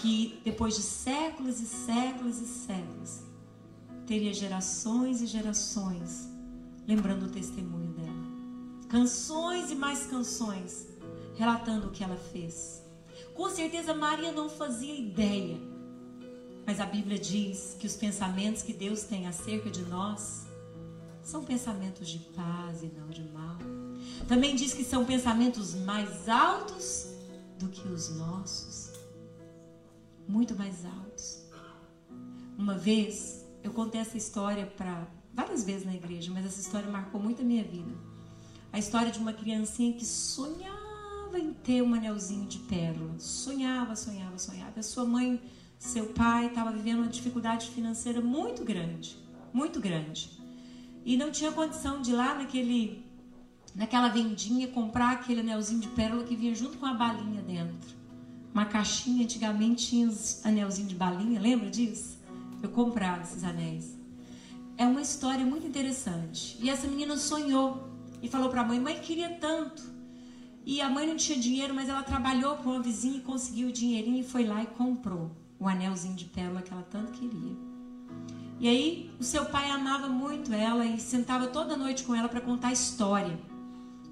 que 0.00 0.40
depois 0.44 0.76
de 0.76 0.82
séculos 0.82 1.60
e 1.60 1.66
séculos 1.66 2.38
e 2.40 2.46
séculos, 2.46 3.20
teria 4.06 4.32
gerações 4.32 5.20
e 5.20 5.26
gerações 5.26 6.28
lembrando 6.86 7.26
o 7.26 7.30
testemunho 7.30 7.92
dela. 7.92 8.88
Canções 8.88 9.70
e 9.70 9.74
mais 9.74 10.06
canções 10.06 10.86
relatando 11.36 11.88
o 11.88 11.90
que 11.90 12.04
ela 12.04 12.16
fez. 12.16 12.82
Com 13.34 13.50
certeza, 13.50 13.94
Maria 13.94 14.32
não 14.32 14.48
fazia 14.48 14.94
ideia 14.94 15.58
mas 16.66 16.80
a 16.80 16.84
Bíblia 16.84 17.16
diz 17.16 17.76
que 17.78 17.86
os 17.86 17.94
pensamentos 17.94 18.60
que 18.60 18.72
Deus 18.72 19.04
tem 19.04 19.28
acerca 19.28 19.70
de 19.70 19.82
nós 19.84 20.46
são 21.22 21.44
pensamentos 21.44 22.08
de 22.08 22.18
paz 22.18 22.82
e 22.82 22.86
não 22.86 23.08
de 23.08 23.22
mal. 23.22 23.56
Também 24.26 24.56
diz 24.56 24.74
que 24.74 24.82
são 24.82 25.04
pensamentos 25.04 25.74
mais 25.74 26.28
altos 26.28 27.06
do 27.56 27.68
que 27.68 27.86
os 27.86 28.10
nossos. 28.16 28.95
Muito 30.28 30.56
mais 30.56 30.84
altos. 30.84 31.44
Uma 32.58 32.76
vez, 32.76 33.44
eu 33.62 33.72
contei 33.72 34.00
essa 34.00 34.16
história 34.16 34.66
para 34.66 35.06
várias 35.32 35.64
vezes 35.64 35.84
na 35.84 35.94
igreja, 35.94 36.32
mas 36.32 36.46
essa 36.46 36.60
história 36.60 36.90
marcou 36.90 37.20
muito 37.20 37.42
a 37.42 37.44
minha 37.44 37.62
vida. 37.62 37.92
A 38.72 38.78
história 38.78 39.10
de 39.10 39.18
uma 39.18 39.32
criancinha 39.32 39.92
que 39.92 40.04
sonhava 40.04 41.38
em 41.38 41.52
ter 41.52 41.82
um 41.82 41.94
anelzinho 41.94 42.46
de 42.46 42.58
pérola. 42.60 43.18
Sonhava, 43.18 43.94
sonhava, 43.94 44.38
sonhava. 44.38 44.80
A 44.80 44.82
sua 44.82 45.04
mãe 45.04 45.40
seu 45.78 46.06
pai 46.06 46.46
estava 46.46 46.72
vivendo 46.72 46.98
uma 46.98 47.08
dificuldade 47.08 47.70
financeira 47.70 48.20
muito 48.20 48.64
grande, 48.64 49.16
muito 49.52 49.80
grande. 49.80 50.30
E 51.04 51.16
não 51.16 51.30
tinha 51.30 51.52
condição 51.52 52.00
de 52.00 52.10
ir 52.10 52.14
lá 52.14 52.34
naquele, 52.34 53.04
naquela 53.74 54.08
vendinha 54.08 54.68
comprar 54.68 55.12
aquele 55.12 55.40
anelzinho 55.40 55.80
de 55.80 55.88
pérola 55.88 56.24
que 56.24 56.34
vinha 56.34 56.54
junto 56.54 56.78
com 56.78 56.86
a 56.86 56.94
balinha 56.94 57.42
dentro. 57.42 57.94
Uma 58.56 58.64
caixinha, 58.64 59.22
antigamente 59.22 59.88
tinha 59.88 60.08
os 60.08 60.40
anelzinhos 60.42 60.88
de 60.88 60.94
balinha, 60.94 61.38
lembra 61.38 61.68
disso? 61.68 62.18
Eu 62.62 62.70
comprava 62.70 63.22
esses 63.22 63.44
anéis. 63.44 63.98
É 64.78 64.86
uma 64.86 65.02
história 65.02 65.44
muito 65.44 65.66
interessante. 65.66 66.56
E 66.58 66.70
essa 66.70 66.88
menina 66.88 67.18
sonhou 67.18 67.86
e 68.22 68.28
falou 68.30 68.48
para 68.48 68.62
a 68.62 68.64
mãe: 68.64 68.80
mãe, 68.80 68.98
queria 68.98 69.28
tanto. 69.28 69.82
E 70.64 70.80
a 70.80 70.88
mãe 70.88 71.06
não 71.06 71.16
tinha 71.16 71.38
dinheiro, 71.38 71.74
mas 71.74 71.90
ela 71.90 72.02
trabalhou 72.02 72.56
para 72.56 72.70
uma 72.70 72.80
vizinha 72.80 73.18
e 73.18 73.20
conseguiu 73.20 73.68
o 73.68 73.72
dinheirinho 73.72 74.20
e 74.20 74.24
foi 74.24 74.46
lá 74.46 74.62
e 74.62 74.66
comprou 74.68 75.30
o 75.60 75.68
anelzinho 75.68 76.14
de 76.14 76.24
pérola 76.24 76.62
que 76.62 76.72
ela 76.72 76.86
tanto 76.90 77.12
queria. 77.12 77.54
E 78.58 78.66
aí, 78.66 79.10
o 79.20 79.22
seu 79.22 79.44
pai 79.44 79.68
amava 79.68 80.08
muito 80.08 80.50
ela 80.54 80.86
e 80.86 80.98
sentava 80.98 81.46
toda 81.48 81.76
noite 81.76 82.04
com 82.04 82.14
ela 82.14 82.26
para 82.26 82.40
contar 82.40 82.72
história. 82.72 83.38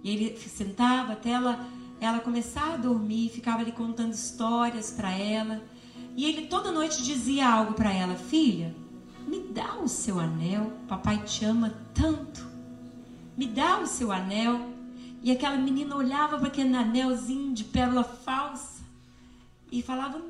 E 0.03 0.11
ele 0.11 0.37
sentava 0.37 1.15
até 1.15 1.31
ela, 1.31 1.67
ela 2.05 2.21
começar 2.21 2.75
a 2.75 2.77
dormir, 2.77 3.31
ficava 3.31 3.61
ali 3.61 3.73
contando 3.73 4.13
histórias 4.13 4.91
para 4.91 5.11
ela. 5.11 5.63
E 6.17 6.25
ele 6.25 6.47
toda 6.47 6.73
noite 6.73 7.03
dizia 7.03 7.49
algo 7.49 7.75
para 7.75 7.93
ela: 7.93 8.15
Filha, 8.15 8.75
me 9.27 9.41
dá 9.41 9.77
o 9.77 9.89
seu 9.89 10.21
anel, 10.21 10.73
papai 10.89 11.19
te 11.25 11.45
ama 11.45 11.75
tanto. 11.93 12.47
Me 13.37 13.47
dá 13.47 13.81
o 13.81 13.87
seu 13.87 14.13
anel. 14.13 14.73
E 15.23 15.31
aquela 15.31 15.57
menina 15.57 15.97
olhava 15.97 16.39
para 16.39 16.49
aquele 16.49 16.77
anelzinho 16.77 17.55
de 17.55 17.65
pérola 17.65 18.05
falsa 18.05 18.83
e 19.73 19.83
falava: 19.83 20.21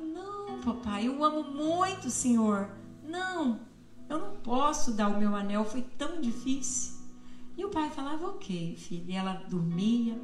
papai, 0.65 1.07
eu 1.07 1.23
amo 1.23 1.43
muito 1.43 2.07
o 2.07 2.11
Senhor. 2.11 2.67
Não, 3.07 3.59
eu 4.09 4.17
não 4.17 4.35
posso 4.37 4.91
dar 4.91 5.07
o 5.07 5.19
meu 5.19 5.35
anel, 5.35 5.63
foi 5.63 5.81
tão 5.81 6.19
difícil. 6.19 6.95
E 7.55 7.63
o 7.63 7.69
pai 7.69 7.89
falava, 7.91 8.27
ok, 8.27 8.75
filha. 8.75 9.13
E 9.13 9.15
ela 9.15 9.33
dormia 9.47 10.19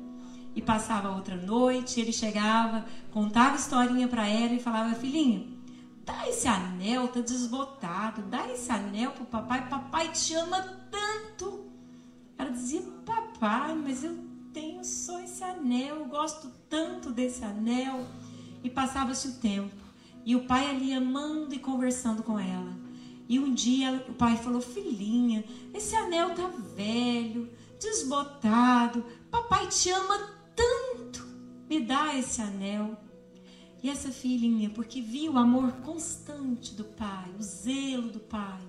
e 0.55 0.61
passava 0.61 1.11
outra 1.11 1.35
noite. 1.35 1.99
Ele 1.99 2.11
chegava, 2.11 2.85
contava 3.11 3.55
historinha 3.55 4.07
para 4.07 4.27
ela 4.27 4.53
e 4.53 4.59
falava, 4.59 4.95
filhinha, 4.95 5.47
dá 6.05 6.27
esse 6.27 6.47
anel, 6.47 7.07
tá 7.07 7.21
desbotado, 7.21 8.21
dá 8.23 8.47
esse 8.51 8.71
anel 8.71 9.11
pro 9.11 9.25
papai, 9.25 9.67
papai 9.69 10.09
te 10.09 10.33
ama 10.33 10.61
tanto. 10.89 11.65
Ela 12.37 12.49
dizia, 12.49 12.81
papai, 13.05 13.75
mas 13.75 14.03
eu 14.03 14.17
tenho 14.53 14.83
só 14.83 15.19
esse 15.21 15.43
anel, 15.43 15.97
eu 15.97 16.05
gosto 16.05 16.51
tanto 16.69 17.11
desse 17.11 17.43
anel. 17.43 18.05
E 18.63 18.69
passava-se 18.69 19.27
o 19.27 19.33
tempo. 19.33 19.75
E 20.23 20.35
o 20.35 20.45
pai 20.45 20.69
ali 20.69 20.93
amando 20.93 21.53
e 21.53 21.59
conversando 21.59 22.21
com 22.21 22.39
ela. 22.39 22.71
E 23.27 23.39
um 23.39 23.53
dia 23.53 24.05
o 24.07 24.13
pai 24.13 24.37
falou: 24.37 24.61
Filhinha, 24.61 25.43
esse 25.73 25.95
anel 25.95 26.35
tá 26.35 26.47
velho, 26.75 27.49
desbotado. 27.79 29.03
Papai 29.31 29.67
te 29.67 29.89
ama 29.89 30.40
tanto. 30.61 31.25
Me 31.69 31.79
dá 31.79 32.15
esse 32.15 32.41
anel. 32.41 32.97
E 33.83 33.89
essa 33.89 34.11
filhinha, 34.11 34.69
porque 34.69 35.01
viu 35.01 35.33
o 35.33 35.37
amor 35.39 35.71
constante 35.83 36.75
do 36.75 36.83
pai, 36.83 37.33
o 37.39 37.41
zelo 37.41 38.09
do 38.09 38.19
pai, 38.19 38.61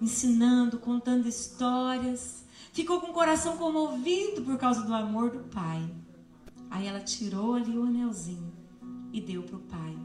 ensinando, 0.00 0.78
contando 0.78 1.28
histórias, 1.28 2.44
ficou 2.72 3.00
com 3.00 3.12
o 3.12 3.14
coração 3.14 3.56
comovido 3.56 4.42
por 4.42 4.58
causa 4.58 4.82
do 4.82 4.92
amor 4.92 5.30
do 5.30 5.44
pai. 5.44 5.88
Aí 6.68 6.88
ela 6.88 7.00
tirou 7.00 7.54
ali 7.54 7.78
o 7.78 7.84
anelzinho 7.84 8.52
e 9.12 9.20
deu 9.20 9.44
para 9.44 9.56
o 9.56 9.60
pai. 9.60 9.96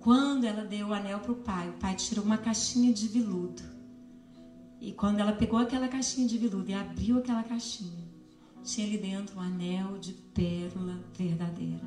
Quando 0.00 0.44
ela 0.44 0.64
deu 0.64 0.88
o 0.88 0.94
anel 0.94 1.20
para 1.20 1.32
o 1.32 1.36
pai, 1.36 1.68
o 1.68 1.74
pai 1.74 1.94
tirou 1.96 2.24
uma 2.24 2.38
caixinha 2.38 2.94
de 2.94 3.06
veludo. 3.08 3.62
E 4.80 4.92
quando 4.92 5.20
ela 5.20 5.32
pegou 5.32 5.58
aquela 5.58 5.88
caixinha 5.88 6.26
de 6.26 6.38
veludo 6.38 6.70
e 6.70 6.74
abriu 6.74 7.18
aquela 7.18 7.42
caixinha, 7.42 8.03
tinha 8.64 8.86
ali 8.86 8.98
dentro 8.98 9.38
um 9.38 9.40
anel 9.42 9.98
de 9.98 10.12
pérola 10.12 10.98
verdadeira. 11.16 11.84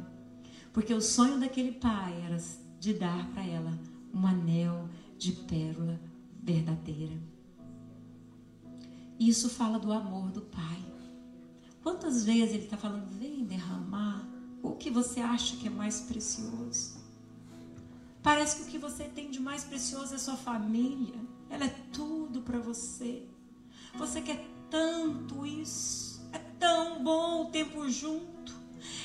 Porque 0.71 0.93
o 0.93 1.01
sonho 1.01 1.39
daquele 1.39 1.71
pai 1.71 2.21
era 2.23 2.37
de 2.79 2.93
dar 2.93 3.27
para 3.31 3.43
ela 3.43 3.77
um 4.13 4.25
anel 4.25 4.87
de 5.17 5.31
pérola 5.31 5.99
verdadeira. 6.41 7.17
Isso 9.19 9.49
fala 9.49 9.79
do 9.79 9.91
amor 9.91 10.29
do 10.31 10.41
pai. 10.41 10.85
Quantas 11.81 12.23
vezes 12.23 12.53
ele 12.53 12.65
está 12.65 12.77
falando, 12.77 13.09
vem 13.17 13.43
derramar 13.43 14.27
o 14.61 14.73
que 14.73 14.91
você 14.91 15.19
acha 15.19 15.57
que 15.57 15.67
é 15.67 15.71
mais 15.71 16.01
precioso? 16.01 16.97
Parece 18.21 18.57
que 18.57 18.63
o 18.63 18.71
que 18.71 18.77
você 18.77 19.05
tem 19.05 19.31
de 19.31 19.39
mais 19.39 19.63
precioso 19.63 20.13
é 20.13 20.17
sua 20.17 20.35
família. 20.35 21.15
Ela 21.49 21.65
é 21.65 21.75
tudo 21.91 22.41
para 22.41 22.59
você. 22.59 23.23
Você 23.97 24.21
quer 24.21 24.45
tanto 24.69 25.45
isso. 25.45 26.16
Tão 26.97 27.03
bom 27.03 27.41
o 27.43 27.45
tempo 27.51 27.87
junto. 27.87 28.53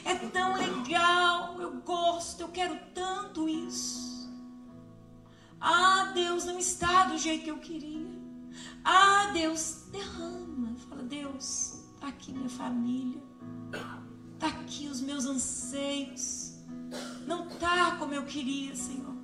É 0.03 0.15
tão 0.15 0.55
legal. 0.57 1.61
Eu 1.61 1.73
gosto, 1.83 2.41
eu 2.41 2.49
quero 2.49 2.79
tanto 2.95 3.47
isso. 3.47 4.31
Ah, 5.61 6.11
Deus 6.15 6.47
não 6.47 6.59
está 6.59 7.05
do 7.05 7.19
jeito 7.19 7.45
que 7.45 7.51
eu 7.51 7.59
queria. 7.59 8.09
Ah, 8.83 9.31
Deus, 9.35 9.89
derrama. 9.93 10.75
Fala, 10.89 11.03
Deus, 11.03 11.85
tá 12.01 12.09
aqui 12.09 12.33
minha 12.33 12.49
família. 12.49 13.23
Tá 14.39 14.47
aqui 14.47 14.89
os 14.89 15.03
meus 15.03 15.27
anseios. 15.27 16.55
Não 17.27 17.47
tá 17.47 17.97
como 17.97 18.15
eu 18.15 18.25
queria, 18.25 18.75
Senhor. 18.75 19.15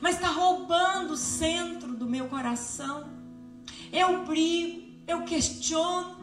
Mas 0.00 0.16
está 0.16 0.28
roubando 0.28 1.14
o 1.14 1.16
centro 1.16 1.94
do 1.94 2.06
meu 2.06 2.28
coração. 2.28 3.08
Eu 3.90 4.26
brigo, 4.26 4.92
eu 5.06 5.22
questiono, 5.22 6.13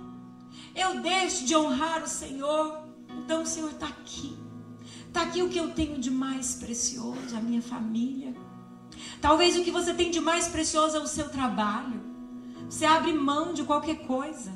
eu 0.76 1.01
deixo 1.01 1.45
de 1.45 1.55
honrar 1.55 2.03
o 2.03 2.07
Senhor. 2.07 2.88
Então 3.24 3.43
o 3.43 3.45
Senhor 3.45 3.72
está 3.72 3.88
aqui. 3.88 4.38
Está 5.07 5.24
aqui 5.24 5.41
o 5.41 5.49
que 5.49 5.57
eu 5.57 5.72
tenho 5.72 5.99
de 5.99 6.09
mais 6.09 6.55
precioso, 6.55 7.36
a 7.36 7.41
minha 7.41 7.61
família. 7.61 8.34
Talvez 9.19 9.57
o 9.57 9.63
que 9.63 9.72
você 9.72 9.93
tem 9.93 10.09
de 10.09 10.19
mais 10.19 10.47
precioso 10.47 10.95
é 10.95 10.99
o 10.99 11.07
seu 11.07 11.30
trabalho. 11.30 12.01
Você 12.69 12.86
abre 12.86 13.11
mão 13.13 13.53
de 13.53 13.63
qualquer 13.63 14.07
coisa. 14.07 14.51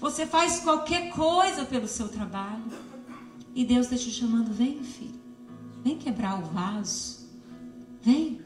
Você 0.00 0.26
faz 0.26 0.60
qualquer 0.60 1.10
coisa 1.10 1.64
pelo 1.64 1.86
seu 1.86 2.08
trabalho. 2.08 2.72
E 3.54 3.64
Deus 3.64 3.86
está 3.86 3.96
te 3.96 4.10
chamando, 4.10 4.52
vem, 4.52 4.82
filho. 4.82 5.20
Vem 5.84 5.96
quebrar 5.96 6.40
o 6.40 6.46
vaso. 6.46 7.28
Vem. 8.02 8.40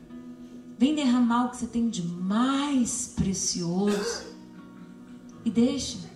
Vem 0.79 0.95
derramar 0.95 1.47
o 1.47 1.51
que 1.51 1.57
você 1.57 1.67
tem 1.67 1.89
de 1.89 2.03
mais 2.03 3.13
precioso. 3.17 4.25
E 5.45 5.51
deixa. 5.51 6.12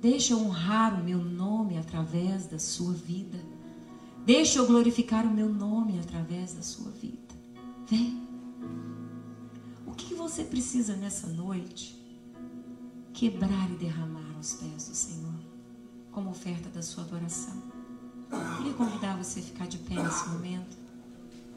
Deixa 0.00 0.32
eu 0.32 0.38
honrar 0.38 0.98
o 0.98 1.04
meu 1.04 1.18
nome 1.18 1.76
através 1.76 2.46
da 2.46 2.58
sua 2.58 2.94
vida. 2.94 3.38
Deixa 4.24 4.58
eu 4.58 4.66
glorificar 4.66 5.26
o 5.26 5.30
meu 5.30 5.48
nome 5.48 5.98
através 5.98 6.54
da 6.54 6.62
sua 6.62 6.90
vida. 6.90 7.34
Vem. 7.86 8.26
O 9.86 9.92
que 9.92 10.14
você 10.14 10.42
precisa 10.42 10.96
nessa 10.96 11.26
noite? 11.26 12.00
Quebrar 13.12 13.70
e 13.70 13.74
derramar 13.74 14.34
aos 14.36 14.54
pés 14.54 14.88
do 14.88 14.94
Senhor, 14.94 15.34
como 16.10 16.30
oferta 16.30 16.70
da 16.70 16.80
sua 16.80 17.04
adoração. 17.04 17.62
Queria 18.56 18.72
convidar 18.74 19.18
você 19.18 19.40
a 19.40 19.42
ficar 19.42 19.66
de 19.66 19.78
pé 19.78 20.02
nesse 20.02 20.28
momento. 20.30 20.79